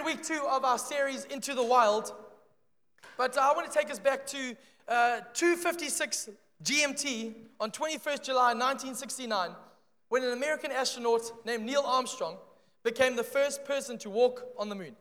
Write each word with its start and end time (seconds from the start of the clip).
in 0.00 0.06
week 0.06 0.22
two 0.22 0.42
of 0.48 0.64
our 0.64 0.78
series, 0.78 1.26
Into 1.26 1.52
the 1.52 1.62
Wild. 1.62 2.14
But 3.18 3.36
I 3.36 3.52
want 3.52 3.70
to 3.70 3.78
take 3.78 3.90
us 3.90 3.98
back 3.98 4.26
to 4.28 4.56
uh, 4.88 5.20
256 5.34 6.30
GMT 6.64 7.34
on 7.60 7.70
21st 7.70 8.24
July 8.24 8.54
1969, 8.54 9.50
when 10.08 10.22
an 10.22 10.32
American 10.32 10.72
astronaut 10.72 11.44
named 11.44 11.64
Neil 11.64 11.82
Armstrong 11.84 12.38
became 12.82 13.14
the 13.14 13.24
first 13.24 13.66
person 13.66 13.98
to 13.98 14.08
walk 14.08 14.46
on 14.56 14.70
the 14.70 14.74
moon. 14.74 14.96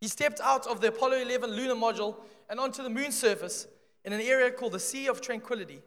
He 0.00 0.06
stepped 0.06 0.40
out 0.40 0.68
of 0.68 0.80
the 0.80 0.88
Apollo 0.88 1.16
11 1.16 1.50
lunar 1.50 1.74
module 1.74 2.14
and 2.48 2.60
onto 2.60 2.84
the 2.84 2.90
moon's 2.90 3.18
surface 3.18 3.66
in 4.04 4.12
an 4.12 4.20
area 4.20 4.52
called 4.52 4.72
the 4.72 4.80
Sea 4.80 5.08
of 5.08 5.22
Tranquility. 5.22 5.80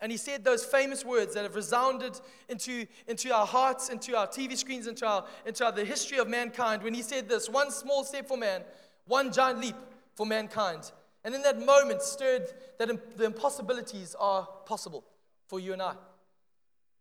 And 0.00 0.10
he 0.12 0.18
said 0.18 0.44
those 0.44 0.64
famous 0.64 1.04
words 1.04 1.34
that 1.34 1.44
have 1.44 1.54
resounded 1.54 2.18
into, 2.48 2.86
into 3.06 3.32
our 3.32 3.46
hearts, 3.46 3.88
into 3.88 4.16
our 4.16 4.26
TV 4.26 4.56
screens, 4.56 4.86
into, 4.86 5.06
our, 5.06 5.24
into 5.46 5.64
our, 5.64 5.72
the 5.72 5.84
history 5.84 6.18
of 6.18 6.28
mankind. 6.28 6.82
When 6.82 6.94
he 6.94 7.02
said 7.02 7.28
this 7.28 7.48
one 7.48 7.70
small 7.70 8.04
step 8.04 8.28
for 8.28 8.36
man, 8.36 8.62
one 9.06 9.32
giant 9.32 9.60
leap 9.60 9.76
for 10.14 10.26
mankind. 10.26 10.90
And 11.24 11.34
in 11.34 11.42
that 11.42 11.64
moment, 11.64 12.02
stirred 12.02 12.48
that 12.78 13.16
the 13.16 13.24
impossibilities 13.24 14.14
are 14.18 14.46
possible 14.66 15.04
for 15.46 15.58
you 15.58 15.72
and 15.72 15.80
I. 15.80 15.94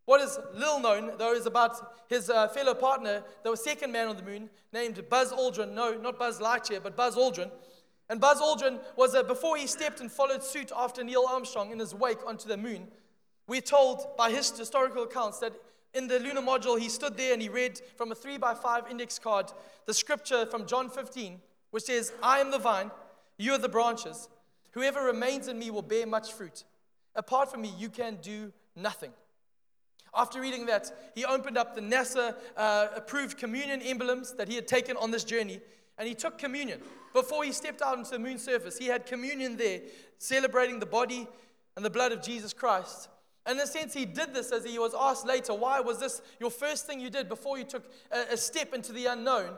What 0.06 0.22
is 0.22 0.38
little 0.54 0.80
known, 0.80 1.12
though, 1.18 1.34
is 1.34 1.46
about 1.46 2.10
his 2.10 2.30
uh, 2.30 2.48
fellow 2.50 2.74
partner, 2.74 3.24
the 3.44 3.56
second 3.56 3.92
man 3.92 4.08
on 4.08 4.18
the 4.18 4.24
moon, 4.24 4.50
named 4.74 5.02
Buzz 5.10 5.32
Aldrin. 5.32 5.74
No, 5.74 5.94
not 5.94 6.20
Buzz 6.20 6.40
Lightyear, 6.40 6.84
but 6.84 6.96
Buzz 6.96 7.16
Aldrin. 7.16 7.50
And 8.14 8.22
Buzz 8.22 8.40
Aldrin 8.40 8.80
was, 8.96 9.16
uh, 9.16 9.24
before 9.24 9.58
he 9.58 9.66
stepped 9.66 10.00
and 10.00 10.12
followed 10.12 10.44
suit 10.44 10.72
after 10.78 11.04
Neil 11.04 11.26
Armstrong 11.28 11.72
in 11.72 11.80
his 11.80 11.96
wake 11.96 12.20
onto 12.28 12.48
the 12.48 12.56
moon, 12.56 12.88
we're 13.48 13.60
told 13.60 14.06
by 14.16 14.30
his 14.30 14.56
historical 14.56 15.02
accounts 15.02 15.40
that 15.40 15.54
in 15.96 16.08
the 16.08 16.20
lunar 16.20 16.44
module, 16.44 16.78
he 16.78 16.90
stood 16.90 17.18
there 17.18 17.34
and 17.34 17.42
he 17.42 17.50
read 17.50 17.82
from 17.98 18.12
a 18.12 18.16
three 18.16 18.38
by 18.38 18.54
five 18.54 18.84
index 18.88 19.18
card 19.18 19.52
the 19.88 19.96
scripture 19.96 20.46
from 20.46 20.68
John 20.68 20.92
15, 20.92 21.42
which 21.72 21.86
says, 21.86 22.14
I 22.22 22.38
am 22.38 22.52
the 22.52 22.60
vine, 22.60 22.92
you 23.40 23.54
are 23.54 23.58
the 23.58 23.68
branches. 23.68 24.30
Whoever 24.74 25.04
remains 25.04 25.48
in 25.48 25.58
me 25.58 25.72
will 25.72 25.82
bear 25.82 26.06
much 26.06 26.34
fruit. 26.34 26.66
Apart 27.16 27.50
from 27.50 27.64
me, 27.64 27.74
you 27.80 27.90
can 27.90 28.20
do 28.22 28.54
nothing. 28.76 29.14
After 30.16 30.40
reading 30.40 30.68
that, 30.68 30.92
he 31.16 31.26
opened 31.26 31.58
up 31.58 31.74
the 31.74 31.82
NASA 31.82 32.36
uh, 32.56 32.90
approved 32.96 33.40
communion 33.40 33.82
emblems 33.82 34.34
that 34.34 34.48
he 34.48 34.54
had 34.54 34.68
taken 34.68 34.98
on 34.98 35.10
this 35.10 35.24
journey, 35.24 35.62
and 35.98 36.08
he 36.08 36.16
took 36.16 36.38
communion. 36.38 36.82
Before 37.14 37.44
he 37.44 37.52
stepped 37.52 37.82
out 37.82 37.98
into 37.98 38.12
the 38.12 38.20
moon 38.20 38.40
surface, 38.40 38.78
he 38.78 38.88
had 38.88 39.06
communion 39.06 39.58
there, 39.58 39.82
celebrating 40.18 40.80
the 40.80 40.86
body 40.86 41.28
and 41.76 41.86
the 41.86 41.90
blood 41.90 42.12
of 42.12 42.22
Jesus 42.22 42.54
Christ. 42.54 43.10
And 43.46 43.60
in 43.60 43.64
a 43.64 43.68
sense, 43.68 43.94
he 43.94 44.06
did 44.06 44.34
this 44.34 44.52
as 44.52 44.64
he 44.64 44.80
was 44.80 44.94
asked 44.98 45.28
later, 45.28 45.54
Why 45.54 45.80
was 45.82 46.00
this 46.00 46.22
your 46.40 46.50
first 46.50 46.88
thing 46.88 47.00
you 47.00 47.10
did 47.10 47.28
before 47.28 47.58
you 47.58 47.66
took 47.66 47.84
a, 48.12 48.34
a 48.34 48.38
step 48.38 48.74
into 48.74 48.94
the 48.94 49.08
unknown? 49.08 49.52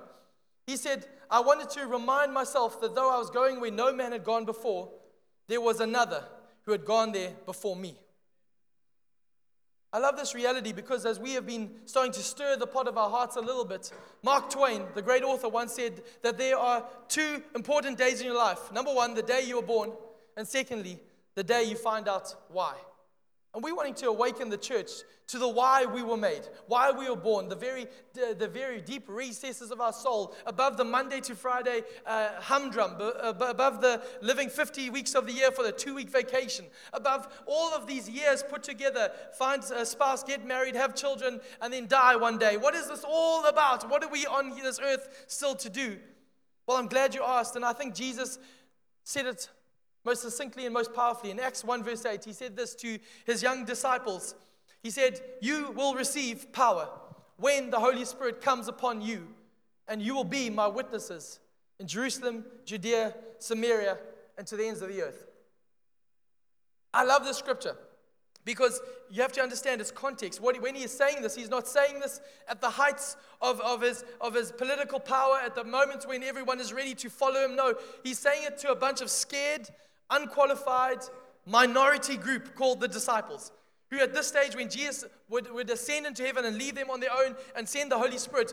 He 0.65 0.75
said, 0.75 1.05
I 1.29 1.39
wanted 1.41 1.69
to 1.71 1.85
remind 1.85 2.33
myself 2.33 2.81
that 2.81 2.95
though 2.95 3.13
I 3.13 3.19
was 3.19 3.29
going 3.29 3.61
where 3.61 3.71
no 3.71 3.93
man 3.93 4.11
had 4.11 4.23
gone 4.23 4.45
before, 4.45 4.89
there 5.47 5.61
was 5.61 5.79
another 5.79 6.23
who 6.63 6.71
had 6.71 6.85
gone 6.85 7.11
there 7.11 7.33
before 7.45 7.75
me. 7.75 7.95
I 9.95 9.97
love 9.97 10.17
this 10.17 10.35
reality 10.35 10.73
because 10.73 11.05
as 11.05 11.21
we 11.21 11.35
have 11.35 11.47
been 11.47 11.69
starting 11.85 12.11
to 12.11 12.19
stir 12.19 12.57
the 12.57 12.67
pot 12.67 12.89
of 12.89 12.97
our 12.97 13.09
hearts 13.09 13.37
a 13.37 13.39
little 13.39 13.63
bit, 13.63 13.93
Mark 14.23 14.49
Twain, 14.49 14.83
the 14.93 15.01
great 15.01 15.23
author, 15.23 15.47
once 15.47 15.71
said 15.71 16.03
that 16.21 16.37
there 16.37 16.57
are 16.57 16.83
two 17.07 17.41
important 17.55 17.97
days 17.97 18.19
in 18.19 18.25
your 18.25 18.35
life. 18.35 18.73
Number 18.73 18.93
one, 18.93 19.13
the 19.13 19.21
day 19.21 19.45
you 19.45 19.55
were 19.55 19.61
born, 19.61 19.93
and 20.35 20.45
secondly, 20.45 20.99
the 21.35 21.45
day 21.45 21.63
you 21.63 21.77
find 21.77 22.09
out 22.09 22.35
why. 22.49 22.73
And 23.55 23.63
we're 23.63 23.73
wanting 23.73 23.93
to 23.95 24.09
awaken 24.09 24.49
the 24.49 24.57
church 24.57 24.91
to 25.27 25.39
the 25.39 25.47
why 25.47 25.85
we 25.85 26.03
were 26.03 26.17
made, 26.17 26.41
why 26.67 26.91
we 26.91 27.09
were 27.09 27.15
born, 27.15 27.47
the 27.47 27.55
very, 27.55 27.87
the, 28.13 28.35
the 28.37 28.49
very 28.49 28.81
deep 28.81 29.05
recesses 29.07 29.71
of 29.71 29.79
our 29.79 29.93
soul, 29.93 30.35
above 30.45 30.75
the 30.75 30.83
Monday 30.83 31.21
to 31.21 31.35
Friday 31.35 31.83
uh, 32.05 32.31
humdrum, 32.41 32.95
above 32.99 33.79
the 33.79 34.03
living 34.21 34.49
50 34.49 34.89
weeks 34.89 35.15
of 35.15 35.25
the 35.25 35.31
year 35.31 35.51
for 35.51 35.63
the 35.63 35.71
two 35.71 35.95
week 35.95 36.09
vacation, 36.09 36.65
above 36.91 37.29
all 37.45 37.73
of 37.73 37.87
these 37.87 38.09
years 38.09 38.43
put 38.43 38.61
together, 38.61 39.09
find 39.37 39.63
a 39.73 39.85
spouse, 39.85 40.21
get 40.21 40.45
married, 40.45 40.75
have 40.75 40.93
children, 40.93 41.39
and 41.61 41.71
then 41.71 41.87
die 41.87 42.17
one 42.17 42.37
day. 42.37 42.57
What 42.57 42.75
is 42.75 42.89
this 42.89 43.05
all 43.07 43.45
about? 43.45 43.89
What 43.89 44.03
are 44.03 44.11
we 44.11 44.25
on 44.25 44.49
this 44.49 44.81
earth 44.83 45.23
still 45.27 45.55
to 45.55 45.69
do? 45.69 45.97
Well, 46.67 46.75
I'm 46.75 46.87
glad 46.87 47.15
you 47.15 47.23
asked, 47.23 47.55
and 47.55 47.63
I 47.63 47.71
think 47.71 47.95
Jesus 47.95 48.37
said 49.05 49.25
it 49.27 49.49
most 50.05 50.21
succinctly 50.21 50.65
and 50.65 50.73
most 50.73 50.93
powerfully. 50.93 51.31
In 51.31 51.39
Acts 51.39 51.63
1, 51.63 51.83
verse 51.83 52.05
8, 52.05 52.23
he 52.23 52.33
said 52.33 52.55
this 52.55 52.75
to 52.75 52.99
his 53.25 53.41
young 53.41 53.65
disciples. 53.65 54.35
He 54.83 54.89
said, 54.89 55.19
You 55.41 55.71
will 55.75 55.95
receive 55.95 56.51
power 56.53 56.87
when 57.37 57.69
the 57.69 57.79
Holy 57.79 58.05
Spirit 58.05 58.41
comes 58.41 58.67
upon 58.67 59.01
you, 59.01 59.27
and 59.87 60.01
you 60.01 60.15
will 60.15 60.23
be 60.23 60.49
my 60.49 60.67
witnesses 60.67 61.39
in 61.79 61.87
Jerusalem, 61.87 62.45
Judea, 62.65 63.13
Samaria, 63.39 63.97
and 64.37 64.47
to 64.47 64.55
the 64.55 64.67
ends 64.67 64.81
of 64.81 64.89
the 64.89 65.01
earth. 65.01 65.25
I 66.93 67.03
love 67.03 67.25
this 67.25 67.37
scripture 67.37 67.75
because 68.45 68.79
you 69.09 69.21
have 69.21 69.33
to 69.33 69.41
understand 69.41 69.81
its 69.81 69.91
context. 69.91 70.39
when 70.39 70.75
he 70.75 70.83
is 70.83 70.91
saying 70.95 71.21
this, 71.21 71.35
he's 71.35 71.49
not 71.49 71.67
saying 71.67 71.99
this 71.99 72.21
at 72.47 72.61
the 72.61 72.69
heights 72.69 73.17
of, 73.41 73.59
of, 73.61 73.81
his, 73.81 74.05
of 74.21 74.35
his 74.35 74.51
political 74.51 74.99
power, 74.99 75.39
at 75.43 75.55
the 75.55 75.63
moments 75.63 76.07
when 76.07 76.23
everyone 76.23 76.59
is 76.59 76.71
ready 76.71 76.93
to 76.95 77.09
follow 77.09 77.43
him. 77.43 77.55
No, 77.55 77.73
he's 78.03 78.19
saying 78.19 78.43
it 78.43 78.57
to 78.59 78.71
a 78.71 78.75
bunch 78.75 79.01
of 79.01 79.09
scared, 79.09 79.67
unqualified 80.09 80.99
minority 81.45 82.17
group 82.17 82.55
called 82.55 82.79
the 82.79 82.87
disciples. 82.87 83.51
Who, 83.91 83.99
at 83.99 84.13
this 84.13 84.27
stage, 84.27 84.55
when 84.55 84.69
Jesus 84.69 85.05
would, 85.29 85.51
would 85.51 85.69
ascend 85.69 86.05
into 86.05 86.23
heaven 86.23 86.45
and 86.45 86.57
leave 86.57 86.75
them 86.75 86.89
on 86.89 86.99
their 86.99 87.11
own 87.11 87.35
and 87.55 87.69
send 87.69 87.91
the 87.91 87.97
Holy 87.97 88.17
Spirit, 88.17 88.51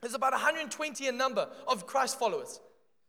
there's 0.00 0.14
about 0.14 0.32
120 0.32 1.06
in 1.06 1.16
number 1.16 1.48
of 1.66 1.86
Christ 1.86 2.18
followers. 2.18 2.60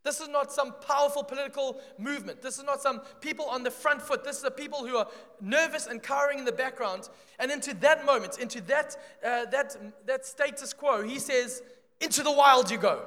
This 0.03 0.22
is 0.22 0.29
not 0.29 0.51
some 0.51 0.73
powerful 0.88 1.23
political 1.23 1.81
movement. 1.97 2.41
This 2.41 2.57
is 2.57 2.63
not 2.63 2.81
some 2.81 3.01
people 3.19 3.45
on 3.45 3.63
the 3.63 3.72
front 3.72 4.01
foot. 4.01 4.23
This 4.23 4.38
is 4.38 4.44
the 4.44 4.51
people 4.51 4.85
who 4.88 4.96
are 4.96 5.07
nervous 5.41 5.88
and 5.88 6.01
cowering 6.01 6.40
in 6.40 6.46
the 6.46 6.53
background. 6.53 7.09
And 7.38 7.51
into 7.51 7.73
that 7.75 8.06
moment, 8.06 8.40
into 8.40 8.61
that, 8.61 8.96
uh, 9.23 9.46
that, 9.46 9.75
that 10.06 10.25
status 10.25 10.73
quo, 10.73 11.03
he 11.03 11.19
says, 11.19 11.61
Into 12.00 12.23
the 12.23 12.31
wild 12.31 12.72
you 12.72 12.78
go. 12.78 13.06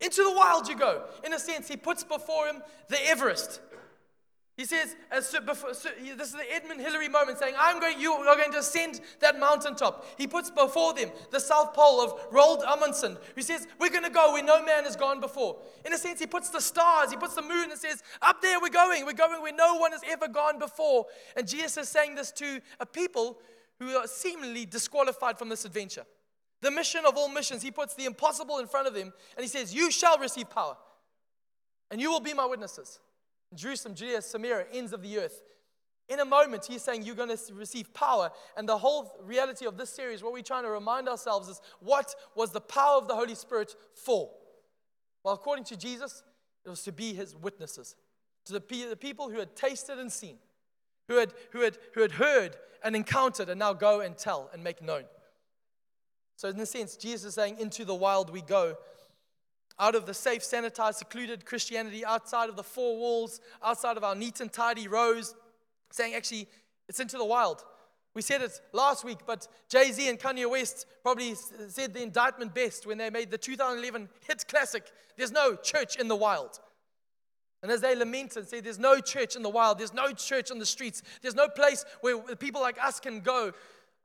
Into 0.00 0.22
the 0.22 0.32
wild 0.32 0.68
you 0.68 0.76
go. 0.76 1.04
In 1.24 1.32
a 1.32 1.38
sense, 1.38 1.68
he 1.68 1.76
puts 1.76 2.04
before 2.04 2.46
him 2.46 2.62
the 2.88 2.98
Everest. 3.08 3.60
He 4.60 4.66
says, 4.66 4.94
as 5.10 5.34
before, 5.46 5.70
this 5.70 6.28
is 6.28 6.32
the 6.32 6.54
Edmund 6.54 6.82
Hillary 6.82 7.08
moment 7.08 7.38
saying, 7.38 7.54
I'm 7.58 7.80
going, 7.80 7.98
you 7.98 8.12
are 8.12 8.36
going 8.36 8.52
to 8.52 8.58
ascend 8.58 9.00
that 9.20 9.40
mountaintop. 9.40 10.04
He 10.18 10.26
puts 10.26 10.50
before 10.50 10.92
them 10.92 11.10
the 11.30 11.40
South 11.40 11.72
Pole 11.72 12.02
of 12.02 12.30
Roald 12.30 12.62
Amundsen, 12.66 13.16
who 13.34 13.40
says, 13.40 13.66
We're 13.78 13.88
going 13.88 14.04
to 14.04 14.10
go 14.10 14.34
where 14.34 14.42
no 14.42 14.62
man 14.62 14.84
has 14.84 14.96
gone 14.96 15.18
before. 15.18 15.56
In 15.86 15.94
a 15.94 15.96
sense, 15.96 16.20
he 16.20 16.26
puts 16.26 16.50
the 16.50 16.60
stars, 16.60 17.10
he 17.10 17.16
puts 17.16 17.36
the 17.36 17.40
moon 17.40 17.70
and 17.70 17.80
says, 17.80 18.02
Up 18.20 18.42
there 18.42 18.60
we're 18.60 18.68
going. 18.68 19.06
We're 19.06 19.14
going 19.14 19.40
where 19.40 19.54
no 19.54 19.76
one 19.76 19.92
has 19.92 20.02
ever 20.06 20.28
gone 20.28 20.58
before. 20.58 21.06
And 21.36 21.48
Jesus 21.48 21.78
is 21.78 21.88
saying 21.88 22.16
this 22.16 22.30
to 22.32 22.60
a 22.80 22.84
people 22.84 23.38
who 23.78 23.96
are 23.96 24.06
seemingly 24.06 24.66
disqualified 24.66 25.38
from 25.38 25.48
this 25.48 25.64
adventure. 25.64 26.04
The 26.62 26.70
mission 26.70 27.06
of 27.06 27.16
all 27.16 27.28
missions, 27.28 27.62
he 27.62 27.70
puts 27.70 27.94
the 27.94 28.04
impossible 28.04 28.58
in 28.58 28.66
front 28.66 28.86
of 28.86 28.94
him 28.94 29.12
and 29.36 29.42
he 29.42 29.48
says, 29.48 29.74
You 29.74 29.90
shall 29.90 30.18
receive 30.18 30.50
power, 30.50 30.76
and 31.90 32.00
you 32.00 32.10
will 32.10 32.20
be 32.20 32.34
my 32.34 32.46
witnesses. 32.46 33.00
Jerusalem, 33.54 33.94
Judea, 33.94 34.22
Samaria, 34.22 34.66
ends 34.72 34.92
of 34.92 35.02
the 35.02 35.18
earth. 35.18 35.42
In 36.08 36.18
a 36.18 36.24
moment, 36.24 36.66
he's 36.66 36.82
saying 36.82 37.04
you're 37.04 37.14
going 37.14 37.36
to 37.36 37.54
receive 37.54 37.94
power. 37.94 38.30
And 38.56 38.68
the 38.68 38.76
whole 38.76 39.12
reality 39.22 39.64
of 39.66 39.76
this 39.76 39.90
series, 39.90 40.22
what 40.22 40.32
we're 40.32 40.42
trying 40.42 40.64
to 40.64 40.70
remind 40.70 41.08
ourselves 41.08 41.48
is 41.48 41.60
what 41.78 42.14
was 42.34 42.50
the 42.50 42.60
power 42.60 42.96
of 42.98 43.06
the 43.06 43.14
Holy 43.14 43.36
Spirit 43.36 43.74
for? 43.94 44.30
Well, 45.22 45.34
according 45.34 45.64
to 45.66 45.76
Jesus, 45.76 46.24
it 46.64 46.68
was 46.68 46.82
to 46.82 46.92
be 46.92 47.14
his 47.14 47.36
witnesses, 47.36 47.94
to 48.46 48.52
the, 48.52 48.86
the 48.88 48.96
people 48.96 49.30
who 49.30 49.38
had 49.38 49.54
tasted 49.54 49.98
and 49.98 50.10
seen, 50.10 50.38
who 51.08 51.16
had, 51.16 51.32
who, 51.52 51.60
had, 51.60 51.78
who 51.94 52.02
had 52.02 52.12
heard 52.12 52.56
and 52.82 52.96
encountered, 52.96 53.48
and 53.48 53.58
now 53.58 53.72
go 53.72 54.00
and 54.00 54.16
tell 54.16 54.50
and 54.52 54.64
make 54.64 54.82
known. 54.82 55.04
So, 56.40 56.48
in 56.48 56.58
a 56.58 56.64
sense, 56.64 56.96
Jesus 56.96 57.26
is 57.26 57.34
saying, 57.34 57.58
Into 57.58 57.84
the 57.84 57.94
wild 57.94 58.30
we 58.30 58.40
go. 58.40 58.74
Out 59.78 59.94
of 59.94 60.06
the 60.06 60.14
safe, 60.14 60.40
sanitized, 60.40 60.94
secluded 60.94 61.44
Christianity, 61.44 62.02
outside 62.02 62.48
of 62.48 62.56
the 62.56 62.62
four 62.62 62.96
walls, 62.96 63.42
outside 63.62 63.98
of 63.98 64.04
our 64.04 64.14
neat 64.14 64.40
and 64.40 64.50
tidy 64.50 64.88
rows, 64.88 65.34
saying, 65.90 66.14
Actually, 66.14 66.48
it's 66.88 66.98
into 66.98 67.18
the 67.18 67.26
wild. 67.26 67.62
We 68.14 68.22
said 68.22 68.40
it 68.40 68.58
last 68.72 69.04
week, 69.04 69.18
but 69.26 69.48
Jay 69.68 69.92
Z 69.92 70.08
and 70.08 70.18
Kanye 70.18 70.48
West 70.48 70.86
probably 71.02 71.34
said 71.68 71.92
the 71.92 72.02
indictment 72.02 72.54
best 72.54 72.86
when 72.86 72.96
they 72.96 73.10
made 73.10 73.30
the 73.30 73.36
2011 73.36 74.08
hit 74.26 74.46
classic 74.48 74.84
There's 75.18 75.32
no 75.32 75.56
church 75.56 75.96
in 75.96 76.08
the 76.08 76.16
wild. 76.16 76.58
And 77.62 77.70
as 77.70 77.82
they 77.82 77.94
lament 77.94 78.36
and 78.36 78.48
say, 78.48 78.60
There's 78.60 78.78
no 78.78 78.98
church 79.00 79.36
in 79.36 79.42
the 79.42 79.50
wild, 79.50 79.78
there's 79.78 79.92
no 79.92 80.12
church 80.12 80.50
on 80.50 80.58
the 80.58 80.64
streets, 80.64 81.02
there's 81.20 81.34
no 81.34 81.48
place 81.48 81.84
where 82.00 82.18
people 82.36 82.62
like 82.62 82.82
us 82.82 82.98
can 82.98 83.20
go 83.20 83.52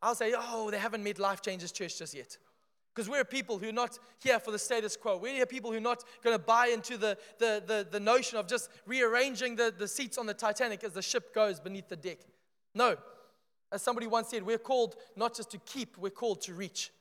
I'll 0.06 0.14
say, 0.14 0.34
oh, 0.38 0.70
they 0.70 0.78
haven't 0.78 1.04
met 1.04 1.18
Life 1.18 1.42
Changes 1.42 1.72
Church 1.72 1.98
just 1.98 2.14
yet. 2.14 2.38
Because 2.94 3.10
we're 3.10 3.26
people 3.26 3.58
who 3.58 3.70
are 3.70 3.74
not 3.74 3.98
here 4.20 4.40
for 4.40 4.52
the 4.52 4.60
status 4.60 4.96
quo. 4.96 5.18
We're 5.18 5.34
here 5.34 5.48
people 5.48 5.72
who 5.72 5.78
are 5.78 5.82
not 5.82 6.04
going 6.24 6.36
to 6.36 6.42
buy 6.42 6.68
into 6.68 6.96
the, 6.96 7.18
the, 7.40 7.64
the, 7.66 7.88
the 7.90 8.00
notion 8.00 8.38
of 8.38 8.48
just 8.48 8.70
rearranging 8.86 9.56
the, 9.56 9.74
the 9.76 9.88
seats 9.88 10.20
on 10.20 10.28
the 10.28 10.34
Titanic 10.36 10.84
as 10.84 10.94
the 10.94 11.02
ship 11.02 11.34
goes 11.34 11.60
beneath 11.60 11.90
the 11.90 11.96
deck. 11.96 12.20
No. 12.76 12.98
As 13.72 13.82
somebody 13.82 14.06
once 14.06 14.30
said, 14.30 14.44
we're 14.44 14.60
called 14.60 14.96
not 15.16 15.36
just 15.36 15.50
to 15.52 15.58
keep, 15.58 15.98
we're 15.98 16.12
called 16.12 16.40
to 16.42 16.54
reach. 16.54 16.92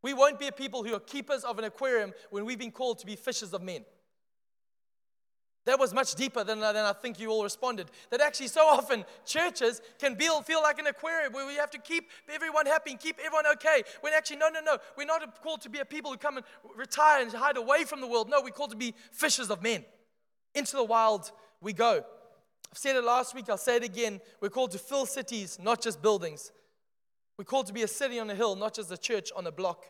We 0.00 0.14
won't 0.14 0.38
be 0.38 0.46
a 0.46 0.52
people 0.52 0.84
who 0.84 0.94
are 0.94 1.00
keepers 1.00 1.42
of 1.42 1.58
an 1.58 1.64
aquarium 1.64 2.12
when 2.30 2.44
we've 2.44 2.56
been 2.56 2.70
called 2.70 3.00
to 3.00 3.06
be 3.06 3.16
fishers 3.16 3.52
of 3.52 3.62
men. 3.62 3.84
That 5.66 5.80
was 5.80 5.92
much 5.92 6.14
deeper 6.14 6.44
than, 6.44 6.60
than 6.60 6.76
I 6.76 6.92
think 6.92 7.18
you 7.18 7.28
all 7.30 7.42
responded. 7.42 7.90
That 8.10 8.20
actually, 8.20 8.46
so 8.46 8.66
often, 8.66 9.04
churches 9.24 9.82
can 9.98 10.14
be, 10.14 10.28
feel 10.44 10.62
like 10.62 10.78
an 10.78 10.86
aquarium 10.86 11.32
where 11.32 11.44
we 11.44 11.56
have 11.56 11.70
to 11.70 11.78
keep 11.78 12.08
everyone 12.32 12.66
happy 12.66 12.92
and 12.92 13.00
keep 13.00 13.18
everyone 13.18 13.46
okay. 13.54 13.82
When 14.00 14.12
actually, 14.12 14.36
no, 14.36 14.48
no, 14.48 14.60
no. 14.60 14.78
We're 14.96 15.06
not 15.06 15.42
called 15.42 15.62
to 15.62 15.68
be 15.68 15.80
a 15.80 15.84
people 15.84 16.12
who 16.12 16.18
come 16.18 16.36
and 16.36 16.46
retire 16.76 17.20
and 17.20 17.32
hide 17.32 17.56
away 17.56 17.82
from 17.82 18.00
the 18.00 18.06
world. 18.06 18.30
No, 18.30 18.40
we're 18.40 18.50
called 18.50 18.70
to 18.70 18.76
be 18.76 18.94
fishers 19.10 19.50
of 19.50 19.60
men. 19.60 19.84
Into 20.54 20.76
the 20.76 20.84
wild 20.84 21.32
we 21.60 21.72
go. 21.72 22.04
I've 22.70 22.78
said 22.78 22.94
it 22.94 23.02
last 23.02 23.34
week, 23.34 23.50
I'll 23.50 23.58
say 23.58 23.76
it 23.76 23.84
again. 23.84 24.20
We're 24.40 24.50
called 24.50 24.70
to 24.70 24.78
fill 24.78 25.04
cities, 25.04 25.58
not 25.60 25.82
just 25.82 26.00
buildings. 26.00 26.52
We're 27.36 27.44
called 27.44 27.66
to 27.66 27.72
be 27.72 27.82
a 27.82 27.88
city 27.88 28.20
on 28.20 28.30
a 28.30 28.36
hill, 28.36 28.54
not 28.54 28.74
just 28.74 28.92
a 28.92 28.96
church 28.96 29.30
on 29.34 29.48
a 29.48 29.52
block. 29.52 29.84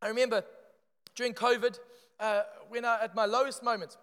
I 0.00 0.08
remember 0.08 0.44
during 1.14 1.34
COVID, 1.34 1.78
uh, 2.22 2.42
when 2.68 2.84
I, 2.84 3.02
at 3.02 3.14
my 3.14 3.26
lowest 3.26 3.62
moment, 3.62 3.96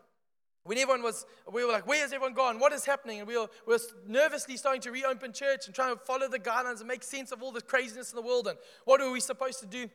when 0.63 0.77
everyone 0.77 1.01
was, 1.01 1.25
we 1.51 1.66
were 1.66 1.71
like, 1.71 1.88
where's 1.88 2.13
everyone 2.13 2.33
gone? 2.33 2.60
What 2.60 2.74
is 2.74 2.86
happening? 2.86 3.19
And 3.19 3.27
we 3.27 3.38
were, 3.38 3.48
we 3.66 3.74
were 3.74 3.80
nervously 4.06 4.57
starting 4.57 4.81
to 4.81 4.92
reopen 4.92 5.33
church 5.33 5.66
and 5.66 5.74
trying 5.74 5.95
to 5.95 6.00
follow 6.00 6.27
the 6.27 6.38
guidelines 6.38 6.80
and 6.80 6.88
make 6.88 7.01
sense 7.01 7.31
of 7.31 7.42
all 7.42 7.51
the 7.51 7.62
craziness 7.62 8.12
in 8.12 8.18
the 8.18 8.21
world 8.21 8.48
and 8.48 8.57
what 8.86 9.01
are 9.01 9.10
we 9.10 9.19
supposed 9.19 9.60
to 9.62 9.66
do? 9.66 9.89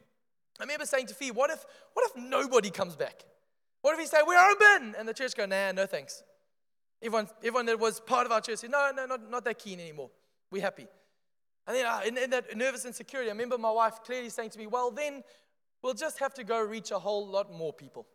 I 0.59 0.63
remember 0.63 0.87
saying 0.87 1.07
to 1.09 1.15
Fee, 1.15 1.31
what 1.31 1.51
if, 1.51 1.65
what 1.93 2.11
if 2.11 2.23
nobody 2.23 2.71
comes 2.71 2.97
back? 2.97 3.25
What 3.83 3.93
if 3.93 3.99
we 3.99 4.07
say, 4.07 4.19
we're 4.27 4.51
open? 4.51 4.95
And 4.99 5.07
the 5.07 5.15
church 5.15 5.37
go, 5.37 5.47
nah, 5.47 5.73
no 5.73 5.87
thanks. 5.87 6.23
Everyone, 7.03 7.29
everyone 7.41 7.67
that 7.67 7.79
was 7.79 8.01
part 8.01 8.25
of 8.25 8.33
our 8.33 8.41
church 8.41 8.61
said, 8.61 8.71
no, 8.71 8.91
no, 8.97 9.05
not, 9.05 9.31
not 9.31 9.45
that 9.45 9.59
keen 9.59 9.79
anymore. 9.79 10.11
We're 10.51 10.63
happy. 10.63 10.87
And 11.67 11.77
then 11.77 11.87
uh, 11.87 12.01
in, 12.07 12.17
in 12.17 12.31
that 12.31 12.57
nervous 12.57 12.85
insecurity, 12.85 13.29
I 13.31 13.33
remember 13.33 13.59
my 13.59 13.71
wife 13.71 14.03
clearly 14.05 14.31
saying 14.31 14.51
to 14.51 14.59
me, 14.59 14.67
well, 14.67 14.91
then 14.91 15.23
we'll 15.83 15.95
just 15.95 16.19
have 16.19 16.35
to 16.35 16.45
go 16.45 16.61
reach 16.61 16.91
a 16.91 16.99
whole 16.99 17.27
lot 17.29 17.53
more 17.53 17.73
people. 17.73 18.07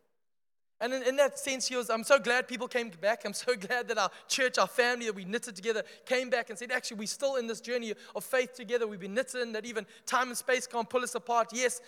And 0.81 0.93
in, 0.93 1.03
in, 1.03 1.15
that 1.17 1.37
sense, 1.37 1.67
he 1.67 1.75
was, 1.75 1.89
I'm 1.89 2.05
so 2.05 2.19
glad 2.19 2.47
people 2.47 2.67
came 2.67 2.89
back. 2.89 3.25
I'm 3.25 3.33
so 3.33 3.55
glad 3.67 3.87
that 3.89 3.97
our 3.97 4.09
church, 4.27 4.57
our 4.57 4.67
family 4.67 5.07
that 5.07 5.15
we 5.15 5.25
knitted 5.25 5.55
together, 5.55 5.83
came 6.05 6.29
back 6.29 6.49
and 6.49 6.57
said, 6.57 6.71
actually, 6.71 6.97
we're 6.97 7.07
still 7.07 7.35
in 7.35 7.47
this 7.47 7.59
journey 7.59 7.93
of 8.15 8.23
faith 8.23 8.53
together. 8.53 8.87
We've 8.87 8.99
been 8.99 9.13
knitted 9.13 9.41
in 9.41 9.51
that 9.53 9.65
even 9.65 9.85
time 10.05 10.29
and 10.29 10.37
space 10.37 10.67
can't 10.67 10.89
pull 10.89 11.03
us 11.03 11.15
apart. 11.15 11.49
Yes, 11.53 11.81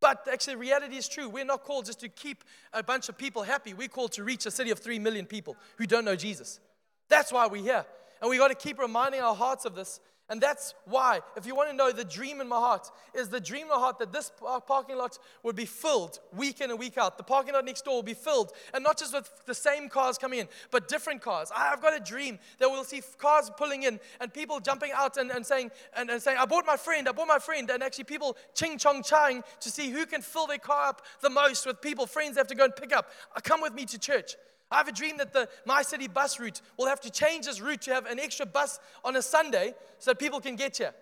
but 0.00 0.28
actually, 0.30 0.56
reality 0.56 0.96
is 0.96 1.08
true. 1.08 1.28
We're 1.28 1.44
not 1.44 1.64
called 1.64 1.86
just 1.86 2.00
to 2.00 2.08
keep 2.08 2.44
a 2.72 2.82
bunch 2.82 3.08
of 3.08 3.16
people 3.16 3.42
happy. 3.42 3.72
We're 3.72 3.88
called 3.88 4.12
to 4.12 4.24
reach 4.24 4.44
a 4.44 4.50
city 4.50 4.70
of 4.70 4.78
three 4.78 4.98
million 4.98 5.24
people 5.24 5.56
who 5.78 5.86
don't 5.86 6.04
know 6.04 6.16
Jesus. 6.16 6.60
That's 7.08 7.32
why 7.32 7.46
we're 7.46 7.62
here. 7.62 7.86
And 8.20 8.30
we've 8.30 8.40
got 8.40 8.48
to 8.48 8.54
keep 8.54 8.78
reminding 8.78 9.20
our 9.20 9.34
hearts 9.34 9.64
of 9.64 9.74
this 9.74 10.00
and 10.28 10.40
that's 10.40 10.74
why, 10.86 11.20
if 11.36 11.46
you 11.46 11.54
want 11.54 11.70
to 11.70 11.76
know 11.76 11.92
the 11.92 12.04
dream 12.04 12.40
in 12.40 12.48
my 12.48 12.56
heart, 12.56 12.90
is 13.14 13.28
the 13.28 13.38
dream 13.38 13.62
in 13.62 13.68
my 13.68 13.76
heart 13.76 14.00
that 14.00 14.12
this 14.12 14.32
parking 14.66 14.96
lot 14.96 15.18
would 15.44 15.54
be 15.54 15.66
filled 15.66 16.18
week 16.34 16.60
in 16.60 16.70
and 16.70 16.78
week 16.80 16.98
out. 16.98 17.16
The 17.16 17.22
parking 17.22 17.54
lot 17.54 17.64
next 17.64 17.84
door 17.84 17.94
will 17.94 18.02
be 18.02 18.14
filled, 18.14 18.52
and 18.74 18.82
not 18.82 18.98
just 18.98 19.14
with 19.14 19.30
the 19.46 19.54
same 19.54 19.88
cars 19.88 20.18
coming 20.18 20.40
in, 20.40 20.48
but 20.72 20.88
different 20.88 21.22
cars. 21.22 21.52
I've 21.54 21.80
got 21.80 21.94
a 21.94 22.00
dream 22.00 22.40
that 22.58 22.68
we'll 22.68 22.82
see 22.82 23.02
cars 23.18 23.50
pulling 23.56 23.84
in 23.84 24.00
and 24.20 24.34
people 24.34 24.58
jumping 24.58 24.90
out 24.92 25.16
and, 25.16 25.30
and 25.30 25.46
saying, 25.46 25.70
and, 25.96 26.10
and 26.10 26.20
saying, 26.20 26.38
I 26.38 26.44
bought 26.44 26.66
my 26.66 26.76
friend, 26.76 27.08
I 27.08 27.12
bought 27.12 27.28
my 27.28 27.38
friend, 27.38 27.70
and 27.70 27.80
actually 27.82 28.04
people 28.04 28.36
ching 28.52 28.78
chong 28.78 29.04
chang 29.04 29.44
to 29.60 29.70
see 29.70 29.90
who 29.90 30.06
can 30.06 30.22
fill 30.22 30.48
their 30.48 30.58
car 30.58 30.88
up 30.88 31.02
the 31.20 31.30
most 31.30 31.66
with 31.66 31.80
people, 31.80 32.06
friends 32.06 32.34
they 32.34 32.40
have 32.40 32.48
to 32.48 32.56
go 32.56 32.64
and 32.64 32.74
pick 32.74 32.92
up. 32.92 33.10
Uh, 33.34 33.40
come 33.40 33.60
with 33.60 33.74
me 33.74 33.84
to 33.84 33.98
church. 33.98 34.34
I 34.70 34.78
have 34.78 34.88
a 34.88 34.92
dream 34.92 35.16
that 35.18 35.32
the 35.32 35.48
MyCiti 35.66 36.12
bus 36.12 36.40
route 36.40 36.60
will 36.76 36.86
have 36.86 37.00
to 37.02 37.10
change 37.10 37.46
its 37.46 37.60
route 37.60 37.82
to 37.82 37.94
have 37.94 38.06
an 38.06 38.18
extra 38.18 38.46
bus 38.46 38.80
on 39.04 39.14
a 39.16 39.22
Sunday 39.22 39.74
so 39.98 40.10
that 40.10 40.18
people 40.18 40.40
can 40.40 40.56
get 40.56 40.76
here. 40.76 40.92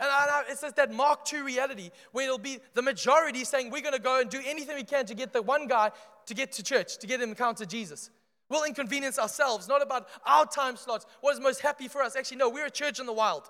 And 0.00 0.08
I, 0.10 0.44
it's 0.48 0.62
just 0.62 0.76
that 0.76 0.92
Mark 0.92 1.30
II 1.32 1.42
reality 1.42 1.90
where 2.12 2.24
it'll 2.24 2.38
be 2.38 2.58
the 2.74 2.82
majority 2.82 3.44
saying 3.44 3.70
we're 3.70 3.82
going 3.82 3.94
to 3.94 4.00
go 4.00 4.18
and 4.20 4.30
do 4.30 4.40
anything 4.44 4.76
we 4.76 4.82
can 4.82 5.04
to 5.06 5.14
get 5.14 5.32
the 5.32 5.42
one 5.42 5.66
guy 5.66 5.92
to 6.26 6.34
get 6.34 6.52
to 6.52 6.62
church, 6.62 6.98
to 6.98 7.06
get 7.06 7.20
him 7.20 7.28
encounter 7.28 7.66
Jesus. 7.66 8.10
We'll 8.48 8.64
inconvenience 8.64 9.18
ourselves, 9.18 9.68
not 9.68 9.82
about 9.82 10.08
our 10.26 10.46
time 10.46 10.76
slots, 10.76 11.06
what 11.20 11.34
is 11.34 11.40
most 11.40 11.60
happy 11.60 11.86
for 11.86 12.02
us. 12.02 12.16
Actually, 12.16 12.38
no, 12.38 12.48
we're 12.48 12.66
a 12.66 12.70
church 12.70 12.98
in 12.98 13.06
the 13.06 13.12
wild. 13.12 13.48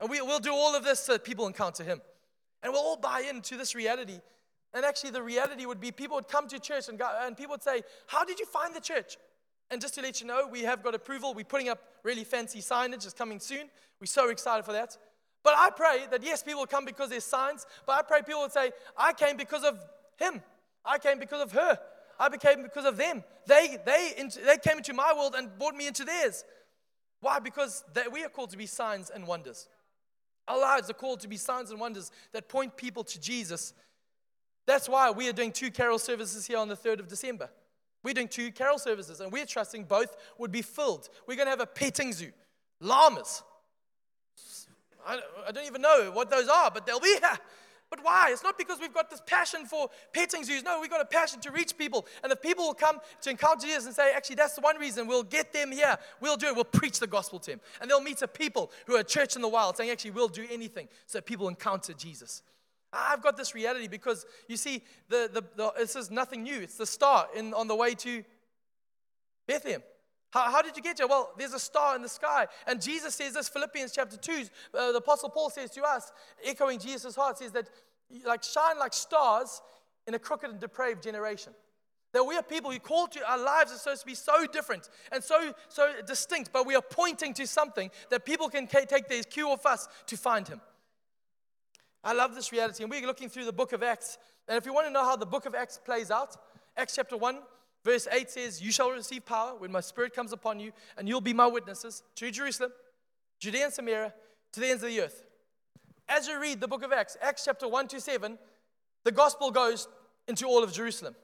And 0.00 0.08
we, 0.08 0.22
we'll 0.22 0.38
do 0.38 0.52
all 0.52 0.74
of 0.74 0.84
this 0.84 1.00
so 1.00 1.12
that 1.12 1.24
people 1.24 1.46
encounter 1.46 1.84
him. 1.84 2.00
And 2.62 2.72
we'll 2.72 2.82
all 2.82 2.96
buy 2.96 3.24
into 3.28 3.56
this 3.56 3.74
reality 3.74 4.20
and 4.72 4.84
actually, 4.84 5.10
the 5.10 5.22
reality 5.22 5.66
would 5.66 5.80
be 5.80 5.90
people 5.90 6.16
would 6.16 6.28
come 6.28 6.46
to 6.48 6.58
church 6.58 6.88
and, 6.88 6.98
go, 6.98 7.10
and 7.22 7.36
people 7.36 7.54
would 7.54 7.62
say, 7.62 7.82
How 8.06 8.24
did 8.24 8.38
you 8.38 8.46
find 8.46 8.74
the 8.74 8.80
church? 8.80 9.16
And 9.70 9.80
just 9.80 9.94
to 9.94 10.02
let 10.02 10.20
you 10.20 10.26
know, 10.26 10.48
we 10.50 10.62
have 10.62 10.82
got 10.82 10.94
approval. 10.94 11.34
We're 11.34 11.44
putting 11.44 11.68
up 11.68 11.82
really 12.02 12.24
fancy 12.24 12.60
signage. 12.60 13.04
It's 13.04 13.12
coming 13.12 13.40
soon. 13.40 13.68
We're 14.00 14.06
so 14.06 14.28
excited 14.30 14.64
for 14.64 14.72
that. 14.72 14.96
But 15.42 15.54
I 15.56 15.70
pray 15.70 16.06
that, 16.10 16.22
yes, 16.22 16.42
people 16.42 16.66
come 16.66 16.84
because 16.84 17.10
there's 17.10 17.24
signs, 17.24 17.66
but 17.86 17.92
I 17.92 18.02
pray 18.02 18.20
people 18.22 18.42
would 18.42 18.52
say, 18.52 18.72
I 18.96 19.12
came 19.12 19.36
because 19.36 19.64
of 19.64 19.78
him. 20.18 20.42
I 20.84 20.98
came 20.98 21.18
because 21.18 21.40
of 21.42 21.52
her. 21.52 21.78
I 22.18 22.28
became 22.28 22.62
because 22.62 22.84
of 22.84 22.96
them. 22.96 23.24
They, 23.46 23.78
they, 23.84 24.12
they 24.44 24.58
came 24.58 24.78
into 24.78 24.92
my 24.92 25.14
world 25.16 25.34
and 25.36 25.56
brought 25.58 25.74
me 25.74 25.86
into 25.86 26.04
theirs. 26.04 26.44
Why? 27.20 27.38
Because 27.38 27.84
they, 27.94 28.02
we 28.12 28.22
are 28.24 28.28
called 28.28 28.50
to 28.50 28.58
be 28.58 28.66
signs 28.66 29.10
and 29.10 29.26
wonders. 29.26 29.68
Our 30.46 30.60
lives 30.60 30.90
are 30.90 30.94
called 30.94 31.20
to 31.20 31.28
be 31.28 31.36
signs 31.36 31.70
and 31.70 31.80
wonders 31.80 32.10
that 32.32 32.48
point 32.48 32.76
people 32.76 33.04
to 33.04 33.20
Jesus 33.20 33.72
that's 34.70 34.88
why 34.88 35.10
we 35.10 35.28
are 35.28 35.32
doing 35.32 35.52
two 35.52 35.70
carol 35.70 35.98
services 35.98 36.46
here 36.46 36.58
on 36.58 36.68
the 36.68 36.76
3rd 36.76 37.00
of 37.00 37.08
December. 37.08 37.50
We're 38.02 38.14
doing 38.14 38.28
two 38.28 38.50
carol 38.50 38.78
services, 38.78 39.20
and 39.20 39.30
we're 39.32 39.46
trusting 39.46 39.84
both 39.84 40.16
would 40.38 40.52
be 40.52 40.62
filled. 40.62 41.08
We're 41.26 41.36
going 41.36 41.46
to 41.46 41.50
have 41.50 41.60
a 41.60 41.66
petting 41.66 42.12
zoo, 42.12 42.30
llamas. 42.80 43.42
I, 45.06 45.20
I 45.46 45.52
don't 45.52 45.66
even 45.66 45.82
know 45.82 46.10
what 46.12 46.30
those 46.30 46.48
are, 46.48 46.70
but 46.70 46.86
they'll 46.86 47.00
be 47.00 47.16
here. 47.20 47.38
But 47.90 48.04
why? 48.04 48.28
It's 48.30 48.44
not 48.44 48.56
because 48.56 48.78
we've 48.80 48.94
got 48.94 49.10
this 49.10 49.20
passion 49.26 49.66
for 49.66 49.90
petting 50.12 50.44
zoos. 50.44 50.62
No, 50.62 50.80
we've 50.80 50.90
got 50.90 51.00
a 51.00 51.04
passion 51.04 51.40
to 51.40 51.50
reach 51.50 51.76
people. 51.76 52.06
And 52.22 52.32
if 52.32 52.40
people 52.40 52.64
will 52.64 52.74
come 52.74 53.00
to 53.22 53.30
encounter 53.30 53.66
Jesus 53.66 53.86
and 53.86 53.94
say, 53.94 54.12
actually, 54.14 54.36
that's 54.36 54.54
the 54.54 54.60
one 54.60 54.78
reason, 54.78 55.08
we'll 55.08 55.24
get 55.24 55.52
them 55.52 55.72
here. 55.72 55.98
We'll 56.20 56.36
do 56.36 56.46
it. 56.46 56.54
We'll 56.54 56.64
preach 56.64 57.00
the 57.00 57.08
gospel 57.08 57.40
to 57.40 57.50
them. 57.50 57.60
And 57.80 57.90
they'll 57.90 58.00
meet 58.00 58.22
a 58.22 58.28
people 58.28 58.70
who 58.86 58.94
are 58.94 59.02
church 59.02 59.34
in 59.34 59.42
the 59.42 59.48
wild 59.48 59.76
saying, 59.76 59.90
actually, 59.90 60.12
we'll 60.12 60.28
do 60.28 60.46
anything 60.52 60.88
so 61.06 61.18
that 61.18 61.26
people 61.26 61.48
encounter 61.48 61.92
Jesus. 61.92 62.42
I've 62.92 63.22
got 63.22 63.36
this 63.36 63.54
reality 63.54 63.88
because 63.88 64.26
you 64.48 64.56
see, 64.56 64.82
the, 65.08 65.30
the, 65.32 65.44
the, 65.56 65.72
this 65.78 65.96
is 65.96 66.10
nothing 66.10 66.42
new. 66.42 66.60
It's 66.60 66.76
the 66.76 66.86
star 66.86 67.28
in, 67.36 67.54
on 67.54 67.68
the 67.68 67.76
way 67.76 67.94
to 67.94 68.24
Bethlehem. 69.46 69.82
How, 70.30 70.50
how, 70.50 70.62
did 70.62 70.76
you 70.76 70.82
get 70.82 70.98
here? 70.98 71.06
Well, 71.06 71.32
there's 71.36 71.54
a 71.54 71.60
star 71.60 71.96
in 71.96 72.02
the 72.02 72.08
sky. 72.08 72.46
And 72.66 72.80
Jesus 72.80 73.14
says 73.14 73.34
this, 73.34 73.48
Philippians 73.48 73.92
chapter 73.92 74.16
2, 74.16 74.44
uh, 74.74 74.92
the 74.92 74.98
Apostle 74.98 75.28
Paul 75.28 75.50
says 75.50 75.70
to 75.72 75.82
us, 75.82 76.12
echoing 76.44 76.78
Jesus' 76.78 77.16
heart, 77.16 77.38
says 77.38 77.52
that 77.52 77.68
like 78.24 78.42
shine 78.42 78.78
like 78.78 78.92
stars 78.92 79.60
in 80.06 80.14
a 80.14 80.18
crooked 80.18 80.50
and 80.50 80.60
depraved 80.60 81.02
generation. 81.02 81.52
That 82.12 82.24
we 82.24 82.36
are 82.36 82.42
people 82.42 82.72
who 82.72 82.78
call 82.80 83.06
to 83.08 83.30
our 83.30 83.38
lives 83.38 83.72
are 83.72 83.76
supposed 83.76 84.00
to 84.00 84.06
be 84.06 84.16
so 84.16 84.46
different 84.46 84.88
and 85.12 85.22
so 85.22 85.54
so 85.68 85.92
distinct, 86.04 86.52
but 86.52 86.66
we 86.66 86.74
are 86.74 86.82
pointing 86.82 87.34
to 87.34 87.46
something 87.46 87.88
that 88.10 88.24
people 88.24 88.48
can 88.48 88.66
take 88.66 89.08
their 89.08 89.22
cue 89.22 89.48
off 89.48 89.64
us 89.64 89.86
to 90.06 90.16
find 90.16 90.48
him. 90.48 90.60
I 92.02 92.12
love 92.12 92.34
this 92.34 92.52
reality. 92.52 92.82
And 92.82 92.90
we're 92.90 93.06
looking 93.06 93.28
through 93.28 93.44
the 93.44 93.52
book 93.52 93.72
of 93.72 93.82
Acts. 93.82 94.18
And 94.48 94.56
if 94.56 94.64
you 94.64 94.72
want 94.72 94.86
to 94.86 94.92
know 94.92 95.04
how 95.04 95.16
the 95.16 95.26
book 95.26 95.46
of 95.46 95.54
Acts 95.54 95.78
plays 95.84 96.10
out, 96.10 96.36
Acts 96.76 96.94
chapter 96.96 97.16
1, 97.16 97.38
verse 97.84 98.08
8 98.10 98.30
says, 98.30 98.62
You 98.62 98.72
shall 98.72 98.90
receive 98.90 99.26
power 99.26 99.54
when 99.56 99.70
my 99.70 99.80
spirit 99.80 100.14
comes 100.14 100.32
upon 100.32 100.60
you, 100.60 100.72
and 100.96 101.08
you'll 101.08 101.20
be 101.20 101.34
my 101.34 101.46
witnesses 101.46 102.02
to 102.16 102.30
Jerusalem, 102.30 102.72
Judea 103.38 103.66
and 103.66 103.72
Samaria, 103.72 104.14
to 104.52 104.60
the 104.60 104.66
ends 104.66 104.82
of 104.82 104.88
the 104.88 105.00
earth. 105.00 105.24
As 106.08 106.26
you 106.26 106.40
read 106.40 106.60
the 106.60 106.68
book 106.68 106.82
of 106.82 106.92
Acts, 106.92 107.16
Acts 107.20 107.44
chapter 107.44 107.68
1 107.68 107.88
to 107.88 108.00
7, 108.00 108.38
the 109.04 109.12
gospel 109.12 109.50
goes 109.50 109.86
into 110.26 110.46
all 110.46 110.64
of 110.64 110.72
Jerusalem. 110.72 111.14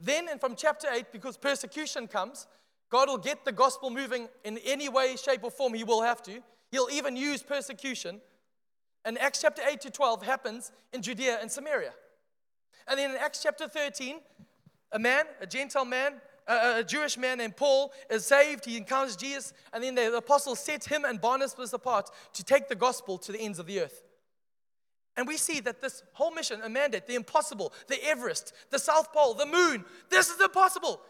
Then, 0.00 0.28
and 0.28 0.40
from 0.40 0.56
chapter 0.56 0.88
8, 0.90 1.06
because 1.12 1.36
persecution 1.36 2.06
comes, 2.08 2.46
God 2.90 3.08
will 3.08 3.18
get 3.18 3.44
the 3.44 3.52
gospel 3.52 3.90
moving 3.90 4.28
in 4.44 4.58
any 4.64 4.88
way, 4.88 5.16
shape, 5.16 5.42
or 5.42 5.50
form 5.50 5.74
He 5.74 5.84
will 5.84 6.02
have 6.02 6.22
to. 6.24 6.40
He'll 6.70 6.88
even 6.90 7.16
use 7.16 7.42
persecution 7.42 8.20
and 9.06 9.16
Acts 9.18 9.40
chapter 9.40 9.62
8 9.66 9.80
to 9.82 9.90
12 9.90 10.24
happens 10.24 10.72
in 10.92 11.00
Judea 11.00 11.38
and 11.40 11.50
Samaria. 11.50 11.92
And 12.88 12.98
then 12.98 13.12
in 13.12 13.16
Acts 13.16 13.40
chapter 13.40 13.68
13, 13.68 14.16
a 14.92 14.98
man, 14.98 15.24
a 15.40 15.46
Gentile 15.46 15.84
man, 15.84 16.14
a, 16.48 16.82
Jewish 16.82 17.16
man 17.16 17.38
named 17.38 17.56
Paul 17.56 17.92
is 18.10 18.26
saved. 18.26 18.64
He 18.64 18.76
encounters 18.76 19.14
Jesus. 19.16 19.52
And 19.72 19.82
then 19.82 19.94
the 19.94 20.16
apostles 20.16 20.58
set 20.58 20.84
him 20.84 21.04
and 21.04 21.20
Barnabas 21.20 21.72
apart 21.72 22.10
to 22.34 22.44
take 22.44 22.68
the 22.68 22.74
gospel 22.74 23.16
to 23.18 23.32
the 23.32 23.40
ends 23.40 23.60
of 23.60 23.66
the 23.66 23.80
earth. 23.80 24.02
And 25.16 25.26
we 25.26 25.36
see 25.36 25.60
that 25.60 25.80
this 25.80 26.02
whole 26.12 26.32
mission, 26.32 26.60
a 26.62 26.68
mandate, 26.68 27.06
the 27.06 27.14
impossible, 27.14 27.72
the 27.86 28.04
Everest, 28.04 28.52
the 28.70 28.78
South 28.78 29.12
Pole, 29.12 29.34
the 29.34 29.46
moon, 29.46 29.84
this 30.10 30.28
is 30.28 30.40
impossible, 30.40 31.00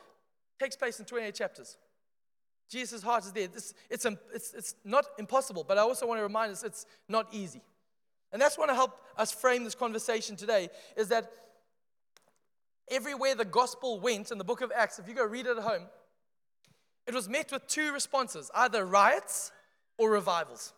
takes 0.61 0.77
place 0.77 1.01
in 1.01 1.07
28 1.07 1.35
chapters. 1.35 1.79
Jesus' 2.69 3.03
heart 3.03 3.25
is 3.25 3.33
there. 3.33 3.49
This, 3.49 3.75
it's, 3.91 4.07
it's, 4.35 4.55
it's 4.55 4.75
not 4.85 5.07
impossible, 5.19 5.65
but 5.65 5.79
I 5.79 5.81
also 5.81 6.07
want 6.07 6.19
to 6.19 6.23
remind 6.23 6.53
us 6.53 6.63
it's 6.63 6.87
not 7.09 7.27
easy. 7.33 7.63
And 8.37 8.43
that's 8.43 8.59
what 8.59 8.69
I 8.69 8.75
help 8.75 9.01
us 9.17 9.33
frame 9.33 9.65
this 9.65 9.75
conversation 9.75 10.37
today 10.37 10.69
is 10.95 11.09
that 11.09 11.33
everywhere 12.91 13.35
the 13.35 13.47
gospel 13.47 13.99
went 13.99 14.31
in 14.31 14.37
the 14.37 14.45
book 14.45 14.61
of 14.61 14.71
Acts, 14.77 14.99
if 14.99 15.09
you 15.09 15.15
go 15.15 15.25
read 15.25 15.47
it 15.47 15.57
at 15.57 15.63
home, 15.63 15.85
it 17.07 17.15
was 17.15 17.31
met 17.31 17.51
with 17.51 17.67
two 17.67 17.95
responses 17.95 18.51
either 18.55 18.85
riots 18.85 19.53
or 19.97 20.11
revivals. 20.11 20.75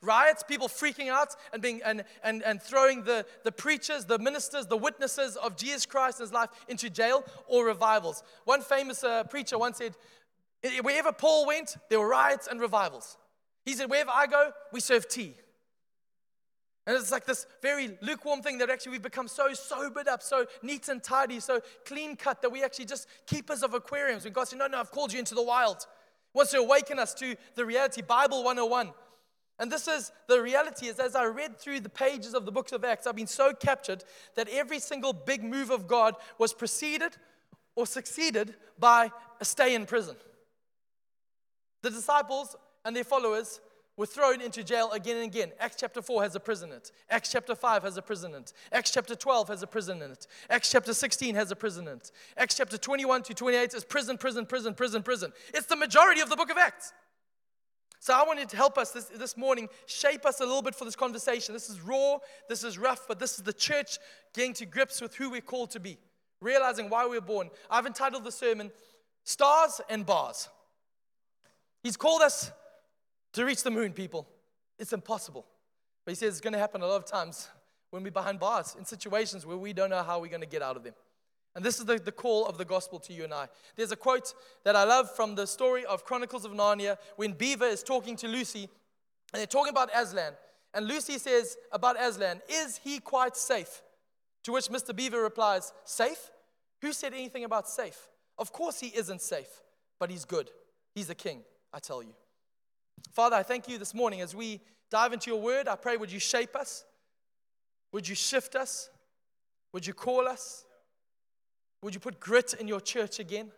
riots, 0.00 0.44
people 0.44 0.68
freaking 0.68 1.08
out 1.08 1.34
and, 1.52 1.60
being, 1.60 1.80
and, 1.84 2.04
and, 2.22 2.44
and 2.44 2.62
throwing 2.62 3.02
the, 3.02 3.26
the 3.42 3.50
preachers, 3.50 4.04
the 4.04 4.20
ministers, 4.20 4.66
the 4.66 4.76
witnesses 4.76 5.34
of 5.34 5.56
Jesus 5.56 5.84
Christ 5.84 6.20
and 6.20 6.28
his 6.28 6.32
life 6.32 6.50
into 6.68 6.88
jail, 6.88 7.24
or 7.48 7.66
revivals. 7.66 8.22
One 8.44 8.62
famous 8.62 9.02
uh, 9.02 9.24
preacher 9.24 9.58
once 9.58 9.78
said, 9.78 9.96
Wherever 10.82 11.10
Paul 11.10 11.44
went, 11.44 11.76
there 11.90 11.98
were 11.98 12.08
riots 12.08 12.46
and 12.46 12.60
revivals. 12.60 13.18
He 13.64 13.72
said, 13.72 13.90
Wherever 13.90 14.12
I 14.14 14.28
go, 14.28 14.52
we 14.72 14.78
serve 14.78 15.08
tea. 15.08 15.34
And 16.86 16.96
it's 16.96 17.10
like 17.10 17.26
this 17.26 17.46
very 17.62 17.98
lukewarm 18.00 18.42
thing 18.42 18.58
that 18.58 18.70
actually 18.70 18.92
we've 18.92 19.02
become 19.02 19.26
so 19.26 19.52
sobered 19.54 20.06
up, 20.06 20.22
so 20.22 20.46
neat 20.62 20.88
and 20.88 21.02
tidy, 21.02 21.40
so 21.40 21.60
clean 21.84 22.14
cut 22.14 22.42
that 22.42 22.50
we 22.50 22.62
actually 22.62 22.84
just 22.84 23.08
keepers 23.26 23.64
of 23.64 23.74
aquariums. 23.74 24.22
When 24.22 24.32
God 24.32 24.46
said, 24.46 24.60
No, 24.60 24.68
no, 24.68 24.78
I've 24.78 24.92
called 24.92 25.12
you 25.12 25.18
into 25.18 25.34
the 25.34 25.42
wild. 25.42 25.78
He 26.32 26.36
wants 26.38 26.52
to 26.52 26.58
awaken 26.58 27.00
us 27.00 27.12
to 27.14 27.34
the 27.56 27.66
reality. 27.66 28.02
Bible 28.02 28.44
101. 28.44 28.92
And 29.58 29.72
this 29.72 29.88
is 29.88 30.12
the 30.28 30.40
reality 30.40 30.86
is 30.86 31.00
as 31.00 31.16
I 31.16 31.24
read 31.24 31.58
through 31.58 31.80
the 31.80 31.88
pages 31.88 32.34
of 32.34 32.44
the 32.44 32.52
books 32.52 32.72
of 32.72 32.84
Acts, 32.84 33.06
I've 33.06 33.16
been 33.16 33.26
so 33.26 33.52
captured 33.52 34.04
that 34.34 34.48
every 34.48 34.78
single 34.78 35.12
big 35.12 35.42
move 35.42 35.70
of 35.70 35.88
God 35.88 36.14
was 36.38 36.52
preceded 36.52 37.16
or 37.74 37.86
succeeded 37.86 38.54
by 38.78 39.10
a 39.40 39.44
stay 39.44 39.74
in 39.74 39.86
prison. 39.86 40.16
The 41.82 41.90
disciples 41.90 42.54
and 42.84 42.94
their 42.94 43.04
followers 43.04 43.60
were 43.96 44.06
thrown 44.06 44.40
into 44.40 44.62
jail 44.62 44.90
again 44.92 45.16
and 45.16 45.24
again. 45.24 45.52
Acts 45.58 45.76
chapter 45.80 46.02
4 46.02 46.22
has 46.22 46.34
a 46.34 46.40
prison 46.40 46.70
in 46.70 46.76
it. 46.76 46.92
Acts 47.08 47.32
chapter 47.32 47.54
5 47.54 47.82
has 47.82 47.96
a 47.96 48.02
prison 48.02 48.34
in 48.34 48.42
it. 48.42 48.52
Acts 48.72 48.90
chapter 48.90 49.14
12 49.14 49.48
has 49.48 49.62
a 49.62 49.66
prison 49.66 50.02
in 50.02 50.10
it. 50.10 50.26
Acts 50.50 50.70
chapter 50.70 50.92
16 50.92 51.34
has 51.34 51.50
a 51.50 51.56
prison 51.56 51.88
in 51.88 51.96
it. 51.96 52.12
Acts 52.36 52.56
chapter 52.56 52.76
21 52.76 53.22
to 53.24 53.34
28 53.34 53.74
is 53.74 53.84
prison, 53.84 54.18
prison, 54.18 54.44
prison, 54.44 54.74
prison, 54.74 55.02
prison. 55.02 55.32
It's 55.54 55.66
the 55.66 55.76
majority 55.76 56.20
of 56.20 56.28
the 56.28 56.36
book 56.36 56.50
of 56.50 56.58
Acts. 56.58 56.92
So 57.98 58.12
I 58.12 58.22
wanted 58.24 58.50
to 58.50 58.56
help 58.56 58.76
us 58.76 58.92
this, 58.92 59.06
this 59.06 59.36
morning, 59.36 59.68
shape 59.86 60.26
us 60.26 60.40
a 60.40 60.44
little 60.44 60.62
bit 60.62 60.74
for 60.74 60.84
this 60.84 60.94
conversation. 60.94 61.54
This 61.54 61.70
is 61.70 61.80
raw, 61.80 62.18
this 62.48 62.62
is 62.62 62.78
rough, 62.78 63.08
but 63.08 63.18
this 63.18 63.38
is 63.38 63.44
the 63.44 63.52
church 63.52 63.98
getting 64.34 64.52
to 64.54 64.66
grips 64.66 65.00
with 65.00 65.14
who 65.14 65.30
we're 65.30 65.40
called 65.40 65.70
to 65.70 65.80
be, 65.80 65.98
realizing 66.40 66.90
why 66.90 67.04
we 67.04 67.12
we're 67.12 67.22
born. 67.22 67.48
I've 67.70 67.86
entitled 67.86 68.24
the 68.24 68.30
sermon, 68.30 68.70
Stars 69.24 69.80
and 69.88 70.04
Bars. 70.04 70.48
He's 71.82 71.96
called 71.96 72.20
us 72.20 72.52
to 73.36 73.44
reach 73.44 73.62
the 73.62 73.70
moon, 73.70 73.92
people. 73.92 74.26
It's 74.78 74.92
impossible. 74.92 75.46
But 76.04 76.12
he 76.12 76.16
says 76.16 76.34
it's 76.34 76.40
going 76.40 76.52
to 76.52 76.58
happen 76.58 76.82
a 76.82 76.86
lot 76.86 76.96
of 76.96 77.06
times 77.06 77.48
when 77.90 78.02
we're 78.02 78.10
behind 78.10 78.40
bars 78.40 78.76
in 78.78 78.84
situations 78.84 79.46
where 79.46 79.56
we 79.56 79.72
don't 79.72 79.90
know 79.90 80.02
how 80.02 80.20
we're 80.20 80.30
going 80.30 80.42
to 80.42 80.46
get 80.46 80.62
out 80.62 80.76
of 80.76 80.84
them. 80.84 80.94
And 81.54 81.64
this 81.64 81.78
is 81.78 81.86
the, 81.86 81.98
the 81.98 82.12
call 82.12 82.46
of 82.46 82.58
the 82.58 82.64
gospel 82.64 82.98
to 83.00 83.12
you 83.12 83.24
and 83.24 83.32
I. 83.32 83.48
There's 83.76 83.92
a 83.92 83.96
quote 83.96 84.34
that 84.64 84.76
I 84.76 84.84
love 84.84 85.14
from 85.14 85.34
the 85.34 85.46
story 85.46 85.84
of 85.86 86.04
Chronicles 86.04 86.44
of 86.44 86.52
Narnia 86.52 86.98
when 87.16 87.32
Beaver 87.32 87.64
is 87.64 87.82
talking 87.82 88.16
to 88.16 88.28
Lucy, 88.28 88.68
and 89.32 89.40
they're 89.40 89.46
talking 89.46 89.70
about 89.70 89.88
Aslan. 89.94 90.34
And 90.74 90.86
Lucy 90.86 91.16
says 91.16 91.56
about 91.72 91.96
Aslan, 91.98 92.42
Is 92.48 92.78
he 92.84 92.98
quite 92.98 93.36
safe? 93.36 93.82
To 94.44 94.52
which 94.52 94.68
Mr. 94.68 94.94
Beaver 94.94 95.22
replies, 95.22 95.72
Safe? 95.84 96.30
Who 96.82 96.92
said 96.92 97.14
anything 97.14 97.44
about 97.44 97.68
safe? 97.68 98.08
Of 98.38 98.52
course 98.52 98.80
he 98.80 98.88
isn't 98.88 99.22
safe, 99.22 99.62
but 99.98 100.10
he's 100.10 100.26
good. 100.26 100.50
He's 100.94 101.08
a 101.08 101.14
king, 101.14 101.40
I 101.72 101.78
tell 101.78 102.02
you. 102.02 102.12
Father, 103.12 103.36
I 103.36 103.42
thank 103.42 103.68
you 103.68 103.78
this 103.78 103.94
morning 103.94 104.20
as 104.20 104.34
we 104.34 104.60
dive 104.90 105.12
into 105.12 105.30
your 105.30 105.40
word. 105.40 105.68
I 105.68 105.76
pray, 105.76 105.96
would 105.96 106.12
you 106.12 106.20
shape 106.20 106.54
us? 106.54 106.84
Would 107.92 108.08
you 108.08 108.14
shift 108.14 108.54
us? 108.54 108.90
Would 109.72 109.86
you 109.86 109.94
call 109.94 110.28
us? 110.28 110.64
Would 111.82 111.94
you 111.94 112.00
put 112.00 112.20
grit 112.20 112.54
in 112.54 112.68
your 112.68 112.80
church 112.80 113.18
again? 113.18 113.50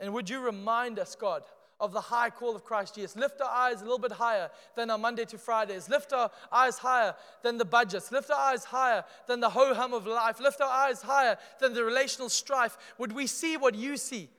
And 0.00 0.12
would 0.14 0.30
you 0.30 0.40
remind 0.40 0.98
us, 0.98 1.14
God, 1.14 1.42
of 1.80 1.92
the 1.92 2.00
high 2.00 2.30
call 2.30 2.54
of 2.54 2.64
Christ 2.64 2.94
Jesus? 2.94 3.16
Lift 3.16 3.40
our 3.40 3.50
eyes 3.50 3.80
a 3.80 3.84
little 3.84 3.98
bit 3.98 4.12
higher 4.12 4.50
than 4.76 4.90
our 4.90 4.98
Monday 4.98 5.24
to 5.26 5.38
Fridays. 5.38 5.88
Lift 5.88 6.12
our 6.12 6.30
eyes 6.52 6.78
higher 6.78 7.14
than 7.42 7.58
the 7.58 7.64
budgets. 7.64 8.12
Lift 8.12 8.30
our 8.30 8.38
eyes 8.52 8.64
higher 8.64 9.04
than 9.26 9.40
the 9.40 9.50
ho 9.50 9.74
hum 9.74 9.92
of 9.92 10.06
life. 10.06 10.40
Lift 10.40 10.60
our 10.60 10.70
eyes 10.70 11.02
higher 11.02 11.36
than 11.60 11.74
the 11.74 11.84
relational 11.84 12.28
strife. 12.28 12.76
Would 12.98 13.12
we 13.12 13.26
see 13.26 13.56
what 13.56 13.74
you 13.74 13.96
see 13.96 14.30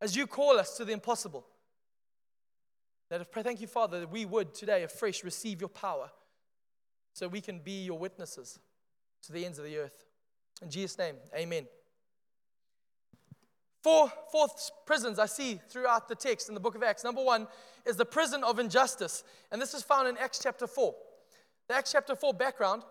as 0.00 0.14
you 0.14 0.26
call 0.26 0.58
us 0.58 0.76
to 0.76 0.84
the 0.84 0.92
impossible? 0.92 1.46
That 3.10 3.26
I 3.34 3.42
thank 3.42 3.60
you, 3.60 3.66
Father, 3.66 4.00
that 4.00 4.10
we 4.10 4.24
would 4.26 4.54
today 4.54 4.82
afresh 4.82 5.24
receive 5.24 5.60
your 5.60 5.68
power 5.68 6.10
so 7.14 7.26
we 7.26 7.40
can 7.40 7.60
be 7.60 7.84
your 7.84 7.98
witnesses 7.98 8.58
to 9.22 9.32
the 9.32 9.44
ends 9.44 9.58
of 9.58 9.64
the 9.64 9.78
earth. 9.78 10.04
In 10.62 10.70
Jesus' 10.70 10.98
name, 10.98 11.16
amen. 11.34 11.66
Four, 13.82 14.12
four 14.30 14.48
prisons 14.86 15.18
I 15.18 15.26
see 15.26 15.60
throughout 15.68 16.08
the 16.08 16.14
text 16.14 16.48
in 16.48 16.54
the 16.54 16.60
book 16.60 16.74
of 16.74 16.82
Acts. 16.82 17.04
Number 17.04 17.22
one 17.22 17.46
is 17.86 17.96
the 17.96 18.04
prison 18.04 18.44
of 18.44 18.58
injustice, 18.58 19.24
and 19.50 19.62
this 19.62 19.72
is 19.72 19.82
found 19.82 20.08
in 20.08 20.16
Acts 20.18 20.40
chapter 20.42 20.66
4. 20.66 20.94
The 21.68 21.74
Acts 21.74 21.92
chapter 21.92 22.16
4 22.16 22.34
background, 22.34 22.82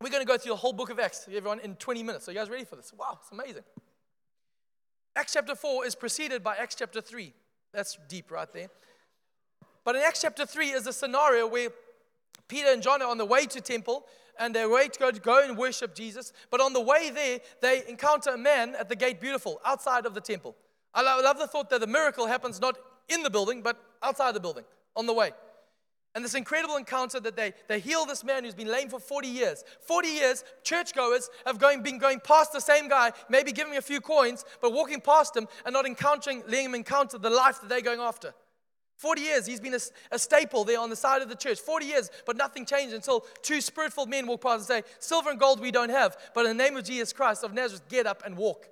we're 0.00 0.10
going 0.10 0.22
to 0.22 0.26
go 0.26 0.38
through 0.38 0.52
the 0.52 0.56
whole 0.56 0.72
book 0.72 0.90
of 0.90 0.98
Acts, 0.98 1.28
everyone, 1.28 1.60
in 1.60 1.76
20 1.76 2.02
minutes. 2.02 2.28
Are 2.28 2.32
you 2.32 2.38
guys 2.38 2.50
ready 2.50 2.64
for 2.64 2.76
this? 2.76 2.92
Wow, 2.96 3.18
it's 3.20 3.30
amazing. 3.30 3.62
Acts 5.14 5.34
chapter 5.34 5.54
4 5.54 5.86
is 5.86 5.94
preceded 5.94 6.42
by 6.42 6.56
Acts 6.56 6.74
chapter 6.74 7.00
3. 7.00 7.32
That's 7.72 7.98
deep 8.08 8.30
right 8.30 8.52
there. 8.52 8.68
But 9.84 9.96
in 9.96 10.02
Acts 10.02 10.20
chapter 10.22 10.46
3 10.46 10.68
is 10.68 10.86
a 10.86 10.92
scenario 10.92 11.46
where 11.46 11.70
Peter 12.48 12.68
and 12.68 12.82
John 12.82 13.02
are 13.02 13.08
on 13.08 13.18
the 13.18 13.24
way 13.24 13.46
to 13.46 13.60
temple 13.60 14.04
and 14.38 14.54
they're 14.54 14.68
ready 14.68 14.90
to 14.90 14.98
go, 14.98 15.10
to 15.10 15.20
go 15.20 15.44
and 15.44 15.56
worship 15.56 15.94
Jesus. 15.94 16.32
But 16.50 16.60
on 16.60 16.72
the 16.72 16.80
way 16.80 17.10
there, 17.10 17.40
they 17.60 17.82
encounter 17.88 18.30
a 18.30 18.38
man 18.38 18.74
at 18.78 18.88
the 18.88 18.96
gate 18.96 19.20
beautiful, 19.20 19.60
outside 19.64 20.06
of 20.06 20.14
the 20.14 20.20
temple. 20.20 20.54
I 20.94 21.02
love 21.02 21.38
the 21.38 21.46
thought 21.46 21.70
that 21.70 21.80
the 21.80 21.86
miracle 21.86 22.26
happens 22.26 22.60
not 22.60 22.78
in 23.08 23.22
the 23.22 23.30
building, 23.30 23.62
but 23.62 23.82
outside 24.02 24.34
the 24.34 24.40
building, 24.40 24.64
on 24.94 25.06
the 25.06 25.12
way. 25.12 25.32
And 26.14 26.22
this 26.22 26.34
incredible 26.34 26.76
encounter 26.76 27.20
that 27.20 27.36
they, 27.36 27.54
they 27.68 27.80
heal 27.80 28.04
this 28.04 28.22
man 28.22 28.44
who's 28.44 28.54
been 28.54 28.68
lame 28.68 28.90
for 28.90 29.00
40 29.00 29.28
years. 29.28 29.64
40 29.80 30.08
years, 30.08 30.44
churchgoers 30.62 31.30
have 31.46 31.58
going, 31.58 31.82
been 31.82 31.98
going 31.98 32.20
past 32.20 32.52
the 32.52 32.60
same 32.60 32.88
guy, 32.88 33.12
maybe 33.30 33.50
giving 33.50 33.72
him 33.72 33.78
a 33.78 33.82
few 33.82 34.00
coins, 34.00 34.44
but 34.60 34.74
walking 34.74 35.00
past 35.00 35.34
him 35.34 35.48
and 35.64 35.72
not 35.72 35.86
encountering, 35.86 36.42
letting 36.46 36.66
him 36.66 36.74
encounter 36.74 37.16
the 37.16 37.30
life 37.30 37.60
that 37.62 37.70
they're 37.70 37.80
going 37.80 38.00
after. 38.00 38.34
40 38.98 39.22
years, 39.22 39.46
he's 39.46 39.58
been 39.58 39.74
a, 39.74 39.80
a, 40.12 40.18
staple 40.18 40.64
there 40.64 40.78
on 40.78 40.90
the 40.90 40.96
side 40.96 41.22
of 41.22 41.28
the 41.30 41.34
church. 41.34 41.58
40 41.58 41.86
years, 41.86 42.10
but 42.26 42.36
nothing 42.36 42.66
changed 42.66 42.94
until 42.94 43.24
two 43.40 43.60
spirit-filled 43.60 44.10
men 44.10 44.26
walk 44.26 44.42
past 44.42 44.70
and 44.70 44.84
say, 44.84 44.90
Silver 45.00 45.30
and 45.30 45.40
gold 45.40 45.60
we 45.60 45.70
don't 45.70 45.88
have, 45.88 46.16
but 46.34 46.44
in 46.46 46.56
the 46.56 46.62
name 46.62 46.76
of 46.76 46.84
Jesus 46.84 47.12
Christ 47.12 47.42
of 47.42 47.54
Nazareth, 47.54 47.88
get 47.88 48.06
up 48.06 48.22
and 48.24 48.36
walk. 48.36 48.68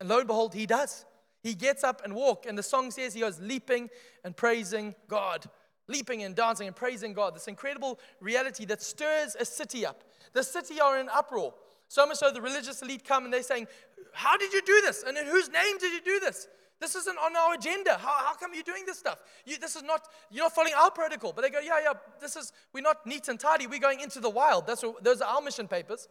And 0.00 0.08
lo 0.08 0.18
and 0.18 0.26
behold, 0.26 0.52
he 0.52 0.66
does. 0.66 1.06
He 1.42 1.54
gets 1.54 1.84
up 1.84 2.02
and 2.04 2.14
walk. 2.14 2.44
And 2.44 2.58
the 2.58 2.62
song 2.62 2.90
says 2.90 3.14
he 3.14 3.20
goes 3.20 3.40
leaping 3.40 3.88
and 4.24 4.36
praising 4.36 4.96
God 5.08 5.48
leaping 5.88 6.22
and 6.22 6.34
dancing 6.34 6.66
and 6.66 6.76
praising 6.76 7.12
God. 7.12 7.34
This 7.34 7.48
incredible 7.48 7.98
reality 8.20 8.64
that 8.66 8.82
stirs 8.82 9.36
a 9.38 9.44
city 9.44 9.86
up. 9.86 10.02
The 10.32 10.42
city 10.42 10.80
are 10.80 10.98
in 10.98 11.08
uproar. 11.08 11.54
So 11.88 12.06
much 12.06 12.18
so 12.18 12.30
the 12.30 12.42
religious 12.42 12.82
elite 12.82 13.04
come 13.04 13.24
and 13.24 13.32
they're 13.32 13.42
saying, 13.42 13.68
How 14.12 14.36
did 14.36 14.52
you 14.52 14.62
do 14.62 14.80
this? 14.82 15.04
And 15.06 15.16
in 15.16 15.26
whose 15.26 15.48
name 15.48 15.78
did 15.78 15.92
you 15.92 16.00
do 16.00 16.20
this? 16.20 16.48
This 16.78 16.94
isn't 16.94 17.16
on 17.16 17.34
our 17.36 17.54
agenda. 17.54 17.96
How, 17.96 18.26
how 18.26 18.34
come 18.34 18.52
you're 18.52 18.62
doing 18.62 18.84
this 18.84 18.98
stuff? 18.98 19.22
You, 19.46 19.58
this 19.58 19.76
is 19.76 19.82
not, 19.82 20.02
you're 20.30 20.44
not 20.44 20.54
following 20.54 20.74
our 20.76 20.90
protocol. 20.90 21.32
But 21.32 21.42
they 21.42 21.50
go, 21.50 21.60
yeah, 21.60 21.78
yeah, 21.82 21.92
this 22.20 22.36
is, 22.36 22.52
we're 22.74 22.82
not 22.82 23.06
neat 23.06 23.28
and 23.28 23.40
tidy. 23.40 23.66
We're 23.66 23.80
going 23.80 24.00
into 24.00 24.20
the 24.20 24.28
wild. 24.28 24.66
That's 24.66 24.82
what, 24.82 25.02
those 25.02 25.22
are 25.22 25.36
our 25.36 25.40
mission 25.40 25.68
papers. 25.68 26.06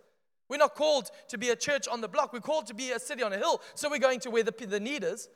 We're 0.49 0.57
not 0.57 0.75
called 0.75 1.11
to 1.29 1.37
be 1.37 1.49
a 1.49 1.55
church 1.55 1.87
on 1.87 2.01
the 2.01 2.07
block. 2.07 2.33
We're 2.33 2.39
called 2.39 2.67
to 2.67 2.73
be 2.73 2.91
a 2.91 2.99
city 2.99 3.21
on 3.21 3.33
a 3.33 3.37
hill. 3.37 3.61
So 3.75 3.89
we're 3.89 3.99
going 3.99 4.19
to 4.21 4.31
where 4.31 4.43
the, 4.43 4.53
the 4.65 4.79
need 4.79 5.03
is. 5.03 5.29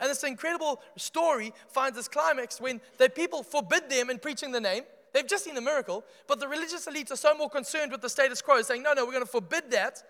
And 0.00 0.10
this 0.10 0.24
incredible 0.24 0.80
story 0.96 1.52
finds 1.68 1.96
its 1.96 2.08
climax 2.08 2.60
when 2.60 2.80
the 2.98 3.08
people 3.08 3.42
forbid 3.42 3.88
them 3.88 4.10
in 4.10 4.18
preaching 4.18 4.52
the 4.52 4.60
name. 4.60 4.82
They've 5.12 5.26
just 5.26 5.44
seen 5.44 5.54
the 5.54 5.60
miracle, 5.60 6.04
but 6.26 6.40
the 6.40 6.48
religious 6.48 6.86
elites 6.86 7.12
are 7.12 7.16
so 7.16 7.36
more 7.36 7.48
concerned 7.48 7.92
with 7.92 8.00
the 8.00 8.08
status 8.08 8.42
quo, 8.42 8.60
saying, 8.62 8.82
No, 8.82 8.92
no, 8.92 9.04
we're 9.06 9.12
going 9.12 9.24
to 9.24 9.30
forbid 9.30 9.70
that. 9.70 10.02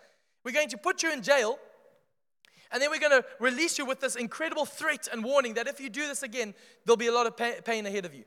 We're 0.45 0.53
going 0.53 0.71
to 0.71 0.79
put 0.79 1.03
you 1.03 1.13
in 1.13 1.23
jail. 1.23 1.59
And 2.73 2.83
then 2.83 2.91
we're 2.91 2.99
going 2.99 3.23
to 3.23 3.25
release 3.39 3.79
you 3.79 3.85
with 3.85 4.01
this 4.01 4.17
incredible 4.17 4.65
threat 4.65 5.07
and 5.13 5.23
warning 5.23 5.55
that 5.55 5.69
if 5.69 5.81
you 5.81 5.91
do 5.91 6.07
this 6.09 6.23
again, 6.23 6.55
there'll 6.85 6.97
be 6.97 7.07
a 7.07 7.13
lot 7.13 7.27
of 7.27 7.37
pain 7.65 7.87
ahead 7.87 8.05
of 8.05 8.15
you. 8.15 8.25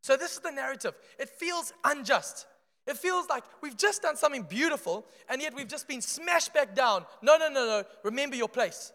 So, 0.00 0.16
this 0.16 0.32
is 0.32 0.38
the 0.38 0.50
narrative. 0.50 0.94
It 1.18 1.28
feels 1.28 1.72
unjust. 1.84 2.46
It 2.86 2.96
feels 2.96 3.28
like 3.28 3.44
we've 3.60 3.76
just 3.76 4.02
done 4.02 4.16
something 4.16 4.42
beautiful, 4.42 5.06
and 5.28 5.40
yet 5.40 5.54
we've 5.54 5.68
just 5.68 5.86
been 5.86 6.00
smashed 6.00 6.54
back 6.54 6.74
down. 6.74 7.04
No, 7.20 7.36
no, 7.36 7.48
no, 7.48 7.66
no. 7.66 7.84
Remember 8.02 8.34
your 8.34 8.48
place. 8.48 8.92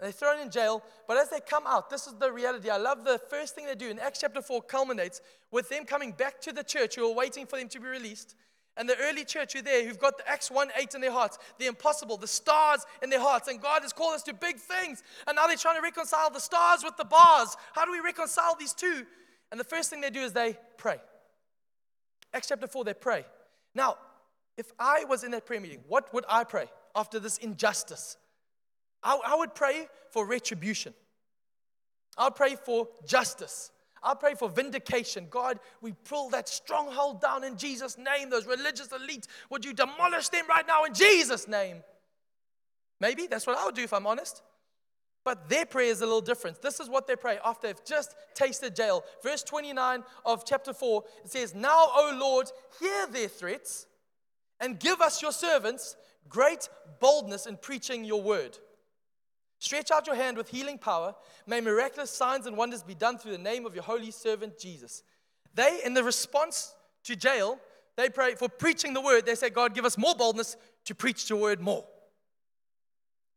They're 0.00 0.12
thrown 0.12 0.40
in 0.40 0.50
jail, 0.50 0.82
but 1.08 1.16
as 1.16 1.30
they 1.30 1.40
come 1.40 1.64
out, 1.66 1.88
this 1.88 2.06
is 2.06 2.14
the 2.14 2.30
reality. 2.30 2.68
I 2.68 2.76
love 2.76 3.04
the 3.04 3.18
first 3.30 3.54
thing 3.54 3.66
they 3.66 3.74
do 3.74 3.88
in 3.88 3.98
Acts 3.98 4.20
chapter 4.20 4.42
4 4.42 4.62
culminates 4.62 5.22
with 5.50 5.70
them 5.70 5.86
coming 5.86 6.12
back 6.12 6.40
to 6.42 6.52
the 6.52 6.62
church 6.62 6.96
who 6.96 7.10
are 7.10 7.14
waiting 7.14 7.46
for 7.46 7.58
them 7.58 7.68
to 7.68 7.80
be 7.80 7.88
released. 7.88 8.34
And 8.76 8.86
the 8.86 8.96
early 8.98 9.24
church 9.24 9.54
who 9.54 9.60
are 9.60 9.62
there, 9.62 9.86
who've 9.86 9.98
got 9.98 10.18
the 10.18 10.28
Acts 10.28 10.50
1 10.50 10.68
8 10.76 10.94
in 10.96 11.00
their 11.00 11.12
hearts, 11.12 11.38
the 11.58 11.66
impossible, 11.66 12.18
the 12.18 12.26
stars 12.26 12.84
in 13.02 13.08
their 13.08 13.20
hearts. 13.20 13.48
And 13.48 13.58
God 13.60 13.80
has 13.82 13.94
called 13.94 14.14
us 14.14 14.22
to 14.24 14.34
big 14.34 14.56
things. 14.56 15.02
And 15.26 15.36
now 15.36 15.46
they're 15.46 15.56
trying 15.56 15.76
to 15.76 15.82
reconcile 15.82 16.28
the 16.28 16.40
stars 16.40 16.84
with 16.84 16.98
the 16.98 17.04
bars. 17.04 17.56
How 17.72 17.86
do 17.86 17.92
we 17.92 18.00
reconcile 18.00 18.54
these 18.54 18.74
two? 18.74 19.06
And 19.50 19.58
the 19.58 19.64
first 19.64 19.88
thing 19.88 20.02
they 20.02 20.10
do 20.10 20.20
is 20.20 20.32
they 20.32 20.58
pray. 20.76 20.98
Acts 22.34 22.48
chapter 22.48 22.66
4, 22.66 22.84
they 22.84 22.92
pray. 22.92 23.24
Now, 23.74 23.96
if 24.58 24.72
I 24.78 25.04
was 25.04 25.24
in 25.24 25.30
that 25.30 25.46
prayer 25.46 25.60
meeting, 25.60 25.80
what 25.88 26.12
would 26.12 26.24
I 26.28 26.44
pray 26.44 26.66
after 26.94 27.18
this 27.18 27.38
injustice? 27.38 28.18
I, 29.06 29.18
I 29.24 29.36
would 29.36 29.54
pray 29.54 29.86
for 30.10 30.26
retribution. 30.26 30.92
I 32.18 32.24
would 32.24 32.34
pray 32.34 32.56
for 32.56 32.88
justice. 33.06 33.70
I'll 34.02 34.16
pray 34.16 34.34
for 34.34 34.48
vindication. 34.48 35.28
God, 35.30 35.60
we 35.80 35.92
pull 35.92 36.28
that 36.30 36.48
stronghold 36.48 37.20
down 37.20 37.44
in 37.44 37.56
Jesus' 37.56 37.96
name. 37.96 38.30
Those 38.30 38.46
religious 38.46 38.90
elite, 38.92 39.26
would 39.48 39.64
you 39.64 39.72
demolish 39.72 40.28
them 40.28 40.46
right 40.48 40.66
now 40.66 40.84
in 40.84 40.92
Jesus' 40.92 41.46
name? 41.46 41.82
Maybe 43.00 43.26
that's 43.26 43.46
what 43.46 43.58
I 43.58 43.64
would 43.64 43.74
do 43.74 43.82
if 43.82 43.92
I'm 43.92 44.06
honest. 44.06 44.42
But 45.24 45.48
their 45.48 45.66
prayer 45.66 45.90
is 45.90 46.02
a 46.02 46.06
little 46.06 46.20
different. 46.20 46.62
This 46.62 46.80
is 46.80 46.88
what 46.88 47.06
they 47.06 47.16
pray 47.16 47.38
after 47.44 47.66
they've 47.66 47.84
just 47.84 48.14
tasted 48.34 48.76
jail. 48.76 49.04
Verse 49.22 49.42
29 49.42 50.02
of 50.24 50.44
chapter 50.44 50.72
4, 50.72 51.04
it 51.24 51.30
says, 51.30 51.54
Now, 51.54 51.88
O 51.94 52.16
Lord, 52.18 52.50
hear 52.80 53.06
their 53.08 53.28
threats 53.28 53.86
and 54.60 54.78
give 54.78 55.00
us, 55.00 55.22
your 55.22 55.32
servants, 55.32 55.96
great 56.28 56.68
boldness 57.00 57.46
in 57.46 57.56
preaching 57.56 58.04
your 58.04 58.22
word. 58.22 58.58
Stretch 59.66 59.90
out 59.90 60.06
your 60.06 60.14
hand 60.14 60.36
with 60.36 60.48
healing 60.48 60.78
power. 60.78 61.12
May 61.44 61.60
miraculous 61.60 62.12
signs 62.12 62.46
and 62.46 62.56
wonders 62.56 62.84
be 62.84 62.94
done 62.94 63.18
through 63.18 63.32
the 63.32 63.38
name 63.38 63.66
of 63.66 63.74
your 63.74 63.82
holy 63.82 64.12
servant 64.12 64.60
Jesus. 64.60 65.02
They, 65.54 65.80
in 65.84 65.92
the 65.92 66.04
response 66.04 66.72
to 67.02 67.16
jail, 67.16 67.58
they 67.96 68.08
pray 68.08 68.36
for 68.36 68.48
preaching 68.48 68.94
the 68.94 69.00
word. 69.00 69.26
They 69.26 69.34
say, 69.34 69.50
God, 69.50 69.74
give 69.74 69.84
us 69.84 69.98
more 69.98 70.14
boldness 70.14 70.56
to 70.84 70.94
preach 70.94 71.28
your 71.28 71.40
word 71.40 71.60
more. 71.60 71.84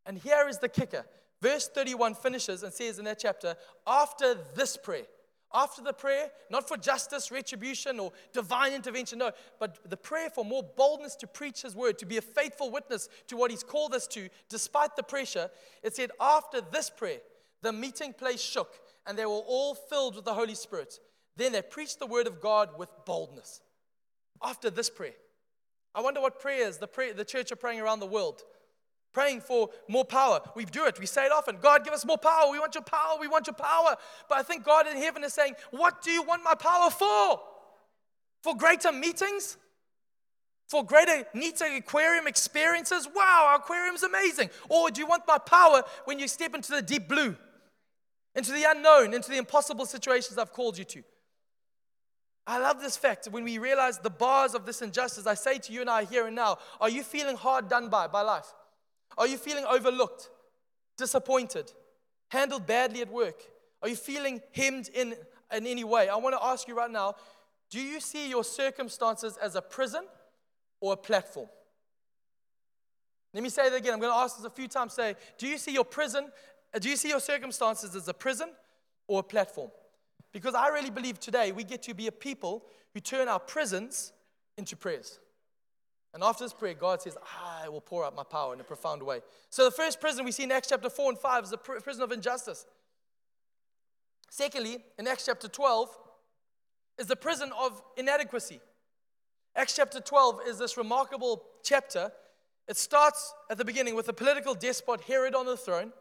And 0.05 0.19
here 0.19 0.47
is 0.47 0.59
the 0.59 0.69
kicker 0.69 1.03
Verse 1.41 1.67
31 1.69 2.15
finishes 2.15 2.63
and 2.63 2.73
says 2.73 2.99
in 2.99 3.05
that 3.05 3.19
chapter, 3.19 3.55
after 3.87 4.35
this 4.55 4.75
prayer, 4.75 5.05
after 5.53 5.81
the 5.81 5.93
prayer, 5.93 6.29
not 6.49 6.67
for 6.67 6.77
justice, 6.77 7.31
retribution, 7.31 7.99
or 7.99 8.11
divine 8.33 8.73
intervention, 8.73 9.19
no, 9.19 9.31
but 9.59 9.79
the 9.89 9.97
prayer 9.97 10.29
for 10.29 10.45
more 10.45 10.63
boldness 10.63 11.15
to 11.17 11.27
preach 11.27 11.63
His 11.63 11.75
word, 11.75 11.97
to 11.99 12.05
be 12.05 12.17
a 12.17 12.21
faithful 12.21 12.69
witness 12.69 13.09
to 13.27 13.37
what 13.37 13.49
He's 13.49 13.63
called 13.63 13.93
us 13.93 14.05
to, 14.07 14.29
despite 14.47 14.95
the 14.95 15.03
pressure. 15.03 15.49
It 15.81 15.95
said, 15.95 16.11
after 16.19 16.61
this 16.61 16.89
prayer, 16.89 17.19
the 17.61 17.73
meeting 17.73 18.13
place 18.13 18.41
shook, 18.41 18.73
and 19.07 19.17
they 19.17 19.25
were 19.25 19.31
all 19.31 19.73
filled 19.73 20.15
with 20.15 20.25
the 20.25 20.33
Holy 20.33 20.55
Spirit. 20.55 20.99
Then 21.35 21.51
they 21.51 21.61
preached 21.61 21.99
the 21.99 22.05
word 22.05 22.27
of 22.27 22.41
God 22.41 22.77
with 22.77 22.89
boldness. 23.05 23.61
After 24.43 24.69
this 24.69 24.89
prayer, 24.89 25.15
I 25.95 26.01
wonder 26.01 26.21
what 26.21 26.39
prayers 26.39 26.77
the, 26.77 26.87
prayer, 26.87 27.13
the 27.13 27.25
church 27.25 27.51
are 27.51 27.57
praying 27.57 27.81
around 27.81 27.99
the 27.99 28.05
world 28.05 28.43
praying 29.13 29.41
for 29.41 29.69
more 29.87 30.05
power. 30.05 30.39
We 30.55 30.65
do 30.65 30.85
it, 30.85 30.99
we 30.99 31.05
say 31.05 31.25
it 31.25 31.31
often 31.31 31.57
God, 31.61 31.83
give 31.83 31.93
us 31.93 32.05
more 32.05 32.17
power. 32.17 32.51
We 32.51 32.59
want 32.59 32.75
your 32.75 32.83
power, 32.83 33.17
we 33.19 33.27
want 33.27 33.47
your 33.47 33.55
power. 33.55 33.95
But 34.27 34.37
I 34.37 34.43
think 34.43 34.63
God 34.63 34.87
in 34.87 34.97
heaven 34.97 35.23
is 35.23 35.33
saying, 35.33 35.55
What 35.71 36.01
do 36.01 36.11
you 36.11 36.23
want 36.23 36.43
my 36.43 36.55
power 36.55 36.89
for? 36.89 37.41
For 38.43 38.55
greater 38.55 38.91
meetings? 38.91 39.57
For 40.67 40.85
greater, 40.85 41.25
neater 41.33 41.65
aquarium 41.65 42.27
experiences? 42.27 43.07
Wow, 43.13 43.47
our 43.49 43.55
aquarium's 43.55 44.03
amazing. 44.03 44.51
Or 44.69 44.91
do 44.91 45.01
you 45.01 45.07
want 45.07 45.23
my 45.27 45.39
power 45.39 45.83
when 46.05 46.19
you 46.19 46.27
step 46.27 46.53
into 46.53 46.71
the 46.71 46.81
deep 46.83 47.09
blue, 47.09 47.35
into 48.35 48.51
the 48.51 48.65
unknown, 48.69 49.15
into 49.15 49.31
the 49.31 49.37
impossible 49.37 49.87
situations 49.87 50.37
I've 50.37 50.53
called 50.53 50.77
you 50.77 50.85
to? 50.85 51.03
I 52.45 52.59
love 52.59 52.81
this 52.81 52.97
fact. 52.97 53.27
When 53.31 53.43
we 53.43 53.57
realize 53.57 53.97
the 53.97 54.09
bars 54.11 54.53
of 54.53 54.65
this 54.67 54.81
injustice, 54.83 55.25
I 55.25 55.33
say 55.33 55.57
to 55.57 55.73
you 55.73 55.81
and 55.81 55.89
I 55.89 56.05
here 56.05 56.27
and 56.27 56.35
now, 56.35 56.59
are 56.79 56.89
you 56.89 57.03
feeling 57.03 57.35
hard 57.35 57.67
done 57.67 57.89
by 57.89 58.07
by 58.07 58.21
life? 58.21 58.53
Are 59.19 59.27
you 59.27 59.37
feeling 59.37 59.65
overlooked, 59.65 60.29
disappointed, 60.97 61.71
handled 62.29 62.65
badly 62.65 63.01
at 63.01 63.11
work? 63.11 63.43
Are 63.83 63.89
you 63.89 63.95
feeling 63.95 64.41
hemmed 64.55 64.89
in 64.95 65.13
in 65.53 65.67
any 65.67 65.83
way? 65.83 66.09
I 66.09 66.15
want 66.15 66.35
to 66.35 66.43
ask 66.43 66.67
you 66.67 66.75
right 66.75 66.89
now 66.89 67.15
do 67.69 67.79
you 67.79 67.99
see 67.99 68.29
your 68.29 68.43
circumstances 68.43 69.37
as 69.37 69.55
a 69.55 69.61
prison 69.61 70.03
or 70.81 70.93
a 70.93 70.97
platform? 70.97 71.47
Let 73.33 73.43
me 73.43 73.49
say 73.49 73.67
it 73.67 73.73
again. 73.73 73.93
I'm 73.93 73.99
going 73.99 74.11
to 74.11 74.17
ask 74.17 74.37
this 74.37 74.45
a 74.45 74.49
few 74.49 74.67
times. 74.67 74.93
Say, 74.93 75.15
do 75.37 75.47
you 75.47 75.57
see 75.57 75.71
your 75.71 75.85
prison, 75.85 76.31
do 76.79 76.89
you 76.89 76.95
see 76.95 77.09
your 77.09 77.19
circumstances 77.19 77.95
as 77.95 78.07
a 78.07 78.13
prison 78.13 78.49
or 79.07 79.19
a 79.19 79.23
platform? 79.23 79.69
Because 80.31 80.55
I 80.55 80.69
really 80.69 80.89
believe 80.89 81.19
today 81.19 81.51
we 81.51 81.63
get 81.63 81.83
to 81.83 81.93
be 81.93 82.07
a 82.07 82.11
people 82.11 82.63
who 82.93 82.99
turn 82.99 83.27
our 83.27 83.39
prisons 83.39 84.13
into 84.57 84.75
prayers. 84.75 85.19
And 86.13 86.23
after 86.23 86.43
this 86.43 86.53
prayer, 86.53 86.73
God 86.73 87.01
says, 87.01 87.17
ah, 87.21 87.61
I 87.63 87.69
will 87.69 87.81
pour 87.81 88.03
out 88.03 88.15
my 88.15 88.23
power 88.23 88.53
in 88.53 88.59
a 88.59 88.63
profound 88.63 89.03
way. 89.03 89.21
So 89.49 89.63
the 89.63 89.71
first 89.71 90.01
prison 90.01 90.25
we 90.25 90.31
see 90.31 90.43
in 90.43 90.51
Acts 90.51 90.69
chapter 90.69 90.89
4 90.89 91.11
and 91.11 91.19
5 91.19 91.43
is 91.43 91.49
the 91.51 91.57
prison 91.57 92.01
of 92.01 92.11
injustice. 92.11 92.65
Secondly, 94.29 94.77
in 94.97 95.07
Acts 95.07 95.25
chapter 95.25 95.47
12, 95.47 95.89
is 96.99 97.07
the 97.07 97.15
prison 97.15 97.51
of 97.59 97.81
inadequacy. 97.97 98.59
Acts 99.55 99.75
chapter 99.75 99.99
12 99.99 100.41
is 100.47 100.59
this 100.59 100.77
remarkable 100.77 101.43
chapter. 101.63 102.11
It 102.67 102.77
starts 102.77 103.33
at 103.49 103.57
the 103.57 103.65
beginning 103.65 103.95
with 103.95 104.05
the 104.05 104.13
political 104.13 104.53
despot 104.53 105.01
Herod 105.01 105.33
on 105.33 105.45
the 105.45 105.57
throne. 105.57 105.91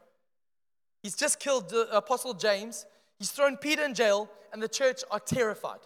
He's 1.01 1.15
just 1.15 1.39
killed 1.39 1.69
the 1.69 1.87
apostle 1.95 2.33
James. 2.33 2.85
He's 3.17 3.31
thrown 3.31 3.57
Peter 3.57 3.83
in 3.83 3.93
jail, 3.93 4.29
and 4.51 4.61
the 4.61 4.67
church 4.67 5.01
are 5.09 5.19
terrified. 5.19 5.79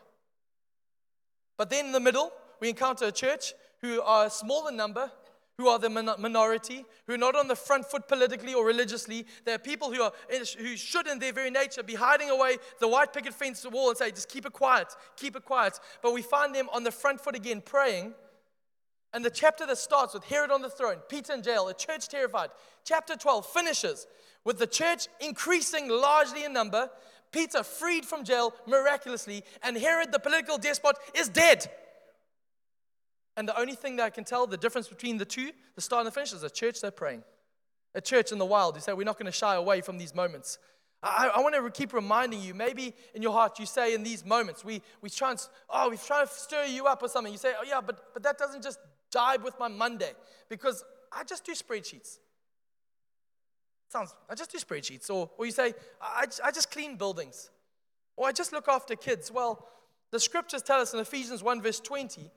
But 1.58 1.70
then 1.70 1.86
in 1.86 1.92
the 1.92 2.00
middle, 2.00 2.32
we 2.60 2.70
encounter 2.70 3.06
a 3.06 3.12
church 3.12 3.54
who 3.84 4.02
are 4.02 4.30
small 4.30 4.68
in 4.68 4.78
number, 4.78 5.12
who 5.58 5.68
are 5.68 5.78
the 5.78 5.90
minority, 5.90 6.86
who 7.06 7.14
are 7.14 7.18
not 7.18 7.36
on 7.36 7.50
the 7.50 7.56
front 7.56 7.86
foot 7.86 8.08
politically 8.08 8.54
or 8.54 8.66
religiously. 8.66 9.26
There 9.46 9.54
are 9.54 9.60
people 9.60 9.94
who, 9.94 10.02
are, 10.02 10.14
who 10.58 10.78
should, 10.78 11.06
in 11.06 11.20
their 11.20 11.34
very 11.34 11.52
nature, 11.52 11.84
be 11.84 11.94
hiding 11.94 12.30
away 12.30 12.58
the 12.80 12.88
white 12.88 13.14
picket 13.14 13.34
fence 13.34 13.62
the 13.62 13.70
wall 13.70 13.90
and 13.90 13.98
say, 13.98 14.10
just 14.10 14.30
keep 14.30 14.46
it 14.46 14.54
quiet, 14.54 14.88
keep 15.18 15.36
it 15.36 15.44
quiet. 15.44 15.80
But 16.02 16.14
we 16.14 16.22
find 16.22 16.56
them 16.56 16.70
on 16.74 16.84
the 16.84 16.92
front 16.92 17.22
foot 17.22 17.36
again 17.36 17.62
praying. 17.62 18.14
And 19.14 19.24
the 19.24 19.30
chapter 19.30 19.68
that 19.68 19.78
starts 19.78 20.14
with 20.14 20.24
Herod 20.24 20.50
on 20.50 20.62
the 20.62 20.70
throne, 20.70 20.98
Peter 21.10 21.34
in 21.34 21.44
jail, 21.44 21.68
a 21.68 21.74
church 21.74 22.08
terrified. 22.08 22.50
Chapter 22.86 23.18
12 23.18 23.46
finishes 23.46 24.08
with 24.46 24.60
the 24.60 24.66
church 24.66 25.08
increasing 25.20 25.90
largely 25.90 26.46
in 26.46 26.54
number, 26.54 26.90
Peter 27.34 27.64
freed 27.64 28.06
from 28.06 28.24
jail 28.24 28.54
miraculously, 28.66 29.44
and 29.62 29.78
Herod, 29.78 30.14
the 30.14 30.20
political 30.20 30.58
despot, 30.58 30.96
is 31.14 31.28
dead. 31.28 31.70
And 33.36 33.48
the 33.48 33.60
only 33.60 33.76
thing 33.76 33.96
that 33.96 34.04
I 34.04 34.10
can 34.10 34.24
tell 34.24 34.46
the 34.46 34.58
difference 34.58 34.88
between 34.88 35.18
the 35.18 35.26
two, 35.26 35.52
the 35.76 35.82
start 35.82 36.02
and 36.02 36.08
the 36.08 36.12
finish, 36.12 36.34
is 36.34 36.44
a 36.44 36.50
church 36.50 36.82
they're 36.82 36.92
praying. 36.92 37.24
A 37.96 38.02
church 38.02 38.32
in 38.32 38.38
the 38.38 38.46
wild 38.46 38.76
You 38.76 38.82
say, 38.82 38.94
We're 38.94 39.04
not 39.04 39.18
going 39.18 39.32
to 39.32 39.38
shy 39.38 39.56
away 39.56 39.82
from 39.82 39.98
these 39.98 40.14
moments. 40.14 40.60
I, 41.04 41.32
I 41.36 41.42
want 41.42 41.54
to 41.54 41.70
keep 41.70 41.94
reminding 41.94 42.42
you, 42.42 42.54
maybe 42.54 42.94
in 43.14 43.22
your 43.22 43.34
heart, 43.34 43.60
you 43.60 43.66
say 43.66 43.94
in 43.94 44.04
these 44.04 44.24
moments, 44.24 44.64
we, 44.64 44.82
we 45.02 45.10
try 45.10 45.32
and, 45.32 45.48
oh, 45.70 45.90
we 45.90 45.98
try 45.98 46.24
to 46.24 46.32
stir 46.32 46.66
you 46.66 46.86
up 46.86 47.04
or 47.04 47.10
something. 47.10 47.34
You 47.34 47.38
say, 47.38 47.54
oh, 47.60 47.66
yeah, 47.68 47.82
but, 47.86 48.14
but 48.14 48.24
that 48.24 48.38
doesn't 48.38 48.64
just 48.64 48.80
jibe 49.12 49.44
with 49.44 49.60
my 49.60 49.68
Monday 49.68 50.12
because 50.50 50.86
I 51.12 51.26
just 51.26 51.46
do 51.46 51.52
spreadsheets. 51.52 52.20
Sounds, 53.90 54.16
I 54.30 54.36
just 54.36 54.52
do 54.52 54.58
spreadsheets. 54.58 55.10
Or, 55.10 55.30
or 55.38 55.46
you 55.46 55.52
say, 55.52 55.74
I, 56.02 56.26
I 56.44 56.52
just 56.52 56.72
clean 56.72 56.96
buildings. 56.96 57.50
Or 58.16 58.28
I 58.28 58.32
just 58.32 58.54
look 58.54 58.68
after 58.70 58.96
kids. 58.96 59.30
Well, 59.30 59.68
the 60.12 60.20
scriptures 60.20 60.62
tell 60.62 60.80
us 60.80 60.94
in 60.94 61.00
Ephesians 61.00 61.44
1, 61.44 61.62
verse 61.62 61.80
20, 61.80 62.32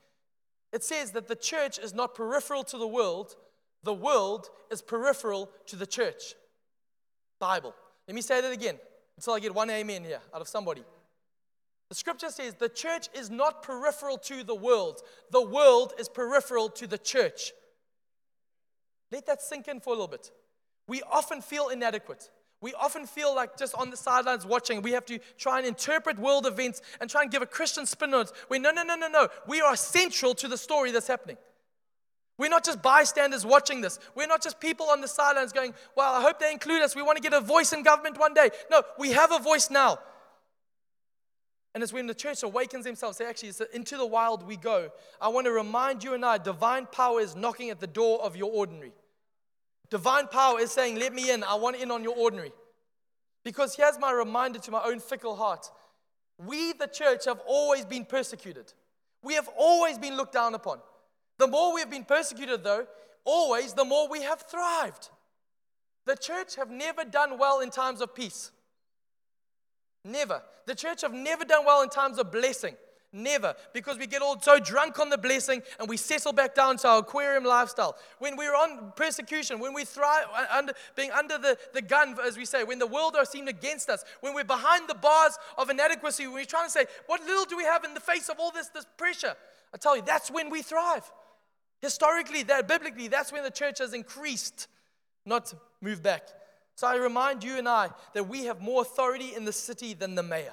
it 0.76 0.84
says 0.84 1.10
that 1.12 1.26
the 1.26 1.34
church 1.34 1.78
is 1.78 1.94
not 1.94 2.14
peripheral 2.14 2.62
to 2.64 2.78
the 2.78 2.86
world, 2.86 3.34
the 3.82 3.94
world 3.94 4.50
is 4.70 4.82
peripheral 4.82 5.50
to 5.66 5.74
the 5.74 5.86
church. 5.86 6.34
Bible. 7.40 7.74
Let 8.06 8.14
me 8.14 8.20
say 8.20 8.40
that 8.40 8.52
again 8.52 8.78
until 9.16 9.32
I 9.32 9.40
get 9.40 9.54
one 9.54 9.70
amen 9.70 10.04
here 10.04 10.20
out 10.34 10.42
of 10.42 10.48
somebody. 10.48 10.84
The 11.88 11.94
scripture 11.94 12.28
says 12.28 12.54
the 12.54 12.68
church 12.68 13.08
is 13.14 13.30
not 13.30 13.62
peripheral 13.62 14.18
to 14.18 14.44
the 14.44 14.54
world, 14.54 15.00
the 15.30 15.42
world 15.42 15.94
is 15.98 16.08
peripheral 16.08 16.68
to 16.70 16.86
the 16.86 16.98
church. 16.98 17.52
Let 19.10 19.26
that 19.26 19.40
sink 19.40 19.68
in 19.68 19.80
for 19.80 19.90
a 19.90 19.92
little 19.92 20.08
bit. 20.08 20.30
We 20.88 21.02
often 21.10 21.40
feel 21.40 21.68
inadequate. 21.68 22.30
We 22.60 22.72
often 22.74 23.06
feel 23.06 23.34
like 23.34 23.58
just 23.58 23.74
on 23.74 23.90
the 23.90 23.96
sidelines 23.96 24.46
watching. 24.46 24.80
We 24.80 24.92
have 24.92 25.04
to 25.06 25.18
try 25.36 25.58
and 25.58 25.66
interpret 25.66 26.18
world 26.18 26.46
events 26.46 26.80
and 27.00 27.10
try 27.10 27.22
and 27.22 27.30
give 27.30 27.42
a 27.42 27.46
Christian 27.46 27.84
spin 27.84 28.14
on 28.14 28.22
it. 28.22 28.32
We 28.48 28.58
no, 28.58 28.70
no, 28.70 28.82
no, 28.82 28.96
no, 28.96 29.08
no. 29.08 29.28
We 29.46 29.60
are 29.60 29.76
central 29.76 30.34
to 30.36 30.48
the 30.48 30.56
story 30.56 30.90
that's 30.90 31.06
happening. 31.06 31.36
We're 32.38 32.50
not 32.50 32.64
just 32.64 32.82
bystanders 32.82 33.46
watching 33.46 33.80
this. 33.80 33.98
We're 34.14 34.26
not 34.26 34.42
just 34.42 34.60
people 34.60 34.86
on 34.86 35.00
the 35.00 35.08
sidelines 35.08 35.52
going, 35.52 35.74
well, 35.96 36.14
I 36.14 36.22
hope 36.22 36.38
they 36.38 36.52
include 36.52 36.82
us. 36.82 36.94
We 36.94 37.02
want 37.02 37.16
to 37.16 37.22
get 37.22 37.32
a 37.32 37.40
voice 37.40 37.72
in 37.72 37.82
government 37.82 38.18
one 38.18 38.34
day. 38.34 38.50
No, 38.70 38.82
we 38.98 39.12
have 39.12 39.32
a 39.32 39.38
voice 39.38 39.70
now. 39.70 39.98
And 41.74 41.82
it's 41.82 41.92
when 41.92 42.06
the 42.06 42.14
church 42.14 42.42
awakens 42.42 42.84
themselves, 42.84 43.18
say, 43.18 43.26
actually, 43.26 43.52
into 43.74 43.98
the 43.98 44.06
wild 44.06 44.46
we 44.46 44.56
go. 44.56 44.90
I 45.20 45.28
want 45.28 45.44
to 45.46 45.52
remind 45.52 46.02
you 46.02 46.14
and 46.14 46.24
I, 46.24 46.38
divine 46.38 46.86
power 46.86 47.20
is 47.20 47.36
knocking 47.36 47.68
at 47.68 47.80
the 47.80 47.86
door 47.86 48.22
of 48.22 48.34
your 48.34 48.50
ordinary. 48.50 48.92
Divine 49.90 50.26
power 50.28 50.60
is 50.60 50.70
saying, 50.70 50.98
Let 50.98 51.14
me 51.14 51.30
in. 51.30 51.44
I 51.44 51.54
want 51.54 51.76
in 51.76 51.90
on 51.90 52.02
your 52.02 52.16
ordinary. 52.16 52.52
Because 53.44 53.76
here's 53.76 53.98
my 53.98 54.12
reminder 54.12 54.58
to 54.58 54.70
my 54.70 54.82
own 54.84 54.98
fickle 55.00 55.36
heart 55.36 55.70
we, 56.44 56.72
the 56.72 56.86
church, 56.86 57.24
have 57.24 57.40
always 57.46 57.84
been 57.84 58.04
persecuted. 58.04 58.72
We 59.22 59.34
have 59.34 59.48
always 59.56 59.98
been 59.98 60.16
looked 60.16 60.34
down 60.34 60.54
upon. 60.54 60.78
The 61.38 61.46
more 61.46 61.72
we 61.72 61.80
have 61.80 61.90
been 61.90 62.04
persecuted, 62.04 62.62
though, 62.62 62.86
always 63.24 63.72
the 63.72 63.84
more 63.84 64.08
we 64.08 64.22
have 64.22 64.42
thrived. 64.42 65.10
The 66.04 66.16
church 66.16 66.56
have 66.56 66.70
never 66.70 67.04
done 67.04 67.38
well 67.38 67.60
in 67.60 67.70
times 67.70 68.00
of 68.00 68.14
peace. 68.14 68.52
Never. 70.04 70.42
The 70.66 70.74
church 70.74 71.00
have 71.00 71.12
never 71.12 71.44
done 71.44 71.64
well 71.64 71.82
in 71.82 71.88
times 71.88 72.18
of 72.18 72.30
blessing. 72.30 72.76
Never. 73.12 73.54
Because 73.72 73.98
we 73.98 74.06
get 74.06 74.20
all 74.20 74.38
so 74.40 74.58
drunk 74.58 74.98
on 74.98 75.08
the 75.08 75.18
blessing 75.18 75.62
and 75.78 75.88
we 75.88 75.96
settle 75.96 76.32
back 76.32 76.54
down 76.54 76.76
to 76.78 76.88
our 76.88 76.98
aquarium 76.98 77.44
lifestyle. 77.44 77.96
When 78.18 78.36
we're 78.36 78.54
on 78.54 78.92
persecution, 78.96 79.58
when 79.58 79.72
we 79.72 79.84
thrive 79.84 80.24
under, 80.52 80.72
being 80.94 81.10
under 81.10 81.38
the, 81.38 81.56
the 81.72 81.82
gun, 81.82 82.16
as 82.24 82.36
we 82.36 82.44
say, 82.44 82.64
when 82.64 82.78
the 82.78 82.86
world 82.86 83.16
are 83.16 83.24
seen 83.24 83.48
against 83.48 83.88
us, 83.88 84.04
when 84.20 84.34
we're 84.34 84.44
behind 84.44 84.88
the 84.88 84.94
bars 84.94 85.38
of 85.56 85.70
inadequacy, 85.70 86.26
when 86.26 86.34
we're 86.34 86.44
trying 86.44 86.66
to 86.66 86.70
say, 86.70 86.86
what 87.06 87.22
little 87.24 87.44
do 87.44 87.56
we 87.56 87.64
have 87.64 87.84
in 87.84 87.94
the 87.94 88.00
face 88.00 88.28
of 88.28 88.38
all 88.38 88.50
this, 88.50 88.68
this 88.68 88.86
pressure? 88.96 89.34
I 89.72 89.78
tell 89.78 89.96
you, 89.96 90.02
that's 90.04 90.30
when 90.30 90.50
we 90.50 90.62
thrive. 90.62 91.10
Historically, 91.80 92.42
that 92.44 92.66
biblically, 92.66 93.08
that's 93.08 93.32
when 93.32 93.44
the 93.44 93.50
church 93.50 93.78
has 93.78 93.94
increased, 93.94 94.68
not 95.24 95.52
moved 95.80 96.02
back. 96.02 96.28
So 96.74 96.86
I 96.86 96.96
remind 96.96 97.42
you 97.42 97.56
and 97.56 97.68
I 97.68 97.90
that 98.12 98.28
we 98.28 98.44
have 98.44 98.60
more 98.60 98.82
authority 98.82 99.34
in 99.34 99.44
the 99.44 99.52
city 99.52 99.94
than 99.94 100.14
the 100.14 100.22
mayor. 100.22 100.52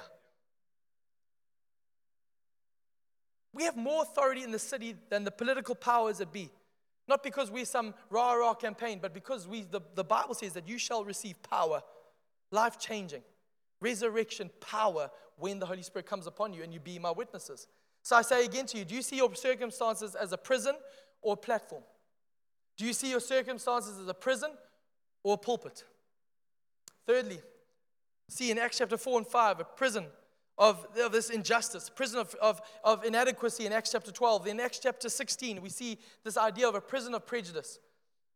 We 3.54 3.64
have 3.64 3.76
more 3.76 4.02
authority 4.02 4.42
in 4.42 4.50
the 4.50 4.58
city 4.58 4.96
than 5.08 5.24
the 5.24 5.30
political 5.30 5.74
powers 5.74 6.18
that 6.18 6.32
be. 6.32 6.50
Not 7.06 7.22
because 7.22 7.50
we're 7.50 7.64
some 7.64 7.94
rah 8.10 8.32
rah 8.32 8.54
campaign, 8.54 8.98
but 9.00 9.14
because 9.14 9.46
we, 9.46 9.62
the, 9.62 9.80
the 9.94 10.04
Bible 10.04 10.34
says 10.34 10.54
that 10.54 10.68
you 10.68 10.78
shall 10.78 11.04
receive 11.04 11.40
power, 11.42 11.82
life 12.50 12.78
changing, 12.78 13.22
resurrection 13.80 14.50
power 14.60 15.10
when 15.38 15.58
the 15.58 15.66
Holy 15.66 15.82
Spirit 15.82 16.06
comes 16.06 16.26
upon 16.26 16.52
you 16.52 16.62
and 16.62 16.72
you 16.72 16.80
be 16.80 16.98
my 16.98 17.10
witnesses. 17.10 17.68
So 18.02 18.16
I 18.16 18.22
say 18.22 18.44
again 18.44 18.66
to 18.66 18.78
you 18.78 18.84
do 18.84 18.94
you 18.94 19.02
see 19.02 19.16
your 19.16 19.34
circumstances 19.34 20.14
as 20.14 20.32
a 20.32 20.38
prison 20.38 20.74
or 21.22 21.34
a 21.34 21.36
platform? 21.36 21.82
Do 22.76 22.84
you 22.84 22.92
see 22.92 23.10
your 23.10 23.20
circumstances 23.20 23.98
as 24.00 24.08
a 24.08 24.14
prison 24.14 24.50
or 25.22 25.34
a 25.34 25.38
pulpit? 25.38 25.84
Thirdly, 27.06 27.40
see 28.28 28.50
in 28.50 28.58
Acts 28.58 28.78
chapter 28.78 28.96
4 28.96 29.18
and 29.18 29.26
5, 29.26 29.60
a 29.60 29.64
prison 29.64 30.06
of, 30.58 30.86
of 30.96 31.12
this 31.12 31.30
injustice, 31.30 31.90
prison 31.90 32.20
of, 32.20 32.34
of, 32.36 32.60
of 32.84 33.04
inadequacy 33.04 33.66
in 33.66 33.72
Acts 33.72 33.92
chapter 33.92 34.12
12. 34.12 34.46
In 34.46 34.60
Acts 34.60 34.78
chapter 34.78 35.08
16, 35.08 35.60
we 35.60 35.68
see 35.68 35.98
this 36.22 36.36
idea 36.36 36.68
of 36.68 36.74
a 36.74 36.80
prison 36.80 37.14
of 37.14 37.26
prejudice. 37.26 37.78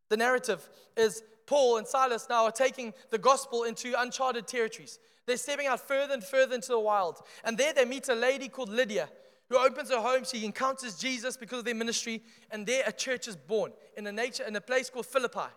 The 0.09 0.17
narrative 0.17 0.69
is 0.97 1.23
Paul 1.47 1.79
and 1.79 1.87
Silas 1.87 2.27
now 2.29 2.45
are 2.45 2.53
taking 2.53 2.93
the 3.11 3.19
gospel 3.19 3.65
into 3.65 3.95
uncharted 3.99 4.47
territories. 4.47 4.99
They're 5.27 5.37
stepping 5.37 5.67
out 5.67 5.81
further 5.81 6.15
and 6.15 6.25
further 6.25 6.55
into 6.55 6.69
the 6.69 6.81
wild. 6.81 7.23
And 7.45 7.57
there 7.57 7.73
they 7.73 7.85
meet 7.85 8.09
a 8.09 8.15
lady 8.15 8.49
called 8.49 8.71
Lydia 8.71 9.09
who 9.49 9.59
opens 9.59 9.91
her 9.91 10.01
home. 10.01 10.25
She 10.25 10.45
encounters 10.45 10.97
Jesus 10.97 11.37
because 11.37 11.61
of 11.61 11.65
their 11.65 11.75
ministry. 11.75 12.23
And 12.51 12.67
there 12.67 12.83
a 12.87 12.93
church 12.93 13.29
is 13.29 13.37
born 13.37 13.73
in 13.97 14.07
a, 14.07 14.13
nature, 14.13 14.45
in 14.45 14.57
a 14.57 14.61
place 14.61 14.91
called 14.91 15.07
Philippi. 15.07 15.51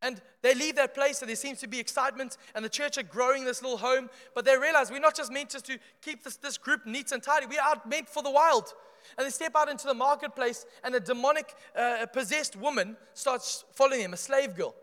And 0.00 0.20
they 0.42 0.54
leave 0.54 0.76
that 0.76 0.94
place, 0.94 1.20
and 1.22 1.28
there 1.28 1.36
seems 1.36 1.58
to 1.60 1.66
be 1.66 1.80
excitement, 1.80 2.36
and 2.54 2.64
the 2.64 2.68
church 2.68 2.98
are 2.98 3.02
growing 3.02 3.44
this 3.44 3.62
little 3.62 3.78
home. 3.78 4.08
But 4.34 4.44
they 4.44 4.56
realize 4.56 4.90
we're 4.90 5.00
not 5.00 5.16
just 5.16 5.32
meant 5.32 5.50
just 5.50 5.66
to 5.66 5.78
keep 6.02 6.22
this, 6.22 6.36
this 6.36 6.56
group 6.56 6.86
neat 6.86 7.10
and 7.10 7.22
tidy, 7.22 7.46
we 7.46 7.58
are 7.58 7.80
meant 7.86 8.08
for 8.08 8.22
the 8.22 8.30
wild. 8.30 8.72
And 9.16 9.26
they 9.26 9.30
step 9.30 9.52
out 9.56 9.68
into 9.68 9.86
the 9.86 9.94
marketplace, 9.94 10.66
and 10.84 10.94
a 10.94 11.00
demonic 11.00 11.54
uh, 11.76 12.06
possessed 12.12 12.54
woman 12.54 12.96
starts 13.14 13.64
following 13.72 14.02
them, 14.02 14.12
a 14.12 14.16
slave 14.16 14.54
girl. 14.54 14.74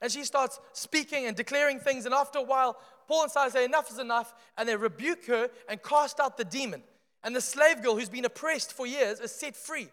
And 0.00 0.10
she 0.10 0.24
starts 0.24 0.60
speaking 0.72 1.26
and 1.26 1.36
declaring 1.36 1.80
things. 1.80 2.04
And 2.04 2.14
after 2.14 2.38
a 2.38 2.42
while, 2.42 2.76
Paul 3.06 3.24
and 3.24 3.32
Silas 3.32 3.52
say, 3.52 3.64
Enough 3.64 3.90
is 3.90 3.98
enough. 3.98 4.32
And 4.56 4.68
they 4.68 4.76
rebuke 4.76 5.26
her 5.26 5.50
and 5.68 5.82
cast 5.82 6.20
out 6.20 6.36
the 6.36 6.44
demon. 6.44 6.82
And 7.24 7.34
the 7.34 7.40
slave 7.40 7.82
girl 7.82 7.96
who's 7.96 8.08
been 8.08 8.24
oppressed 8.24 8.72
for 8.72 8.86
years 8.86 9.18
is 9.18 9.32
set 9.32 9.56
free. 9.56 9.88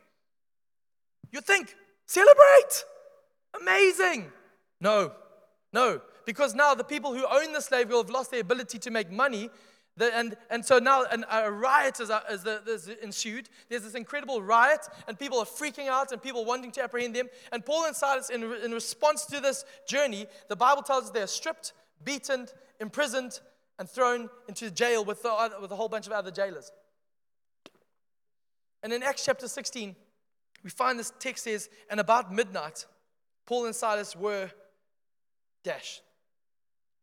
You 1.32 1.42
think, 1.42 1.76
celebrate! 2.06 2.86
Amazing! 3.60 4.32
No, 4.80 5.12
no, 5.74 6.02
because 6.26 6.56
now 6.56 6.74
the 6.74 6.84
people 6.84 7.14
who 7.14 7.26
own 7.26 7.54
the 7.54 7.62
slave 7.62 7.90
girl 7.90 8.02
have 8.02 8.10
lost 8.10 8.32
their 8.32 8.42
ability 8.42 8.80
to 8.80 8.92
make 8.92 9.12
money. 9.12 9.50
and, 10.00 10.36
and 10.50 10.66
so 10.66 10.80
now 10.80 11.04
an, 11.06 11.26
a 11.32 11.52
riot 11.52 12.00
is, 12.00 12.10
uh, 12.10 12.22
is, 12.32 12.46
is 12.46 12.88
ensued. 13.02 13.50
There's 13.70 13.84
this 13.84 13.96
incredible 13.96 14.42
riot, 14.42 14.82
and 15.08 15.18
people 15.18 15.40
are 15.40 15.46
freaking 15.46 15.88
out 15.88 16.12
and 16.12 16.22
people 16.22 16.46
wanting 16.46 16.72
to 16.72 16.84
apprehend 16.84 17.16
them. 17.16 17.28
And 17.52 17.66
Paul 17.66 17.86
and 17.86 17.96
Silas, 17.96 18.30
in, 18.30 18.44
in 18.44 18.72
response 18.72 19.26
to 19.26 19.40
this 19.40 19.66
journey, 19.88 20.28
the 20.50 20.56
Bible 20.56 20.82
tells 20.82 21.06
us 21.06 21.10
they're 21.12 21.28
stripped, 21.28 21.74
beaten, 22.04 22.48
imprisoned, 22.80 23.40
and 23.80 23.90
thrown 23.90 24.30
into 24.48 24.72
jail 24.72 25.04
with, 25.04 25.22
the, 25.24 25.30
uh, 25.30 25.50
with 25.62 25.72
a 25.72 25.76
whole 25.76 25.90
bunch 25.90 26.08
of 26.08 26.14
other 26.14 26.32
jailers. 26.32 26.72
And 28.84 28.94
in 28.94 29.04
Acts 29.04 29.26
chapter 29.26 29.48
16, 29.48 29.96
we 30.64 30.70
find 30.70 30.98
this 30.98 31.12
text 31.20 31.46
says, 31.46 31.70
and 31.90 32.00
about 32.00 32.34
midnight, 32.34 32.86
Paul 33.46 33.66
and 33.66 33.76
Silas 33.76 34.16
were 34.16 34.50
Dash. 35.66 36.02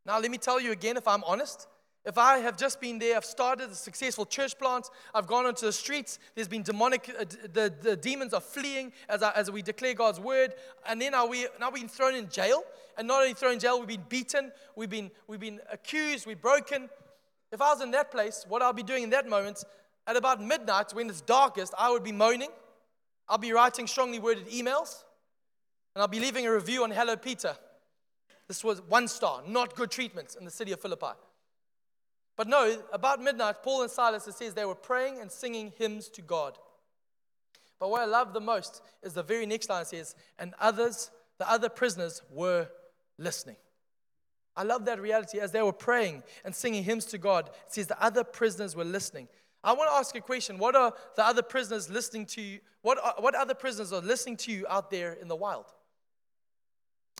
Now, 0.06 0.20
let 0.20 0.30
me 0.30 0.38
tell 0.38 0.60
you 0.60 0.70
again, 0.72 0.96
if 0.96 1.06
I'm 1.06 1.24
honest, 1.24 1.66
if 2.04 2.16
I 2.16 2.38
have 2.38 2.56
just 2.56 2.80
been 2.80 2.98
there, 2.98 3.16
I've 3.16 3.24
started 3.24 3.70
a 3.70 3.74
successful 3.74 4.24
church 4.24 4.58
plant, 4.58 4.88
I've 5.12 5.26
gone 5.26 5.46
onto 5.46 5.66
the 5.66 5.72
streets, 5.72 6.18
there's 6.34 6.48
been 6.48 6.62
demonic, 6.62 7.08
uh, 7.08 7.24
the, 7.52 7.72
the 7.80 7.96
demons 7.96 8.32
are 8.32 8.40
fleeing 8.40 8.92
as, 9.08 9.22
I, 9.22 9.32
as 9.32 9.50
we 9.50 9.62
declare 9.62 9.94
God's 9.94 10.18
word, 10.18 10.54
and 10.88 11.00
then 11.00 11.12
are 11.14 11.28
we 11.28 11.46
now 11.60 11.70
we've 11.70 11.82
been 11.82 11.88
thrown 11.88 12.14
in 12.14 12.28
jail? 12.28 12.64
And 12.98 13.08
not 13.08 13.22
only 13.22 13.34
thrown 13.34 13.54
in 13.54 13.58
jail, 13.58 13.78
we've 13.78 13.88
been 13.88 14.04
beaten, 14.08 14.52
we've 14.76 14.90
been, 14.90 15.10
we've 15.26 15.40
been 15.40 15.60
accused, 15.70 16.26
we're 16.26 16.36
broken. 16.36 16.88
If 17.50 17.60
I 17.60 17.72
was 17.72 17.82
in 17.82 17.90
that 17.92 18.10
place, 18.10 18.44
what 18.48 18.62
I'll 18.62 18.72
be 18.72 18.82
doing 18.82 19.04
in 19.04 19.10
that 19.10 19.28
moment, 19.28 19.64
at 20.06 20.16
about 20.16 20.42
midnight 20.42 20.92
when 20.92 21.08
it's 21.08 21.20
darkest, 21.20 21.72
I 21.78 21.90
would 21.90 22.04
be 22.04 22.12
moaning, 22.12 22.50
I'll 23.28 23.38
be 23.38 23.52
writing 23.52 23.86
strongly 23.86 24.18
worded 24.18 24.48
emails, 24.48 25.04
and 25.94 26.02
I'll 26.02 26.08
be 26.08 26.20
leaving 26.20 26.46
a 26.46 26.52
review 26.52 26.84
on 26.84 26.90
Hello 26.90 27.16
Peter. 27.16 27.56
This 28.52 28.62
was 28.62 28.82
one 28.82 29.08
star, 29.08 29.40
not 29.48 29.74
good 29.74 29.90
treatment 29.90 30.36
in 30.38 30.44
the 30.44 30.50
city 30.50 30.72
of 30.72 30.80
Philippi. 30.82 31.14
But 32.36 32.48
no, 32.48 32.82
about 32.92 33.22
midnight, 33.22 33.62
Paul 33.62 33.80
and 33.80 33.90
Silas, 33.90 34.28
it 34.28 34.34
says 34.34 34.52
they 34.52 34.66
were 34.66 34.74
praying 34.74 35.22
and 35.22 35.32
singing 35.32 35.72
hymns 35.78 36.10
to 36.10 36.20
God. 36.20 36.58
But 37.80 37.88
what 37.88 38.02
I 38.02 38.04
love 38.04 38.34
the 38.34 38.42
most 38.42 38.82
is 39.02 39.14
the 39.14 39.22
very 39.22 39.46
next 39.46 39.70
line 39.70 39.86
says, 39.86 40.14
and 40.38 40.52
others, 40.60 41.10
the 41.38 41.50
other 41.50 41.70
prisoners 41.70 42.20
were 42.30 42.68
listening. 43.16 43.56
I 44.54 44.64
love 44.64 44.84
that 44.84 45.00
reality 45.00 45.40
as 45.40 45.52
they 45.52 45.62
were 45.62 45.72
praying 45.72 46.22
and 46.44 46.54
singing 46.54 46.84
hymns 46.84 47.06
to 47.06 47.16
God. 47.16 47.48
It 47.48 47.72
says 47.72 47.86
the 47.86 48.04
other 48.04 48.22
prisoners 48.22 48.76
were 48.76 48.84
listening. 48.84 49.28
I 49.64 49.72
want 49.72 49.88
to 49.88 49.96
ask 49.96 50.14
a 50.14 50.20
question. 50.20 50.58
What 50.58 50.76
are 50.76 50.92
the 51.16 51.24
other 51.24 51.40
prisoners 51.42 51.88
listening 51.88 52.26
to 52.26 52.42
you? 52.42 52.60
What, 52.82 52.98
are, 53.02 53.14
what 53.18 53.34
other 53.34 53.54
prisoners 53.54 53.94
are 53.94 54.02
listening 54.02 54.36
to 54.36 54.52
you 54.52 54.66
out 54.68 54.90
there 54.90 55.14
in 55.14 55.28
the 55.28 55.36
wild? 55.36 55.72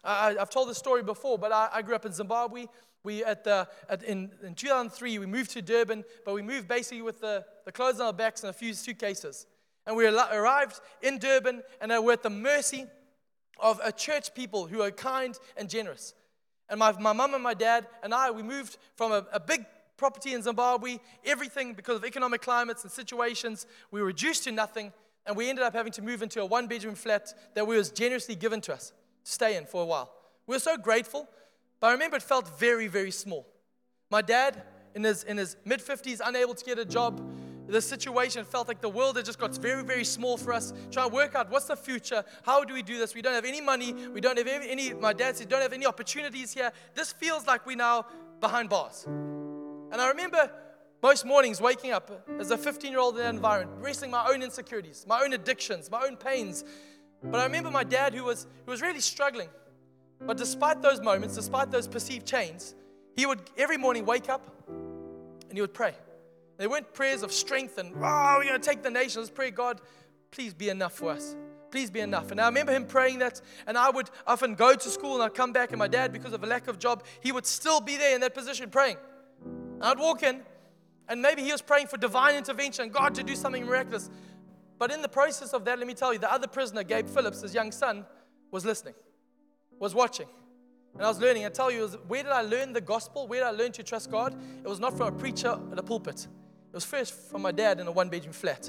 I, 0.04 0.34
have 0.38 0.50
told 0.50 0.68
this 0.68 0.78
story 0.78 1.02
before, 1.02 1.38
but 1.38 1.52
I, 1.52 1.68
I, 1.72 1.82
grew 1.82 1.94
up 1.94 2.04
in 2.04 2.12
Zimbabwe. 2.12 2.66
We 3.04 3.24
at 3.24 3.44
the 3.44 3.68
at, 3.88 4.02
in, 4.02 4.30
in 4.44 4.54
2003 4.54 5.18
we 5.18 5.26
moved 5.26 5.50
to 5.52 5.62
Durban, 5.62 6.04
but 6.24 6.34
we 6.34 6.42
moved 6.42 6.68
basically 6.68 7.02
with 7.02 7.20
the, 7.20 7.44
the 7.64 7.72
clothes 7.72 8.00
on 8.00 8.06
our 8.06 8.12
backs 8.12 8.42
and 8.42 8.50
a 8.50 8.52
few 8.52 8.74
suitcases. 8.74 9.46
And 9.86 9.96
we 9.96 10.06
arrived 10.06 10.80
in 11.02 11.18
Durban, 11.18 11.62
and 11.80 12.04
we're 12.04 12.12
at 12.12 12.22
the 12.22 12.30
mercy 12.30 12.86
of 13.58 13.80
a 13.82 13.90
church 13.90 14.34
people 14.34 14.66
who 14.66 14.80
are 14.82 14.90
kind 14.90 15.36
and 15.56 15.68
generous. 15.68 16.14
And 16.68 16.78
my, 16.78 16.92
my 16.92 17.12
mum 17.12 17.34
and 17.34 17.42
my 17.42 17.54
dad 17.54 17.86
and 18.02 18.14
I, 18.14 18.30
we 18.30 18.42
moved 18.42 18.78
from 18.96 19.12
a, 19.12 19.26
a 19.32 19.40
big 19.40 19.66
property 19.96 20.34
in 20.34 20.42
Zimbabwe, 20.42 20.98
everything 21.24 21.74
because 21.74 21.96
of 21.96 22.04
economic 22.04 22.42
climates 22.42 22.82
and 22.82 22.90
situations, 22.90 23.66
we 23.90 24.00
were 24.00 24.06
reduced 24.06 24.44
to 24.44 24.52
nothing, 24.52 24.92
and 25.26 25.36
we 25.36 25.48
ended 25.48 25.64
up 25.64 25.74
having 25.74 25.92
to 25.92 26.02
move 26.02 26.22
into 26.22 26.40
a 26.40 26.46
one 26.46 26.66
bedroom 26.66 26.94
flat 26.94 27.32
that 27.54 27.66
was 27.66 27.90
generously 27.90 28.34
given 28.34 28.60
to 28.62 28.72
us 28.72 28.92
stay 29.22 29.56
in 29.56 29.66
for 29.66 29.82
a 29.82 29.87
while. 29.87 30.12
We 30.46 30.56
were 30.56 30.61
so 30.61 30.76
grateful, 30.76 31.28
but 31.80 31.88
I 31.88 31.92
remember 31.92 32.16
it 32.16 32.22
felt 32.22 32.58
very, 32.58 32.88
very 32.88 33.11
small. 33.11 33.46
My 34.11 34.22
dad, 34.22 34.62
in 34.94 35.04
his, 35.04 35.24
in 35.24 35.37
his 35.37 35.56
mid 35.64 35.80
50s, 35.80 36.20
unable 36.24 36.54
to 36.54 36.64
get 36.64 36.78
a 36.78 36.85
job, 36.85 37.20
the 37.68 37.80
situation 37.80 38.44
felt 38.44 38.68
like 38.68 38.80
the 38.80 38.88
world 38.88 39.16
had 39.16 39.24
just 39.24 39.38
got 39.38 39.56
very, 39.56 39.82
very 39.82 40.04
small 40.04 40.37
for 40.37 40.52
us. 40.52 40.72
Trying 40.90 41.08
to 41.08 41.14
work 41.14 41.35
out 41.35 41.50
what's 41.50 41.66
the 41.66 41.76
future? 41.76 42.24
How 42.42 42.64
do 42.64 42.74
we 42.74 42.82
do 42.82 42.98
this? 42.98 43.14
We 43.14 43.22
don't 43.22 43.35
have 43.35 43.44
any 43.44 43.61
money. 43.61 43.94
We 44.08 44.20
don't 44.20 44.37
have 44.37 44.46
any, 44.46 44.92
my 44.92 45.12
dad 45.12 45.37
said, 45.37 45.48
don't 45.48 45.62
have 45.62 45.72
any 45.72 45.87
opportunities 45.87 46.52
here. 46.52 46.72
This 46.94 47.12
feels 47.12 47.46
like 47.46 47.64
we're 47.64 47.76
now 47.76 48.06
behind 48.40 48.68
bars. 48.68 49.04
And 49.06 49.94
I 49.94 50.08
remember 50.08 50.50
most 51.02 51.24
mornings 51.24 51.61
waking 51.61 51.92
up 51.92 52.28
as 52.38 52.50
a 52.50 52.58
15 52.58 52.90
year 52.90 53.00
old 53.00 53.16
in 53.16 53.22
that 53.22 53.35
environment, 53.35 53.82
wrestling 53.82 54.11
my 54.11 54.26
own 54.28 54.42
insecurities, 54.42 55.04
my 55.08 55.22
own 55.22 55.32
addictions, 55.32 55.90
my 55.90 56.02
own 56.02 56.16
pains, 56.16 56.64
but 57.24 57.40
I 57.40 57.44
remember 57.44 57.70
my 57.70 57.85
dad 57.85 58.14
who 58.14 58.24
was, 58.24 58.46
who 58.64 58.70
was 58.70 58.82
really 58.82 59.00
struggling. 59.00 59.48
But 60.20 60.37
despite 60.37 60.82
those 60.82 61.00
moments, 61.00 61.35
despite 61.35 61.70
those 61.70 61.88
perceived 61.88 62.26
chains, 62.26 62.74
he 63.16 63.26
would 63.26 63.40
every 63.56 63.76
morning 63.76 64.06
wake 64.06 64.28
up 64.28 64.46
and 64.68 65.52
he 65.52 65.61
would 65.61 65.74
pray. 65.74 65.94
They 66.58 66.66
weren't 66.66 66.94
prayers 66.94 67.22
of 67.22 67.32
strength 67.32 67.78
and, 67.78 67.92
oh, 67.96 68.35
we're 68.38 68.44
going 68.44 68.61
to 68.61 68.66
take 68.66 68.82
the 68.82 68.90
nation. 68.90 69.20
Let's 69.20 69.30
pray, 69.30 69.50
God, 69.50 69.80
please 70.30 70.54
be 70.54 70.68
enough 70.68 70.92
for 70.92 71.11
us. 71.11 71.35
Please 71.70 71.90
be 71.90 72.00
enough. 72.00 72.30
And 72.30 72.40
I 72.40 72.46
remember 72.46 72.70
him 72.70 72.85
praying 72.85 73.20
that, 73.20 73.40
and 73.66 73.78
I 73.78 73.88
would 73.88 74.11
often 74.26 74.54
go 74.54 74.74
to 74.74 74.88
school 74.90 75.14
and 75.14 75.22
I'd 75.22 75.35
come 75.35 75.52
back, 75.52 75.70
and 75.70 75.78
my 75.78 75.88
dad, 75.88 76.12
because 76.12 76.35
of 76.35 76.44
a 76.44 76.46
lack 76.46 76.68
of 76.68 76.78
job, 76.78 77.02
he 77.20 77.32
would 77.32 77.46
still 77.46 77.80
be 77.80 77.96
there 77.96 78.14
in 78.14 78.20
that 78.20 78.35
position 78.35 78.68
praying. 78.68 78.98
And 79.42 79.82
I'd 79.82 79.98
walk 79.98 80.22
in, 80.22 80.42
and 81.08 81.22
maybe 81.22 81.42
he 81.42 81.50
was 81.50 81.62
praying 81.62 81.87
for 81.87 81.96
divine 81.96 82.37
intervention, 82.37 82.90
God 82.90 83.14
to 83.14 83.22
do 83.22 83.35
something 83.35 83.64
miraculous. 83.64 84.11
But 84.82 84.90
in 84.90 85.00
the 85.00 85.08
process 85.08 85.52
of 85.52 85.64
that, 85.66 85.78
let 85.78 85.86
me 85.86 85.94
tell 85.94 86.12
you, 86.12 86.18
the 86.18 86.32
other 86.32 86.48
prisoner, 86.48 86.82
Gabe 86.82 87.06
Phillips, 87.06 87.42
his 87.42 87.54
young 87.54 87.70
son, 87.70 88.04
was 88.50 88.64
listening, 88.64 88.94
was 89.78 89.94
watching. 89.94 90.26
And 90.94 91.04
I 91.04 91.08
was 91.08 91.20
learning. 91.20 91.46
I 91.46 91.50
tell 91.50 91.70
you, 91.70 91.86
where 92.08 92.24
did 92.24 92.32
I 92.32 92.40
learn 92.40 92.72
the 92.72 92.80
gospel? 92.80 93.28
Where 93.28 93.42
did 93.42 93.46
I 93.46 93.50
learn 93.52 93.70
to 93.70 93.84
trust 93.84 94.10
God? 94.10 94.36
It 94.64 94.68
was 94.68 94.80
not 94.80 94.96
from 94.96 95.06
a 95.06 95.12
preacher 95.12 95.56
at 95.70 95.78
a 95.78 95.84
pulpit. 95.84 96.26
It 96.26 96.74
was 96.74 96.84
first 96.84 97.14
from 97.30 97.42
my 97.42 97.52
dad 97.52 97.78
in 97.78 97.86
a 97.86 97.92
one 97.92 98.08
bedroom 98.08 98.32
flat. 98.32 98.68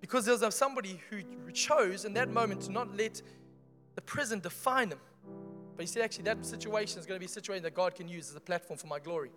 Because 0.00 0.24
there 0.24 0.34
was 0.34 0.54
somebody 0.54 0.98
who 1.10 1.20
chose 1.52 2.06
in 2.06 2.14
that 2.14 2.30
moment 2.30 2.62
to 2.62 2.72
not 2.72 2.96
let 2.96 3.20
the 3.96 4.00
prison 4.00 4.40
define 4.40 4.92
him. 4.92 5.00
But 5.76 5.82
he 5.82 5.86
said, 5.86 6.00
actually, 6.00 6.24
that 6.24 6.42
situation 6.46 6.98
is 6.98 7.04
going 7.04 7.16
to 7.16 7.20
be 7.20 7.26
a 7.26 7.28
situation 7.28 7.64
that 7.64 7.74
God 7.74 7.94
can 7.94 8.08
use 8.08 8.30
as 8.30 8.34
a 8.34 8.40
platform 8.40 8.78
for 8.78 8.86
my 8.86 8.98
glory. 8.98 9.30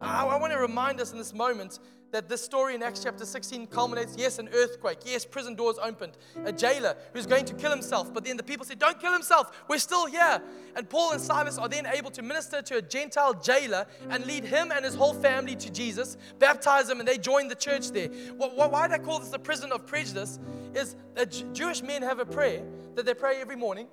I, 0.00 0.36
want 0.36 0.52
to 0.52 0.58
remind 0.58 1.00
us 1.00 1.12
in 1.12 1.18
this 1.18 1.34
moment 1.34 1.80
that 2.10 2.28
this 2.28 2.42
story 2.42 2.74
in 2.74 2.82
Acts 2.82 3.02
chapter 3.02 3.26
16 3.26 3.66
culminates 3.66 4.14
yes, 4.16 4.38
an 4.38 4.48
earthquake, 4.54 5.00
yes, 5.04 5.24
prison 5.24 5.54
doors 5.54 5.76
opened, 5.82 6.16
a 6.44 6.52
jailer 6.52 6.96
who's 7.12 7.26
going 7.26 7.44
to 7.44 7.54
kill 7.54 7.70
himself. 7.70 8.12
But 8.14 8.24
then 8.24 8.36
the 8.36 8.42
people 8.42 8.64
said, 8.64 8.78
Don't 8.78 8.98
kill 8.98 9.12
himself, 9.12 9.64
we're 9.68 9.78
still 9.78 10.06
here. 10.06 10.40
And 10.74 10.88
Paul 10.88 11.12
and 11.12 11.20
Silas 11.20 11.58
are 11.58 11.68
then 11.68 11.86
able 11.86 12.10
to 12.12 12.22
minister 12.22 12.62
to 12.62 12.76
a 12.76 12.82
Gentile 12.82 13.34
jailer 13.34 13.86
and 14.08 14.24
lead 14.24 14.44
him 14.44 14.72
and 14.72 14.84
his 14.84 14.94
whole 14.94 15.12
family 15.12 15.56
to 15.56 15.70
Jesus, 15.70 16.16
baptize 16.38 16.88
him, 16.88 17.00
and 17.00 17.08
they 17.08 17.18
join 17.18 17.48
the 17.48 17.54
church 17.54 17.90
there. 17.90 18.08
Why 18.36 18.88
they 18.88 18.98
call 18.98 19.18
this 19.18 19.28
the 19.28 19.38
prison 19.38 19.72
of 19.72 19.86
prejudice 19.86 20.38
is 20.74 20.96
that 21.14 21.42
Jewish 21.52 21.82
men 21.82 22.02
have 22.02 22.20
a 22.20 22.26
prayer 22.26 22.62
that 22.94 23.04
they 23.04 23.14
pray 23.14 23.40
every 23.40 23.56
morning. 23.56 23.88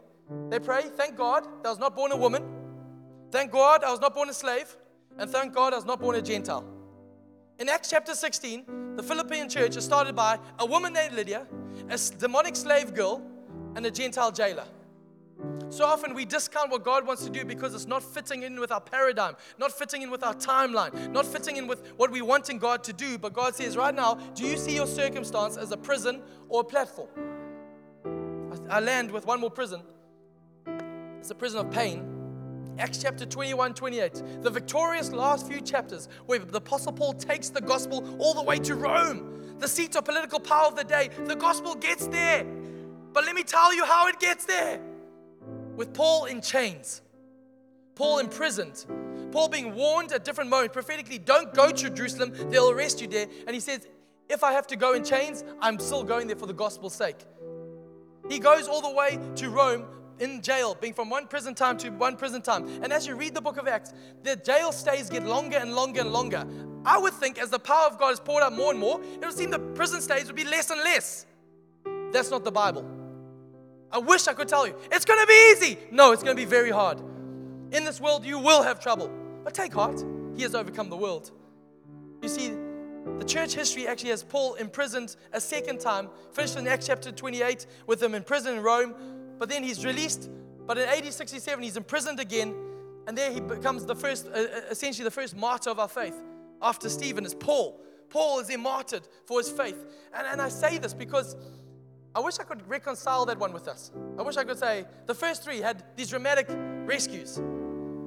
They 0.50 0.60
pray, 0.60 0.84
Thank 0.84 1.18
God 1.18 1.46
I 1.66 1.70
was 1.70 1.80
not 1.80 1.96
born 1.96 2.12
a 2.12 2.18
woman. 2.18 2.44
Thank 3.32 3.52
God 3.52 3.84
I 3.84 3.92
was 3.92 4.00
not 4.00 4.14
born 4.14 4.30
a 4.30 4.34
slave. 4.34 4.76
And 5.18 5.30
thank 5.30 5.54
God 5.54 5.74
I 5.74 5.78
was 5.78 5.86
not 5.86 6.00
born 6.00 6.16
a 6.16 6.22
Gentile. 6.22 6.66
In 7.58 7.70
Acts 7.70 7.90
chapter 7.90 8.14
16, 8.14 8.96
the 8.98 9.04
Philippian 9.04 9.48
church 9.50 9.78
is 9.78 9.86
started 9.86 10.16
by 10.16 10.38
a 10.60 10.66
woman 10.66 10.92
named 10.94 11.14
Lydia, 11.14 11.48
a 11.90 11.98
demonic 12.18 12.56
slave 12.56 12.94
girl, 12.94 13.22
and 13.76 13.86
a 13.86 13.92
Gentile 13.92 14.32
jailer. 14.32 14.66
So 15.70 15.86
often 15.86 16.14
we 16.14 16.26
discount 16.26 16.70
what 16.70 16.84
God 16.84 17.08
wants 17.08 17.24
to 17.24 17.30
do 17.30 17.46
because 17.46 17.74
it's 17.74 17.88
not 17.88 18.04
fitting 18.04 18.44
in 18.44 18.60
with 18.60 18.72
our 18.72 18.82
paradigm, 18.82 19.36
not 19.58 19.72
fitting 19.72 20.02
in 20.02 20.12
with 20.12 20.24
our 20.24 20.34
timeline, 20.34 21.12
not 21.12 21.26
fitting 21.26 21.58
in 21.58 21.68
with 21.68 21.94
what 21.98 22.12
we 22.12 22.22
want 22.22 22.50
in 22.50 22.58
God 22.58 22.84
to 22.84 22.94
do. 22.94 23.18
But 23.18 23.34
God 23.34 23.56
says, 23.56 23.76
right 23.76 23.96
now, 23.96 24.16
do 24.36 24.46
you 24.46 24.58
see 24.58 24.76
your 24.76 24.88
circumstance 24.88 25.58
as 25.58 25.72
a 25.72 25.78
prison 25.78 26.22
or 26.50 26.62
a 26.62 26.64
platform? 26.64 27.10
I 28.70 28.80
land 28.80 29.12
with 29.12 29.26
one 29.26 29.40
more 29.40 29.52
prison. 29.52 29.82
It's 31.20 31.32
a 31.32 31.36
prison 31.36 31.60
of 31.60 31.72
pain 31.72 32.15
Acts 32.78 33.02
chapter 33.02 33.26
21, 33.26 33.74
28, 33.74 34.42
the 34.42 34.50
victorious 34.50 35.12
last 35.12 35.48
few 35.48 35.62
chapters 35.62 36.10
where 36.26 36.40
the 36.40 36.58
Apostle 36.58 36.92
Paul 36.92 37.14
takes 37.14 37.50
the 37.50 37.62
gospel 37.62 38.18
all 38.20 38.34
the 38.34 38.44
way 38.44 38.60
to 38.60 38.76
Rome, 38.76 39.56
the 39.60 39.68
seat 39.68 39.96
of 39.96 40.04
political 40.04 40.40
power 40.40 40.68
of 40.68 40.76
the 40.76 40.84
day. 40.84 41.10
The 41.26 41.36
gospel 41.36 41.76
gets 41.76 42.08
there. 42.08 42.46
But 43.14 43.26
let 43.26 43.34
me 43.34 43.44
tell 43.44 43.74
you 43.74 43.86
how 43.86 44.08
it 44.08 44.20
gets 44.20 44.46
there 44.46 44.82
with 45.76 45.94
Paul 45.94 46.26
in 46.26 46.42
chains, 46.42 47.02
Paul 47.96 48.20
imprisoned, 48.20 48.86
Paul 49.32 49.48
being 49.48 49.74
warned 49.74 50.12
at 50.12 50.26
different 50.26 50.50
moments 50.50 50.74
prophetically 50.74 51.18
don't 51.18 51.54
go 51.54 51.72
to 51.72 51.90
Jerusalem, 51.90 52.34
they'll 52.50 52.72
arrest 52.72 53.02
you 53.02 53.08
there. 53.08 53.28
And 53.48 53.54
he 53.54 53.60
says, 53.60 53.88
If 54.30 54.44
I 54.44 54.52
have 54.52 54.68
to 54.68 54.76
go 54.76 54.94
in 54.94 55.04
chains, 55.04 55.44
I'm 55.62 55.80
still 55.80 56.04
going 56.04 56.28
there 56.28 56.36
for 56.36 56.46
the 56.46 56.54
gospel's 56.54 56.94
sake. 56.94 57.18
He 58.30 58.40
goes 58.40 58.68
all 58.68 58.82
the 58.82 58.96
way 58.96 59.20
to 59.36 59.50
Rome 59.50 59.86
in 60.20 60.42
jail, 60.42 60.76
being 60.80 60.94
from 60.94 61.10
one 61.10 61.28
prison 61.28 61.56
time 61.56 61.78
to 61.78 61.90
one 61.90 62.16
prison 62.16 62.42
time. 62.42 62.68
And 62.84 62.92
as 62.94 63.06
you 63.06 63.16
read 63.16 63.34
the 63.34 63.42
book 63.42 63.58
of 63.58 63.68
Acts, 63.68 63.94
the 64.24 64.36
jail 64.36 64.72
stays 64.72 65.10
get 65.10 65.24
longer 65.24 65.58
and 65.58 65.76
longer 65.76 66.02
and 66.02 66.12
longer. 66.12 66.46
I 66.86 66.98
would 66.98 67.14
think 67.14 67.40
as 67.40 67.50
the 67.50 67.60
power 67.60 67.88
of 67.88 67.98
God 67.98 68.14
is 68.14 68.20
poured 68.20 68.44
out 68.44 68.54
more 68.54 68.72
and 68.72 68.80
more, 68.80 69.02
it 69.02 69.22
would 69.22 69.34
seem 69.34 69.50
the 69.50 69.60
prison 69.60 70.02
stays 70.02 70.28
would 70.28 70.36
be 70.36 70.46
less 70.46 70.70
and 70.70 70.80
less. 70.82 71.26
That's 72.12 72.30
not 72.30 72.44
the 72.44 72.52
Bible. 72.52 72.86
I 73.92 73.98
wish 73.98 74.28
I 74.28 74.34
could 74.34 74.48
tell 74.48 74.68
you. 74.68 74.76
It's 74.92 75.06
going 75.06 75.20
to 75.20 75.28
be 75.28 75.52
easy. 75.52 75.78
No, 75.92 76.12
it's 76.12 76.24
going 76.24 76.36
to 76.36 76.42
be 76.42 76.50
very 76.50 76.72
hard. 76.72 77.00
In 77.72 77.84
this 77.84 78.00
world, 78.00 78.26
you 78.26 78.40
will 78.40 78.64
have 78.64 78.80
trouble. 78.80 79.12
But 79.44 79.54
take 79.54 79.74
heart. 79.74 80.04
He 80.36 80.44
has 80.44 80.56
overcome 80.56 80.90
the 80.90 80.98
world. 80.98 81.32
You 82.22 82.30
see, 82.30 82.50
the 83.18 83.26
church 83.26 83.54
history 83.54 83.88
actually 83.88 84.10
has 84.10 84.24
Paul 84.24 84.56
imprisoned 84.56 85.16
a 85.32 85.40
second 85.40 85.80
time, 85.80 86.10
finished 86.34 86.58
in 86.58 86.68
Acts 86.68 86.88
chapter 86.88 87.12
28 87.12 87.68
with 87.88 88.02
him 88.02 88.16
in 88.16 88.24
prison 88.24 88.58
in 88.58 88.64
Rome 88.64 88.96
but 89.38 89.50
then 89.50 89.64
he's 89.64 89.86
released. 89.86 90.30
But 90.66 90.78
in 90.78 90.88
AD 90.88 91.14
67, 91.14 91.64
he's 91.64 91.78
imprisoned 91.78 92.20
again. 92.20 92.56
And 93.08 93.18
there 93.18 93.32
he 93.32 93.40
becomes 93.40 93.86
the 93.86 93.96
first, 93.96 94.28
uh, 94.28 94.32
uh, 94.32 94.48
essentially 94.72 95.04
the 95.04 95.12
first 95.12 95.36
martyr 95.36 95.70
of 95.70 95.80
our 95.80 95.88
faith. 95.88 96.16
After 96.62 96.90
Stephen 96.90 97.26
is 97.26 97.36
Paul. 97.36 97.80
Paul 98.10 98.40
is 98.40 98.56
martyred 98.58 99.08
for 99.26 99.40
his 99.40 99.50
faith. 99.50 99.78
And, 100.14 100.26
and 100.28 100.42
I 100.42 100.50
say 100.50 100.78
this 100.78 100.94
because 100.94 101.36
I 102.16 102.20
wish 102.20 102.40
I 102.40 102.44
could 102.44 102.68
reconcile 102.68 103.26
that 103.26 103.38
one 103.38 103.52
with 103.52 103.68
us. 103.68 103.92
I 104.18 104.22
wish 104.22 104.38
I 104.38 104.44
could 104.44 104.58
say 104.58 104.86
the 105.06 105.14
first 105.14 105.44
three 105.44 105.60
had 105.60 105.84
these 105.96 106.10
dramatic 106.10 106.48
rescues. 106.86 107.38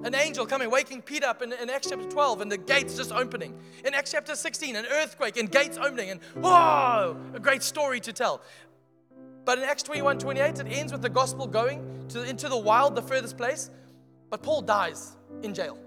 An 0.05 0.15
angel 0.15 0.47
coming, 0.47 0.71
waking 0.71 1.03
Peter 1.03 1.27
up 1.27 1.43
in, 1.43 1.53
in 1.53 1.69
Acts 1.69 1.91
chapter 1.91 2.09
12, 2.09 2.41
and 2.41 2.53
the 2.53 2.57
gates 2.57 2.97
just 2.97 3.11
opening. 3.11 3.59
In 3.85 3.95
Acts 3.95 4.13
chapter 4.13 4.37
16, 4.37 4.77
an 4.77 4.87
earthquake 4.87 5.37
and 5.37 5.51
gates 5.51 5.77
opening, 5.77 6.11
and 6.11 6.21
whoa, 6.37 7.17
a 7.35 7.41
great 7.41 7.65
story 7.65 7.99
to 8.01 8.13
tell. 8.13 8.41
But 9.49 9.57
in 9.57 9.65
Acts 9.65 9.83
21 9.85 10.19
28, 10.19 10.59
it 10.59 10.67
ends 10.69 10.93
with 10.93 11.01
the 11.01 11.09
gospel 11.09 11.47
going 11.47 12.05
to, 12.11 12.23
into 12.23 12.51
the 12.51 12.59
wild, 12.59 12.95
the 12.95 13.01
furthest 13.01 13.39
place. 13.39 13.71
But 14.29 14.43
Paul 14.43 14.61
dies 14.61 15.17
in 15.43 15.55
jail. 15.55 15.79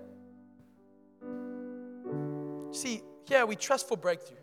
See, 2.72 3.04
here 3.28 3.46
we 3.46 3.56
trust 3.56 3.88
for 3.88 3.96
breakthrough. 3.96 4.40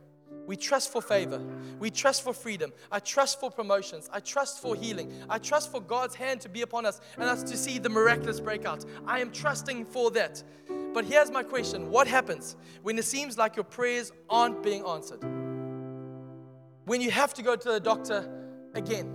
We 0.46 0.54
trust 0.54 0.92
for 0.92 1.02
favor. 1.02 1.42
We 1.80 1.90
trust 1.90 2.22
for 2.22 2.32
freedom. 2.32 2.72
I 2.92 3.00
trust 3.00 3.40
for 3.40 3.50
promotions. 3.50 4.08
I 4.12 4.20
trust 4.20 4.62
for 4.62 4.76
healing. 4.76 5.12
I 5.28 5.38
trust 5.38 5.72
for 5.72 5.80
God's 5.80 6.14
hand 6.14 6.40
to 6.42 6.48
be 6.48 6.62
upon 6.62 6.86
us 6.86 7.00
and 7.16 7.24
us 7.24 7.42
to 7.42 7.56
see 7.56 7.80
the 7.80 7.88
miraculous 7.88 8.38
breakout. 8.38 8.84
I 9.04 9.18
am 9.18 9.32
trusting 9.32 9.86
for 9.86 10.12
that. 10.12 10.44
But 10.94 11.04
here's 11.04 11.32
my 11.32 11.42
question 11.42 11.90
What 11.90 12.06
happens 12.06 12.54
when 12.82 12.96
it 12.96 13.04
seems 13.04 13.36
like 13.36 13.56
your 13.56 13.64
prayers 13.64 14.12
aren't 14.30 14.62
being 14.62 14.86
answered? 14.86 15.24
When 16.84 17.00
you 17.00 17.10
have 17.10 17.34
to 17.34 17.42
go 17.42 17.56
to 17.56 17.72
the 17.72 17.80
doctor 17.80 18.38
again. 18.78 19.06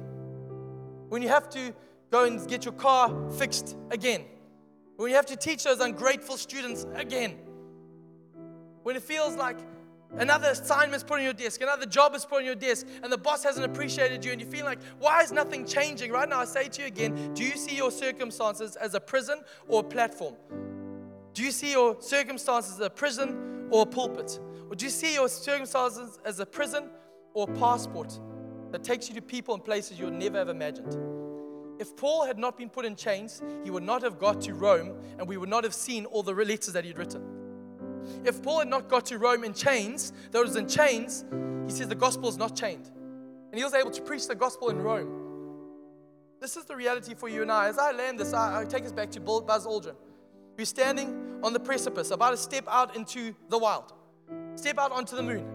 When 1.09 1.21
you 1.21 1.29
have 1.29 1.49
to 1.49 1.73
go 2.11 2.25
and 2.25 2.47
get 2.47 2.63
your 2.63 2.75
car 2.75 3.11
fixed 3.31 3.75
again. 3.89 4.23
When 4.97 5.09
you 5.09 5.15
have 5.15 5.25
to 5.25 5.35
teach 5.35 5.63
those 5.63 5.79
ungrateful 5.79 6.37
students 6.37 6.85
again. 6.93 7.35
When 8.83 8.95
it 8.95 9.01
feels 9.01 9.35
like 9.35 9.57
another 10.17 10.49
assignment 10.49 10.93
is 10.93 11.03
put 11.03 11.17
on 11.17 11.23
your 11.23 11.33
desk, 11.33 11.61
another 11.61 11.87
job 11.87 12.13
is 12.13 12.23
put 12.23 12.37
on 12.37 12.45
your 12.45 12.53
desk, 12.53 12.85
and 13.01 13.11
the 13.11 13.17
boss 13.17 13.43
hasn't 13.43 13.65
appreciated 13.65 14.23
you, 14.23 14.31
and 14.31 14.39
you 14.39 14.45
feel 14.45 14.65
like, 14.65 14.77
why 14.99 15.23
is 15.23 15.31
nothing 15.31 15.65
changing? 15.65 16.11
Right 16.11 16.29
now, 16.29 16.41
I 16.41 16.45
say 16.45 16.67
to 16.67 16.81
you 16.81 16.87
again 16.87 17.33
do 17.33 17.43
you 17.43 17.57
see 17.57 17.75
your 17.75 17.89
circumstances 17.89 18.75
as 18.75 18.93
a 18.93 18.99
prison 18.99 19.41
or 19.67 19.79
a 19.79 19.83
platform? 19.83 20.35
Do 21.33 21.43
you 21.43 21.51
see 21.51 21.71
your 21.71 21.99
circumstances 21.99 22.75
as 22.75 22.85
a 22.85 22.89
prison 22.91 23.67
or 23.71 23.83
a 23.83 23.85
pulpit? 23.87 24.39
Or 24.69 24.75
do 24.75 24.85
you 24.85 24.91
see 24.91 25.15
your 25.15 25.27
circumstances 25.29 26.19
as 26.23 26.39
a 26.39 26.45
prison 26.45 26.91
or 27.33 27.49
a 27.49 27.53
passport? 27.55 28.19
That 28.73 28.83
takes 28.83 29.07
you 29.07 29.13
to 29.13 29.21
people 29.21 29.53
and 29.53 29.63
places 29.63 29.99
you 29.99 30.05
would 30.05 30.15
never 30.15 30.39
have 30.39 30.49
imagined. 30.49 30.97
If 31.79 31.95
Paul 31.95 32.25
had 32.25 32.39
not 32.39 32.57
been 32.57 32.69
put 32.69 32.85
in 32.85 32.95
chains, 32.95 33.39
he 33.63 33.69
would 33.69 33.83
not 33.83 34.01
have 34.01 34.17
got 34.17 34.41
to 34.41 34.55
Rome 34.55 34.97
and 35.19 35.27
we 35.27 35.37
would 35.37 35.47
not 35.47 35.63
have 35.63 35.75
seen 35.75 36.05
all 36.05 36.23
the 36.23 36.33
letters 36.33 36.73
that 36.73 36.83
he'd 36.83 36.97
written. 36.97 37.21
If 38.25 38.41
Paul 38.41 38.59
had 38.59 38.67
not 38.67 38.89
got 38.89 39.05
to 39.05 39.19
Rome 39.19 39.43
in 39.43 39.53
chains, 39.53 40.11
was 40.33 40.55
in 40.55 40.67
chains, 40.67 41.23
he 41.67 41.71
says 41.71 41.87
the 41.87 41.93
gospel 41.93 42.27
is 42.29 42.37
not 42.37 42.55
chained. 42.55 42.89
And 43.51 43.59
he 43.59 43.63
was 43.63 43.75
able 43.75 43.91
to 43.91 44.01
preach 44.01 44.27
the 44.27 44.33
gospel 44.33 44.69
in 44.69 44.81
Rome. 44.81 45.19
This 46.41 46.57
is 46.57 46.65
the 46.65 46.75
reality 46.75 47.13
for 47.13 47.29
you 47.29 47.43
and 47.43 47.51
I. 47.51 47.67
As 47.67 47.77
I 47.77 47.91
land 47.91 48.19
this, 48.19 48.33
I, 48.33 48.61
I 48.61 48.65
take 48.65 48.85
us 48.85 48.91
back 48.91 49.11
to 49.11 49.19
Buzz 49.19 49.67
Aldrin. 49.67 49.95
We're 50.57 50.65
standing 50.65 51.39
on 51.43 51.53
the 51.53 51.59
precipice, 51.59 52.09
about 52.09 52.31
to 52.31 52.37
step 52.37 52.65
out 52.67 52.95
into 52.95 53.35
the 53.49 53.57
wild, 53.59 53.93
step 54.55 54.79
out 54.79 54.91
onto 54.91 55.15
the 55.15 55.23
moon, 55.23 55.45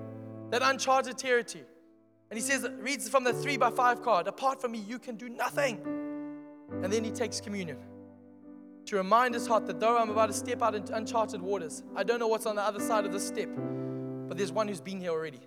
that 0.51 0.63
uncharted 0.63 1.19
territory. 1.19 1.65
And 2.31 2.39
he 2.39 2.45
says, 2.45 2.69
reads 2.79 3.09
from 3.09 3.25
the 3.25 3.33
three 3.33 3.57
by 3.57 3.71
five 3.71 4.03
card, 4.03 4.27
apart 4.27 4.61
from 4.61 4.73
me, 4.73 4.79
you 4.79 4.99
can 4.99 5.17
do 5.17 5.29
nothing. 5.29 5.81
And 6.83 6.93
then 6.93 7.05
he 7.05 7.11
takes 7.11 7.41
communion 7.41 7.79
to 8.87 8.97
remind 8.97 9.35
his 9.35 9.47
heart 9.47 9.67
that 9.67 9.81
though 9.81 9.99
I'm 9.99 10.11
about 10.11 10.27
to 10.27 10.33
step 10.33 10.63
out 10.63 10.75
into 10.75 10.95
uncharted 10.95 11.43
waters, 11.43 11.83
I 11.95 12.03
don't 12.03 12.19
know 12.19 12.29
what's 12.29 12.47
on 12.47 12.57
the 12.57 12.63
other 12.63 12.81
side 12.81 13.05
of 13.05 13.13
this 13.13 13.27
step, 13.27 13.49
but 14.29 14.37
there's 14.37 14.53
one 14.53 14.69
who's 14.69 14.81
been 14.81 15.01
here 15.01 15.11
already. 15.11 15.41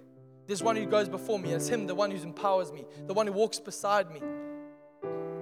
There's 0.47 0.61
one 0.61 0.75
who 0.75 0.85
goes 0.85 1.07
before 1.07 1.39
me, 1.39 1.51
it's 1.53 1.67
him, 1.67 1.87
the 1.87 1.95
one 1.95 2.11
who 2.11 2.21
empowers 2.21 2.71
me, 2.71 2.85
the 3.07 3.13
one 3.13 3.27
who 3.27 3.33
walks 3.33 3.59
beside 3.59 4.11
me. 4.11 4.21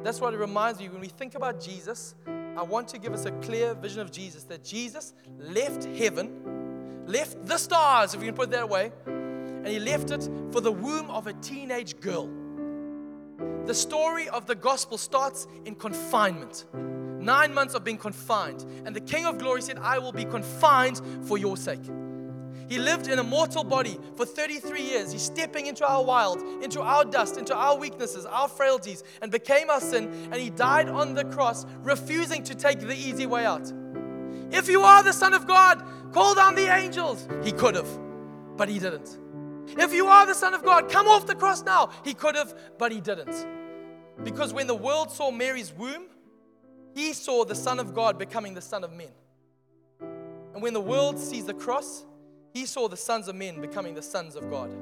That's 0.03 0.21
what 0.21 0.33
it 0.33 0.37
reminds 0.37 0.79
me 0.79 0.87
when 0.89 1.01
we 1.01 1.07
think 1.07 1.35
about 1.35 1.61
Jesus. 1.61 2.15
I 2.27 2.63
want 2.63 2.87
to 2.89 2.97
give 2.97 3.13
us 3.13 3.25
a 3.25 3.31
clear 3.31 3.73
vision 3.73 4.01
of 4.01 4.11
Jesus 4.11 4.43
that 4.45 4.63
Jesus 4.63 5.13
left 5.37 5.85
heaven, 5.85 7.05
left 7.05 7.45
the 7.45 7.57
stars, 7.57 8.13
if 8.13 8.21
you 8.21 8.27
can 8.27 8.35
put 8.35 8.49
it 8.49 8.51
that 8.51 8.69
way, 8.69 8.91
and 9.63 9.67
he 9.67 9.79
left 9.79 10.11
it 10.11 10.29
for 10.51 10.61
the 10.61 10.71
womb 10.71 11.09
of 11.09 11.27
a 11.27 11.33
teenage 11.33 11.99
girl. 11.99 12.29
The 13.65 13.73
story 13.73 14.27
of 14.29 14.45
the 14.45 14.55
gospel 14.55 14.97
starts 14.97 15.47
in 15.65 15.75
confinement. 15.75 16.65
Nine 16.73 17.53
months 17.53 17.73
of 17.73 17.83
being 17.83 17.97
confined. 17.97 18.65
And 18.85 18.95
the 18.95 19.01
King 19.01 19.25
of 19.25 19.37
Glory 19.37 19.61
said, 19.61 19.77
I 19.79 19.99
will 19.99 20.11
be 20.11 20.25
confined 20.25 21.01
for 21.27 21.37
your 21.37 21.57
sake. 21.57 21.83
He 22.67 22.77
lived 22.77 23.07
in 23.07 23.19
a 23.19 23.23
mortal 23.23 23.63
body 23.63 23.99
for 24.15 24.25
33 24.25 24.81
years. 24.81 25.11
He's 25.11 25.23
stepping 25.23 25.65
into 25.65 25.87
our 25.87 26.03
wild, 26.03 26.41
into 26.63 26.81
our 26.81 27.03
dust, 27.03 27.37
into 27.37 27.55
our 27.55 27.77
weaknesses, 27.77 28.25
our 28.25 28.47
frailties, 28.47 29.03
and 29.21 29.31
became 29.31 29.69
our 29.69 29.81
sin. 29.81 30.29
And 30.31 30.35
he 30.35 30.49
died 30.49 30.87
on 30.87 31.13
the 31.13 31.25
cross, 31.25 31.65
refusing 31.81 32.43
to 32.43 32.55
take 32.55 32.79
the 32.79 32.95
easy 32.95 33.25
way 33.25 33.45
out. 33.45 33.71
If 34.51 34.69
you 34.69 34.81
are 34.81 35.03
the 35.03 35.13
Son 35.13 35.33
of 35.33 35.47
God, 35.47 35.83
call 36.11 36.35
down 36.35 36.55
the 36.55 36.73
angels. 36.73 37.27
He 37.43 37.51
could 37.51 37.75
have 37.75 37.87
but 38.59 38.67
he 38.67 38.77
didn't. 38.77 39.17
If 39.77 39.93
you 39.93 40.07
are 40.07 40.25
the 40.25 40.33
Son 40.33 40.53
of 40.53 40.63
God, 40.63 40.89
come 40.89 41.07
off 41.07 41.27
the 41.27 41.35
cross 41.35 41.63
now. 41.63 41.91
He 42.03 42.13
could 42.13 42.35
have, 42.35 42.53
but 42.77 42.91
he 42.91 43.01
didn't. 43.01 43.45
Because 44.23 44.53
when 44.53 44.67
the 44.67 44.75
world 44.75 45.11
saw 45.11 45.31
Mary's 45.31 45.73
womb, 45.73 46.05
he 46.93 47.13
saw 47.13 47.45
the 47.45 47.55
Son 47.55 47.79
of 47.79 47.93
God 47.93 48.17
becoming 48.17 48.53
the 48.53 48.61
Son 48.61 48.83
of 48.83 48.91
men. 48.91 49.11
And 50.53 50.63
when 50.63 50.73
the 50.73 50.81
world 50.81 51.17
sees 51.19 51.45
the 51.45 51.53
cross, 51.53 52.05
he 52.53 52.65
saw 52.65 52.87
the 52.87 52.97
sons 52.97 53.27
of 53.27 53.35
men 53.35 53.61
becoming 53.61 53.93
the 53.93 54.01
sons 54.01 54.35
of 54.35 54.49
God. 54.49 54.75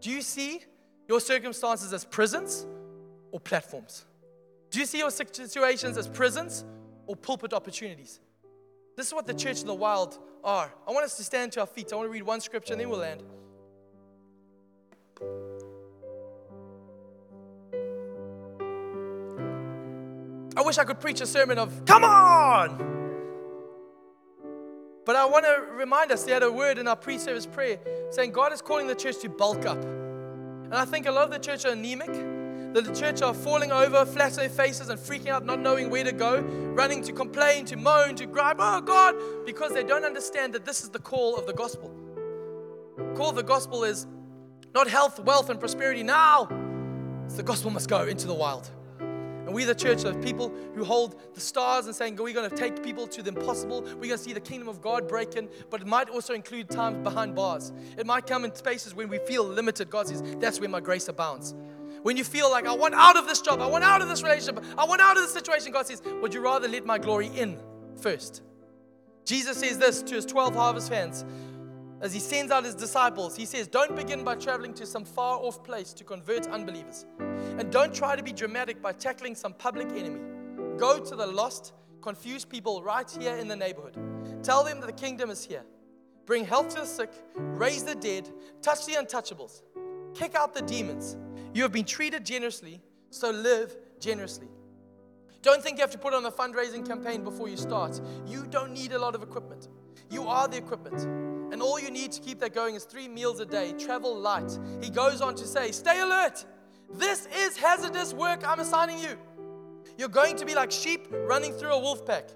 Do 0.00 0.10
you 0.10 0.22
see 0.22 0.62
your 1.08 1.20
circumstances 1.20 1.92
as 1.92 2.04
prisons 2.04 2.66
or 3.32 3.40
platforms? 3.40 4.04
Do 4.70 4.78
you 4.78 4.86
see 4.86 4.98
your 4.98 5.10
situations 5.10 5.96
as 5.96 6.08
prisons 6.08 6.64
or 7.06 7.16
pulpit 7.16 7.52
opportunities? 7.52 8.20
This 8.96 9.08
is 9.08 9.14
what 9.14 9.26
the 9.26 9.34
church 9.34 9.60
in 9.60 9.66
the 9.66 9.74
wild 9.74 10.18
are. 10.42 10.72
I 10.86 10.92
want 10.92 11.04
us 11.04 11.16
to 11.16 11.24
stand 11.24 11.52
to 11.52 11.60
our 11.60 11.66
feet. 11.66 11.92
I 11.92 11.96
want 11.96 12.06
to 12.06 12.12
read 12.12 12.22
one 12.22 12.40
scripture 12.40 12.72
and 12.72 12.80
then 12.80 12.88
we'll 12.88 13.00
land. 13.00 13.22
I 20.56 20.62
wish 20.62 20.78
I 20.78 20.84
could 20.84 21.00
preach 21.00 21.20
a 21.20 21.26
sermon 21.26 21.58
of, 21.58 21.84
come 21.84 22.02
on! 22.02 22.96
But 25.04 25.14
I 25.14 25.24
want 25.26 25.44
to 25.44 25.62
remind 25.72 26.10
us, 26.10 26.24
they 26.24 26.32
had 26.32 26.42
a 26.42 26.50
word 26.50 26.78
in 26.78 26.88
our 26.88 26.96
pre 26.96 27.18
service 27.18 27.46
prayer 27.46 27.78
saying 28.10 28.32
God 28.32 28.52
is 28.52 28.60
calling 28.60 28.86
the 28.88 28.94
church 28.94 29.18
to 29.18 29.28
bulk 29.28 29.64
up. 29.64 29.82
And 29.82 30.74
I 30.74 30.84
think 30.84 31.06
a 31.06 31.12
lot 31.12 31.24
of 31.24 31.30
the 31.30 31.38
church 31.38 31.64
are 31.64 31.72
anemic. 31.72 32.12
That 32.74 32.84
the 32.84 32.94
church 32.94 33.22
are 33.22 33.32
falling 33.32 33.70
over, 33.70 34.04
flat 34.04 34.32
on 34.32 34.38
their 34.38 34.48
faces, 34.48 34.88
and 34.88 34.98
freaking 34.98 35.28
out, 35.28 35.46
not 35.46 35.60
knowing 35.60 35.88
where 35.88 36.04
to 36.04 36.12
go, 36.12 36.40
running 36.40 37.02
to 37.04 37.12
complain, 37.12 37.64
to 37.66 37.76
moan, 37.76 38.16
to 38.16 38.26
gripe, 38.26 38.56
oh 38.58 38.80
God, 38.80 39.14
because 39.46 39.72
they 39.72 39.84
don't 39.84 40.04
understand 40.04 40.52
that 40.54 40.66
this 40.66 40.82
is 40.82 40.90
the 40.90 40.98
call 40.98 41.36
of 41.36 41.46
the 41.46 41.54
gospel. 41.54 41.90
The 42.98 43.14
call 43.14 43.30
of 43.30 43.36
the 43.36 43.44
gospel 43.44 43.84
is 43.84 44.06
not 44.76 44.88
health, 44.88 45.18
wealth, 45.20 45.48
and 45.48 45.58
prosperity 45.58 46.02
now. 46.02 46.48
It's 47.24 47.36
the 47.36 47.42
gospel 47.42 47.70
must 47.70 47.88
go 47.88 48.02
into 48.02 48.26
the 48.26 48.34
wild. 48.34 48.70
And 49.00 49.54
we, 49.54 49.64
the 49.64 49.74
church, 49.74 50.04
are 50.04 50.12
people 50.12 50.52
who 50.74 50.84
hold 50.84 51.18
the 51.34 51.40
stars 51.40 51.86
and 51.86 51.94
saying, 51.94 52.16
We're 52.16 52.34
going 52.34 52.50
to 52.50 52.54
take 52.54 52.82
people 52.82 53.06
to 53.06 53.22
the 53.22 53.30
impossible. 53.30 53.80
We're 53.80 53.94
going 53.94 54.10
to 54.10 54.18
see 54.18 54.34
the 54.34 54.40
kingdom 54.40 54.68
of 54.68 54.82
God 54.82 55.08
breaking. 55.08 55.48
But 55.70 55.80
it 55.80 55.86
might 55.86 56.10
also 56.10 56.34
include 56.34 56.68
times 56.68 57.02
behind 57.02 57.34
bars. 57.34 57.72
It 57.96 58.04
might 58.04 58.26
come 58.26 58.44
in 58.44 58.54
spaces 58.54 58.94
when 58.94 59.08
we 59.08 59.18
feel 59.20 59.44
limited. 59.44 59.88
God 59.88 60.08
says, 60.08 60.22
That's 60.40 60.60
where 60.60 60.68
my 60.68 60.80
grace 60.80 61.08
abounds. 61.08 61.54
When 62.02 62.18
you 62.18 62.24
feel 62.24 62.50
like, 62.50 62.66
I 62.66 62.74
want 62.74 62.94
out 62.94 63.16
of 63.16 63.26
this 63.26 63.40
job, 63.40 63.62
I 63.62 63.66
want 63.66 63.82
out 63.82 64.02
of 64.02 64.08
this 64.08 64.22
relationship, 64.22 64.62
I 64.76 64.84
want 64.84 65.00
out 65.00 65.16
of 65.16 65.22
this 65.22 65.32
situation, 65.32 65.72
God 65.72 65.86
says, 65.86 66.02
Would 66.20 66.34
you 66.34 66.40
rather 66.40 66.68
let 66.68 66.84
my 66.84 66.98
glory 66.98 67.28
in 67.28 67.58
first? 67.98 68.42
Jesus 69.24 69.56
says 69.58 69.78
this 69.78 70.02
to 70.02 70.16
his 70.16 70.26
12 70.26 70.54
harvest 70.54 70.90
fans 70.90 71.24
as 72.00 72.12
he 72.12 72.20
sends 72.20 72.52
out 72.52 72.64
his 72.64 72.74
disciples, 72.74 73.36
he 73.36 73.46
says, 73.46 73.66
Don't 73.68 73.96
begin 73.96 74.22
by 74.22 74.34
traveling 74.34 74.74
to 74.74 74.86
some 74.86 75.04
far 75.04 75.38
off 75.38 75.64
place 75.64 75.92
to 75.94 76.04
convert 76.04 76.46
unbelievers. 76.48 77.06
And 77.18 77.72
don't 77.72 77.94
try 77.94 78.16
to 78.16 78.22
be 78.22 78.32
dramatic 78.32 78.82
by 78.82 78.92
tackling 78.92 79.34
some 79.34 79.54
public 79.54 79.88
enemy. 79.90 80.20
Go 80.76 80.98
to 80.98 81.16
the 81.16 81.26
lost, 81.26 81.72
confused 82.02 82.50
people 82.50 82.82
right 82.82 83.10
here 83.18 83.36
in 83.36 83.48
the 83.48 83.56
neighborhood. 83.56 83.96
Tell 84.42 84.62
them 84.62 84.80
that 84.80 84.86
the 84.86 84.92
kingdom 84.92 85.30
is 85.30 85.44
here. 85.44 85.64
Bring 86.26 86.44
health 86.44 86.70
to 86.74 86.80
the 86.80 86.86
sick, 86.86 87.10
raise 87.36 87.84
the 87.84 87.94
dead, 87.94 88.28
touch 88.60 88.84
the 88.84 88.92
untouchables, 88.92 89.62
kick 90.12 90.34
out 90.34 90.54
the 90.54 90.62
demons. 90.62 91.16
You 91.54 91.62
have 91.62 91.72
been 91.72 91.84
treated 91.84 92.26
generously, 92.26 92.82
so 93.10 93.30
live 93.30 93.74
generously. 94.00 94.48
Don't 95.40 95.62
think 95.62 95.78
you 95.78 95.82
have 95.82 95.92
to 95.92 95.98
put 95.98 96.12
on 96.12 96.26
a 96.26 96.30
fundraising 96.30 96.86
campaign 96.86 97.22
before 97.22 97.48
you 97.48 97.56
start. 97.56 98.00
You 98.26 98.46
don't 98.50 98.72
need 98.72 98.92
a 98.92 98.98
lot 98.98 99.14
of 99.14 99.22
equipment. 99.22 99.68
You 100.10 100.26
are 100.26 100.48
the 100.48 100.56
equipment. 100.56 101.35
And 101.52 101.62
all 101.62 101.78
you 101.78 101.90
need 101.90 102.12
to 102.12 102.20
keep 102.20 102.40
that 102.40 102.54
going 102.54 102.74
is 102.74 102.84
three 102.84 103.08
meals 103.08 103.40
a 103.40 103.46
day. 103.46 103.72
Travel 103.78 104.18
light. 104.18 104.58
He 104.82 104.90
goes 104.90 105.20
on 105.20 105.34
to 105.36 105.46
say, 105.46 105.70
Stay 105.72 106.00
alert. 106.00 106.44
This 106.92 107.28
is 107.36 107.56
hazardous 107.56 108.12
work 108.14 108.46
I'm 108.46 108.60
assigning 108.60 108.98
you. 108.98 109.18
You're 109.98 110.08
going 110.08 110.36
to 110.36 110.44
be 110.44 110.54
like 110.54 110.70
sheep 110.70 111.06
running 111.10 111.52
through 111.52 111.72
a 111.72 111.80
wolf 111.80 112.04
pack. 112.06 112.30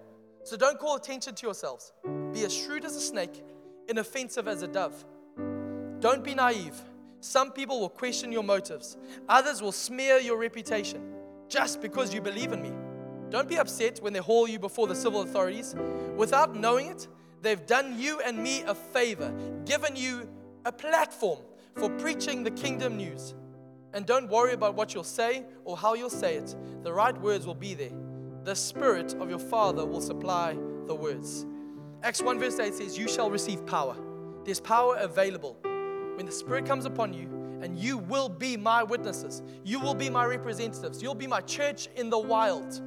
So 0.44 0.56
don't 0.56 0.78
call 0.78 0.96
attention 0.96 1.34
to 1.34 1.46
yourselves. 1.46 1.92
Be 2.32 2.44
as 2.44 2.54
shrewd 2.54 2.84
as 2.84 2.96
a 2.96 3.00
snake, 3.00 3.42
inoffensive 3.88 4.48
as 4.48 4.62
a 4.62 4.68
dove. 4.68 5.04
Don't 6.00 6.24
be 6.24 6.34
naive. 6.34 6.80
Some 7.20 7.52
people 7.52 7.80
will 7.80 7.90
question 7.90 8.32
your 8.32 8.42
motives, 8.42 8.96
others 9.28 9.60
will 9.60 9.72
smear 9.72 10.18
your 10.18 10.38
reputation 10.38 11.02
just 11.48 11.82
because 11.82 12.14
you 12.14 12.22
believe 12.22 12.52
in 12.52 12.62
me. 12.62 12.72
Don't 13.28 13.48
be 13.48 13.58
upset 13.58 13.98
when 14.00 14.12
they 14.12 14.18
haul 14.20 14.48
you 14.48 14.58
before 14.58 14.86
the 14.86 14.94
civil 14.94 15.20
authorities. 15.20 15.74
Without 16.16 16.56
knowing 16.56 16.86
it, 16.86 17.08
They've 17.42 17.64
done 17.66 17.98
you 17.98 18.20
and 18.20 18.38
me 18.42 18.62
a 18.62 18.74
favor, 18.74 19.32
given 19.64 19.96
you 19.96 20.28
a 20.64 20.72
platform 20.72 21.38
for 21.76 21.88
preaching 21.98 22.42
the 22.42 22.50
kingdom 22.50 22.96
news. 22.96 23.34
And 23.92 24.06
don't 24.06 24.28
worry 24.28 24.52
about 24.52 24.74
what 24.74 24.94
you'll 24.94 25.04
say 25.04 25.44
or 25.64 25.76
how 25.76 25.94
you'll 25.94 26.10
say 26.10 26.36
it. 26.36 26.54
The 26.82 26.92
right 26.92 27.18
words 27.20 27.46
will 27.46 27.54
be 27.54 27.74
there. 27.74 27.92
The 28.44 28.54
Spirit 28.54 29.14
of 29.14 29.28
your 29.28 29.38
Father 29.38 29.84
will 29.84 30.00
supply 30.00 30.56
the 30.86 30.94
words. 30.94 31.46
Acts 32.02 32.22
1 32.22 32.38
verse 32.38 32.58
8 32.58 32.74
says, 32.74 32.98
You 32.98 33.08
shall 33.08 33.30
receive 33.30 33.66
power. 33.66 33.96
There's 34.44 34.60
power 34.60 34.96
available. 34.96 35.56
When 36.16 36.26
the 36.26 36.32
Spirit 36.32 36.66
comes 36.66 36.84
upon 36.84 37.12
you, 37.12 37.28
and 37.62 37.78
you 37.78 37.98
will 37.98 38.28
be 38.28 38.56
my 38.56 38.82
witnesses. 38.82 39.42
You 39.64 39.80
will 39.80 39.94
be 39.94 40.08
my 40.08 40.24
representatives. 40.24 41.02
You'll 41.02 41.14
be 41.14 41.26
my 41.26 41.40
church 41.42 41.88
in 41.94 42.08
the 42.08 42.18
wild. 42.18 42.80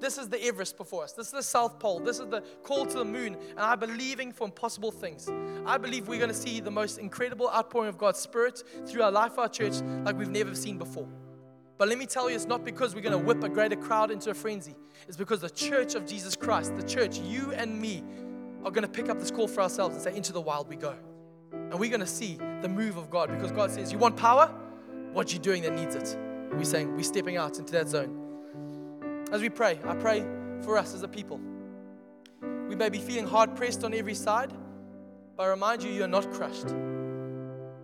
This 0.00 0.18
is 0.18 0.28
the 0.28 0.42
Everest 0.44 0.76
before 0.76 1.04
us. 1.04 1.12
This 1.12 1.26
is 1.26 1.32
the 1.32 1.42
South 1.42 1.78
Pole. 1.78 2.00
This 2.00 2.20
is 2.20 2.26
the 2.26 2.42
call 2.62 2.86
to 2.86 2.98
the 2.98 3.04
moon. 3.04 3.36
And 3.50 3.58
I'm 3.58 3.78
believing 3.78 4.32
for 4.32 4.44
impossible 4.44 4.92
things. 4.92 5.28
I 5.66 5.76
believe 5.78 6.08
we're 6.08 6.18
going 6.18 6.30
to 6.30 6.36
see 6.36 6.60
the 6.60 6.70
most 6.70 6.98
incredible 6.98 7.50
outpouring 7.50 7.88
of 7.88 7.98
God's 7.98 8.18
Spirit 8.18 8.62
through 8.86 9.02
our 9.02 9.10
life, 9.10 9.38
our 9.38 9.48
church, 9.48 9.80
like 10.04 10.16
we've 10.16 10.28
never 10.30 10.54
seen 10.54 10.78
before. 10.78 11.08
But 11.78 11.88
let 11.88 11.98
me 11.98 12.06
tell 12.06 12.28
you, 12.28 12.34
it's 12.34 12.46
not 12.46 12.64
because 12.64 12.94
we're 12.94 13.02
going 13.02 13.12
to 13.12 13.24
whip 13.24 13.42
a 13.44 13.48
greater 13.48 13.76
crowd 13.76 14.10
into 14.10 14.30
a 14.30 14.34
frenzy. 14.34 14.74
It's 15.06 15.16
because 15.16 15.40
the 15.40 15.50
church 15.50 15.94
of 15.94 16.06
Jesus 16.06 16.34
Christ, 16.34 16.76
the 16.76 16.82
church, 16.82 17.18
you 17.18 17.52
and 17.52 17.80
me, 17.80 18.02
are 18.64 18.70
going 18.72 18.82
to 18.82 18.88
pick 18.88 19.08
up 19.08 19.20
this 19.20 19.30
call 19.30 19.46
for 19.46 19.60
ourselves 19.60 19.94
and 19.94 20.02
say, 20.02 20.16
Into 20.16 20.32
the 20.32 20.40
wild 20.40 20.68
we 20.68 20.76
go. 20.76 20.96
And 21.52 21.78
we're 21.78 21.90
going 21.90 22.00
to 22.00 22.06
see 22.06 22.36
the 22.62 22.68
move 22.68 22.96
of 22.96 23.10
God 23.10 23.30
because 23.30 23.52
God 23.52 23.70
says, 23.70 23.92
You 23.92 23.98
want 23.98 24.16
power? 24.16 24.52
What 25.12 25.32
you 25.32 25.38
doing 25.38 25.62
that 25.62 25.74
needs 25.74 25.94
it? 25.94 26.16
We're 26.52 26.64
saying, 26.64 26.94
We're 26.96 27.02
stepping 27.04 27.36
out 27.36 27.58
into 27.58 27.72
that 27.72 27.88
zone. 27.88 28.27
As 29.30 29.42
we 29.42 29.50
pray, 29.50 29.78
I 29.84 29.94
pray 29.94 30.24
for 30.62 30.78
us 30.78 30.94
as 30.94 31.02
a 31.02 31.08
people. 31.08 31.38
We 32.66 32.74
may 32.74 32.88
be 32.88 32.98
feeling 32.98 33.26
hard 33.26 33.54
pressed 33.56 33.84
on 33.84 33.92
every 33.92 34.14
side, 34.14 34.52
but 35.36 35.42
I 35.42 35.48
remind 35.48 35.82
you, 35.82 35.90
you 35.90 36.02
are 36.04 36.08
not 36.08 36.32
crushed. 36.32 36.68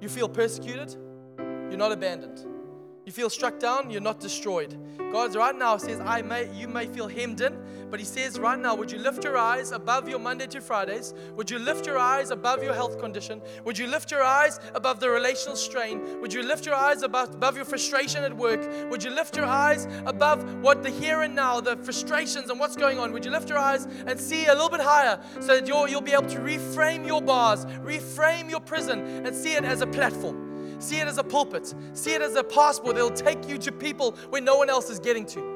You 0.00 0.08
feel 0.08 0.28
persecuted, 0.28 0.96
you're 1.38 1.76
not 1.76 1.92
abandoned. 1.92 2.46
You 3.04 3.12
feel 3.12 3.28
struck 3.28 3.58
down, 3.58 3.90
you're 3.90 4.00
not 4.00 4.20
destroyed. 4.20 4.74
God 5.12 5.34
right 5.34 5.54
now 5.54 5.76
says, 5.76 6.00
I 6.00 6.22
may 6.22 6.50
you 6.54 6.66
may 6.66 6.86
feel 6.86 7.08
hemmed 7.08 7.42
in, 7.42 7.83
but 7.90 8.00
He 8.00 8.06
says 8.06 8.38
right 8.38 8.58
now, 8.58 8.74
would 8.74 8.90
you 8.90 8.98
lift 8.98 9.24
your 9.24 9.36
eyes 9.36 9.72
above 9.72 10.08
your 10.08 10.18
Monday 10.18 10.46
to 10.48 10.60
Fridays? 10.60 11.14
Would 11.36 11.50
you 11.50 11.58
lift 11.58 11.86
your 11.86 11.98
eyes 11.98 12.30
above 12.30 12.62
your 12.62 12.74
health 12.74 12.98
condition? 12.98 13.40
Would 13.64 13.78
you 13.78 13.86
lift 13.86 14.10
your 14.10 14.22
eyes 14.22 14.60
above 14.74 15.00
the 15.00 15.10
relational 15.10 15.56
strain? 15.56 16.20
Would 16.20 16.32
you 16.32 16.42
lift 16.42 16.66
your 16.66 16.74
eyes 16.74 17.02
above, 17.02 17.34
above 17.34 17.56
your 17.56 17.64
frustration 17.64 18.24
at 18.24 18.36
work? 18.36 18.90
Would 18.90 19.02
you 19.02 19.10
lift 19.10 19.36
your 19.36 19.46
eyes 19.46 19.86
above 20.06 20.62
what 20.62 20.82
the 20.82 20.90
here 20.90 21.22
and 21.22 21.34
now, 21.34 21.60
the 21.60 21.76
frustrations 21.78 22.50
and 22.50 22.58
what's 22.58 22.76
going 22.76 22.98
on? 22.98 23.12
Would 23.12 23.24
you 23.24 23.30
lift 23.30 23.48
your 23.48 23.58
eyes 23.58 23.86
and 24.06 24.18
see 24.18 24.46
a 24.46 24.52
little 24.52 24.70
bit 24.70 24.80
higher 24.80 25.20
so 25.40 25.56
that 25.58 25.66
you'll, 25.66 25.88
you'll 25.88 26.00
be 26.00 26.12
able 26.12 26.28
to 26.28 26.38
reframe 26.38 27.06
your 27.06 27.22
bars, 27.22 27.64
reframe 27.66 28.50
your 28.50 28.60
prison, 28.60 29.26
and 29.26 29.34
see 29.34 29.54
it 29.54 29.64
as 29.64 29.80
a 29.80 29.86
platform? 29.86 30.80
See 30.80 30.98
it 31.00 31.08
as 31.08 31.18
a 31.18 31.24
pulpit. 31.24 31.74
See 31.94 32.14
it 32.14 32.22
as 32.22 32.34
a 32.34 32.44
passport 32.44 32.96
that'll 32.96 33.10
take 33.10 33.48
you 33.48 33.58
to 33.58 33.72
people 33.72 34.12
where 34.30 34.42
no 34.42 34.56
one 34.56 34.68
else 34.68 34.90
is 34.90 34.98
getting 34.98 35.24
to. 35.26 35.53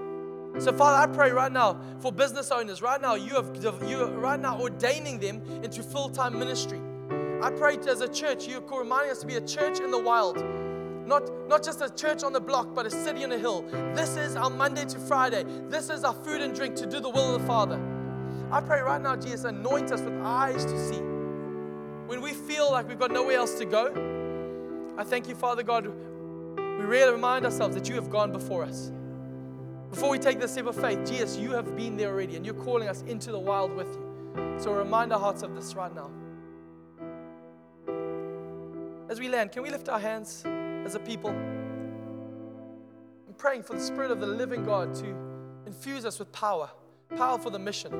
So, 0.58 0.72
Father, 0.72 1.10
I 1.10 1.14
pray 1.14 1.30
right 1.30 1.52
now 1.52 1.80
for 2.00 2.10
business 2.10 2.50
owners. 2.50 2.82
Right 2.82 3.00
now, 3.00 3.14
you 3.14 3.34
have 3.34 3.56
you 3.88 4.02
are 4.02 4.10
right 4.10 4.40
now 4.40 4.60
ordaining 4.60 5.18
them 5.18 5.40
into 5.62 5.82
full-time 5.82 6.38
ministry. 6.38 6.80
I 7.42 7.50
pray 7.50 7.78
as 7.88 8.00
a 8.00 8.08
church, 8.08 8.48
you're 8.48 8.60
reminding 8.60 9.12
us 9.12 9.20
to 9.20 9.26
be 9.26 9.36
a 9.36 9.40
church 9.40 9.78
in 9.78 9.90
the 9.90 9.98
wild. 9.98 10.42
Not, 11.06 11.30
not 11.48 11.62
just 11.62 11.80
a 11.80 11.88
church 11.88 12.22
on 12.22 12.32
the 12.32 12.40
block, 12.40 12.74
but 12.74 12.84
a 12.84 12.90
city 12.90 13.24
on 13.24 13.32
a 13.32 13.38
hill. 13.38 13.62
This 13.94 14.16
is 14.16 14.36
our 14.36 14.50
Monday 14.50 14.84
to 14.86 14.98
Friday. 14.98 15.44
This 15.68 15.88
is 15.88 16.04
our 16.04 16.12
food 16.12 16.42
and 16.42 16.54
drink 16.54 16.74
to 16.76 16.86
do 16.86 17.00
the 17.00 17.08
will 17.08 17.34
of 17.34 17.40
the 17.40 17.46
Father. 17.46 17.80
I 18.50 18.60
pray 18.60 18.80
right 18.80 19.00
now, 19.00 19.16
Jesus, 19.16 19.44
anoint 19.44 19.92
us 19.92 20.00
with 20.00 20.20
eyes 20.22 20.64
to 20.64 20.88
see. 20.88 21.00
When 22.08 22.20
we 22.20 22.32
feel 22.32 22.70
like 22.72 22.88
we've 22.88 22.98
got 22.98 23.12
nowhere 23.12 23.38
else 23.38 23.54
to 23.58 23.64
go, 23.64 24.94
I 24.98 25.04
thank 25.04 25.28
you, 25.28 25.34
Father 25.34 25.62
God. 25.62 25.86
We 25.86 26.84
really 26.84 27.12
remind 27.12 27.44
ourselves 27.44 27.74
that 27.76 27.88
you 27.88 27.94
have 27.94 28.10
gone 28.10 28.32
before 28.32 28.64
us. 28.64 28.90
Before 29.90 30.10
we 30.10 30.18
take 30.18 30.38
this 30.38 30.52
step 30.52 30.66
of 30.66 30.76
faith, 30.76 30.98
Jesus, 31.08 31.38
you 31.38 31.52
have 31.52 31.74
been 31.74 31.96
there 31.96 32.10
already 32.10 32.36
and 32.36 32.44
you're 32.44 32.54
calling 32.54 32.88
us 32.88 33.02
into 33.06 33.32
the 33.32 33.38
wild 33.38 33.74
with 33.74 33.86
you. 33.86 34.56
So 34.58 34.72
remind 34.72 35.12
our 35.12 35.18
hearts 35.18 35.42
of 35.42 35.54
this 35.54 35.74
right 35.74 35.94
now. 35.94 36.10
As 39.08 39.18
we 39.18 39.28
land, 39.28 39.52
can 39.52 39.62
we 39.62 39.70
lift 39.70 39.88
our 39.88 39.98
hands 39.98 40.44
as 40.84 40.94
a 40.94 40.98
people? 40.98 41.30
I'm 41.30 43.34
praying 43.38 43.62
for 43.62 43.72
the 43.72 43.80
Spirit 43.80 44.10
of 44.10 44.20
the 44.20 44.26
living 44.26 44.64
God 44.64 44.94
to 44.96 45.14
infuse 45.66 46.04
us 46.04 46.18
with 46.18 46.30
power, 46.32 46.68
power 47.16 47.38
for 47.38 47.48
the 47.48 47.58
mission. 47.58 47.92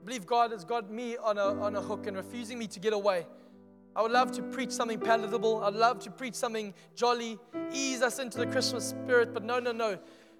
I 0.00 0.06
believe 0.06 0.24
God 0.24 0.52
has 0.52 0.64
got 0.64 0.88
me 0.88 1.16
on 1.16 1.36
a, 1.36 1.60
on 1.60 1.74
a 1.74 1.80
hook 1.80 2.06
and 2.06 2.16
refusing 2.16 2.60
me 2.60 2.68
to 2.68 2.78
get 2.78 2.92
away. 2.92 3.26
I 3.96 4.02
would 4.02 4.12
love 4.12 4.30
to 4.32 4.42
preach 4.42 4.72
something 4.72 5.00
palatable. 5.00 5.64
I'd 5.64 5.72
love 5.74 6.00
to 6.00 6.10
preach 6.10 6.34
something 6.34 6.74
jolly, 6.94 7.38
ease 7.72 8.02
us 8.02 8.18
into 8.18 8.36
the 8.36 8.46
Christmas 8.46 8.90
spirit, 8.90 9.32
but 9.32 9.42
no, 9.42 9.58
no, 9.58 9.72
no. 9.72 9.98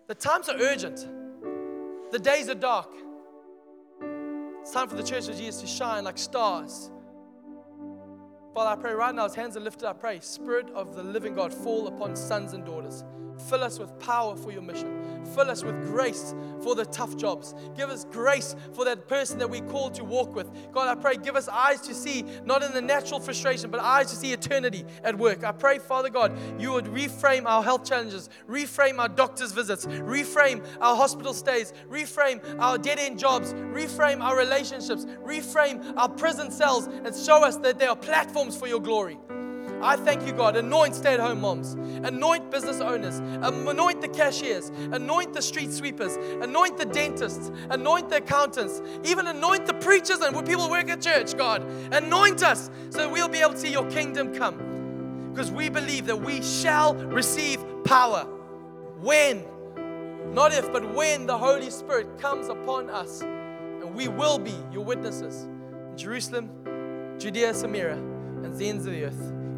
The 0.08 0.14
times 0.14 0.50
are 0.50 0.56
urgent, 0.60 1.08
the 2.12 2.18
days 2.18 2.50
are 2.50 2.54
dark. 2.54 2.90
It's 4.60 4.72
time 4.72 4.88
for 4.88 4.96
the 4.96 5.02
church 5.02 5.28
of 5.28 5.36
Jesus 5.36 5.62
to 5.62 5.66
shine 5.66 6.04
like 6.04 6.18
stars. 6.18 6.90
Father, 8.52 8.78
I 8.78 8.82
pray 8.82 8.92
right 8.92 9.14
now, 9.14 9.24
as 9.24 9.34
hands 9.34 9.56
are 9.56 9.60
lifted, 9.60 9.88
I 9.88 9.94
pray, 9.94 10.20
Spirit 10.20 10.68
of 10.74 10.94
the 10.94 11.02
living 11.02 11.34
God, 11.34 11.54
fall 11.54 11.88
upon 11.88 12.14
sons 12.14 12.52
and 12.52 12.64
daughters. 12.64 13.04
Fill 13.48 13.64
us 13.64 13.78
with 13.78 13.98
power 13.98 14.36
for 14.36 14.52
your 14.52 14.62
mission. 14.62 14.95
Fill 15.34 15.50
us 15.50 15.62
with 15.62 15.74
grace 15.86 16.34
for 16.62 16.74
the 16.74 16.84
tough 16.86 17.16
jobs. 17.16 17.54
Give 17.76 17.90
us 17.90 18.04
grace 18.04 18.54
for 18.74 18.84
that 18.84 19.08
person 19.08 19.38
that 19.38 19.48
we 19.48 19.60
call 19.60 19.90
to 19.90 20.04
walk 20.04 20.34
with. 20.34 20.50
God, 20.72 20.88
I 20.88 21.00
pray, 21.00 21.16
give 21.16 21.36
us 21.36 21.48
eyes 21.48 21.80
to 21.82 21.94
see, 21.94 22.24
not 22.44 22.62
in 22.62 22.72
the 22.72 22.80
natural 22.80 23.20
frustration, 23.20 23.70
but 23.70 23.80
eyes 23.80 24.10
to 24.10 24.16
see 24.16 24.32
eternity 24.32 24.84
at 25.04 25.16
work. 25.16 25.44
I 25.44 25.52
pray, 25.52 25.78
Father 25.78 26.08
God, 26.08 26.36
you 26.58 26.72
would 26.72 26.86
reframe 26.86 27.46
our 27.46 27.62
health 27.62 27.84
challenges, 27.84 28.28
reframe 28.48 28.98
our 28.98 29.08
doctor's 29.08 29.52
visits, 29.52 29.86
reframe 29.86 30.66
our 30.80 30.96
hospital 30.96 31.34
stays, 31.34 31.72
reframe 31.90 32.40
our 32.58 32.78
dead 32.78 32.98
end 32.98 33.18
jobs, 33.18 33.52
reframe 33.54 34.20
our 34.20 34.36
relationships, 34.36 35.04
reframe 35.24 35.96
our 35.96 36.08
prison 36.08 36.50
cells, 36.50 36.86
and 36.86 37.14
show 37.14 37.44
us 37.44 37.56
that 37.58 37.78
they 37.78 37.86
are 37.86 37.96
platforms 37.96 38.56
for 38.56 38.66
your 38.66 38.80
glory. 38.80 39.18
I 39.82 39.96
thank 39.96 40.26
you, 40.26 40.32
God. 40.32 40.56
Anoint 40.56 40.94
stay 40.94 41.14
at 41.14 41.20
home 41.20 41.40
moms, 41.40 41.74
anoint 42.06 42.50
business 42.50 42.80
owners, 42.80 43.18
anoint 43.18 44.00
the 44.00 44.08
cashiers, 44.08 44.70
anoint 44.92 45.34
the 45.34 45.42
street 45.42 45.72
sweepers, 45.72 46.16
anoint 46.42 46.78
the 46.78 46.86
dentists, 46.86 47.50
anoint 47.70 48.08
the 48.08 48.16
accountants, 48.16 48.80
even 49.04 49.26
anoint 49.26 49.66
the 49.66 49.74
preachers 49.74 50.20
and 50.20 50.46
people 50.46 50.70
work 50.70 50.88
at 50.88 51.00
church, 51.00 51.36
God. 51.36 51.62
Anoint 51.92 52.42
us 52.42 52.70
so 52.90 53.08
we'll 53.08 53.28
be 53.28 53.38
able 53.38 53.52
to 53.52 53.58
see 53.58 53.72
your 53.72 53.88
kingdom 53.90 54.34
come. 54.34 55.30
Because 55.32 55.50
we 55.50 55.68
believe 55.68 56.06
that 56.06 56.16
we 56.16 56.42
shall 56.42 56.94
receive 56.94 57.62
power 57.84 58.24
when, 59.00 59.44
not 60.32 60.52
if, 60.52 60.72
but 60.72 60.94
when 60.94 61.26
the 61.26 61.36
Holy 61.36 61.70
Spirit 61.70 62.18
comes 62.18 62.48
upon 62.48 62.88
us. 62.88 63.20
And 63.20 63.94
we 63.94 64.08
will 64.08 64.38
be 64.38 64.54
your 64.72 64.84
witnesses 64.84 65.42
in 65.42 65.96
Jerusalem, 65.96 66.50
Judea, 67.18 67.52
Samaria, 67.52 67.96
and 67.96 68.56
the 68.56 68.68
ends 68.68 68.86
of 68.86 68.92
the 68.92 69.04
earth. 69.04 69.35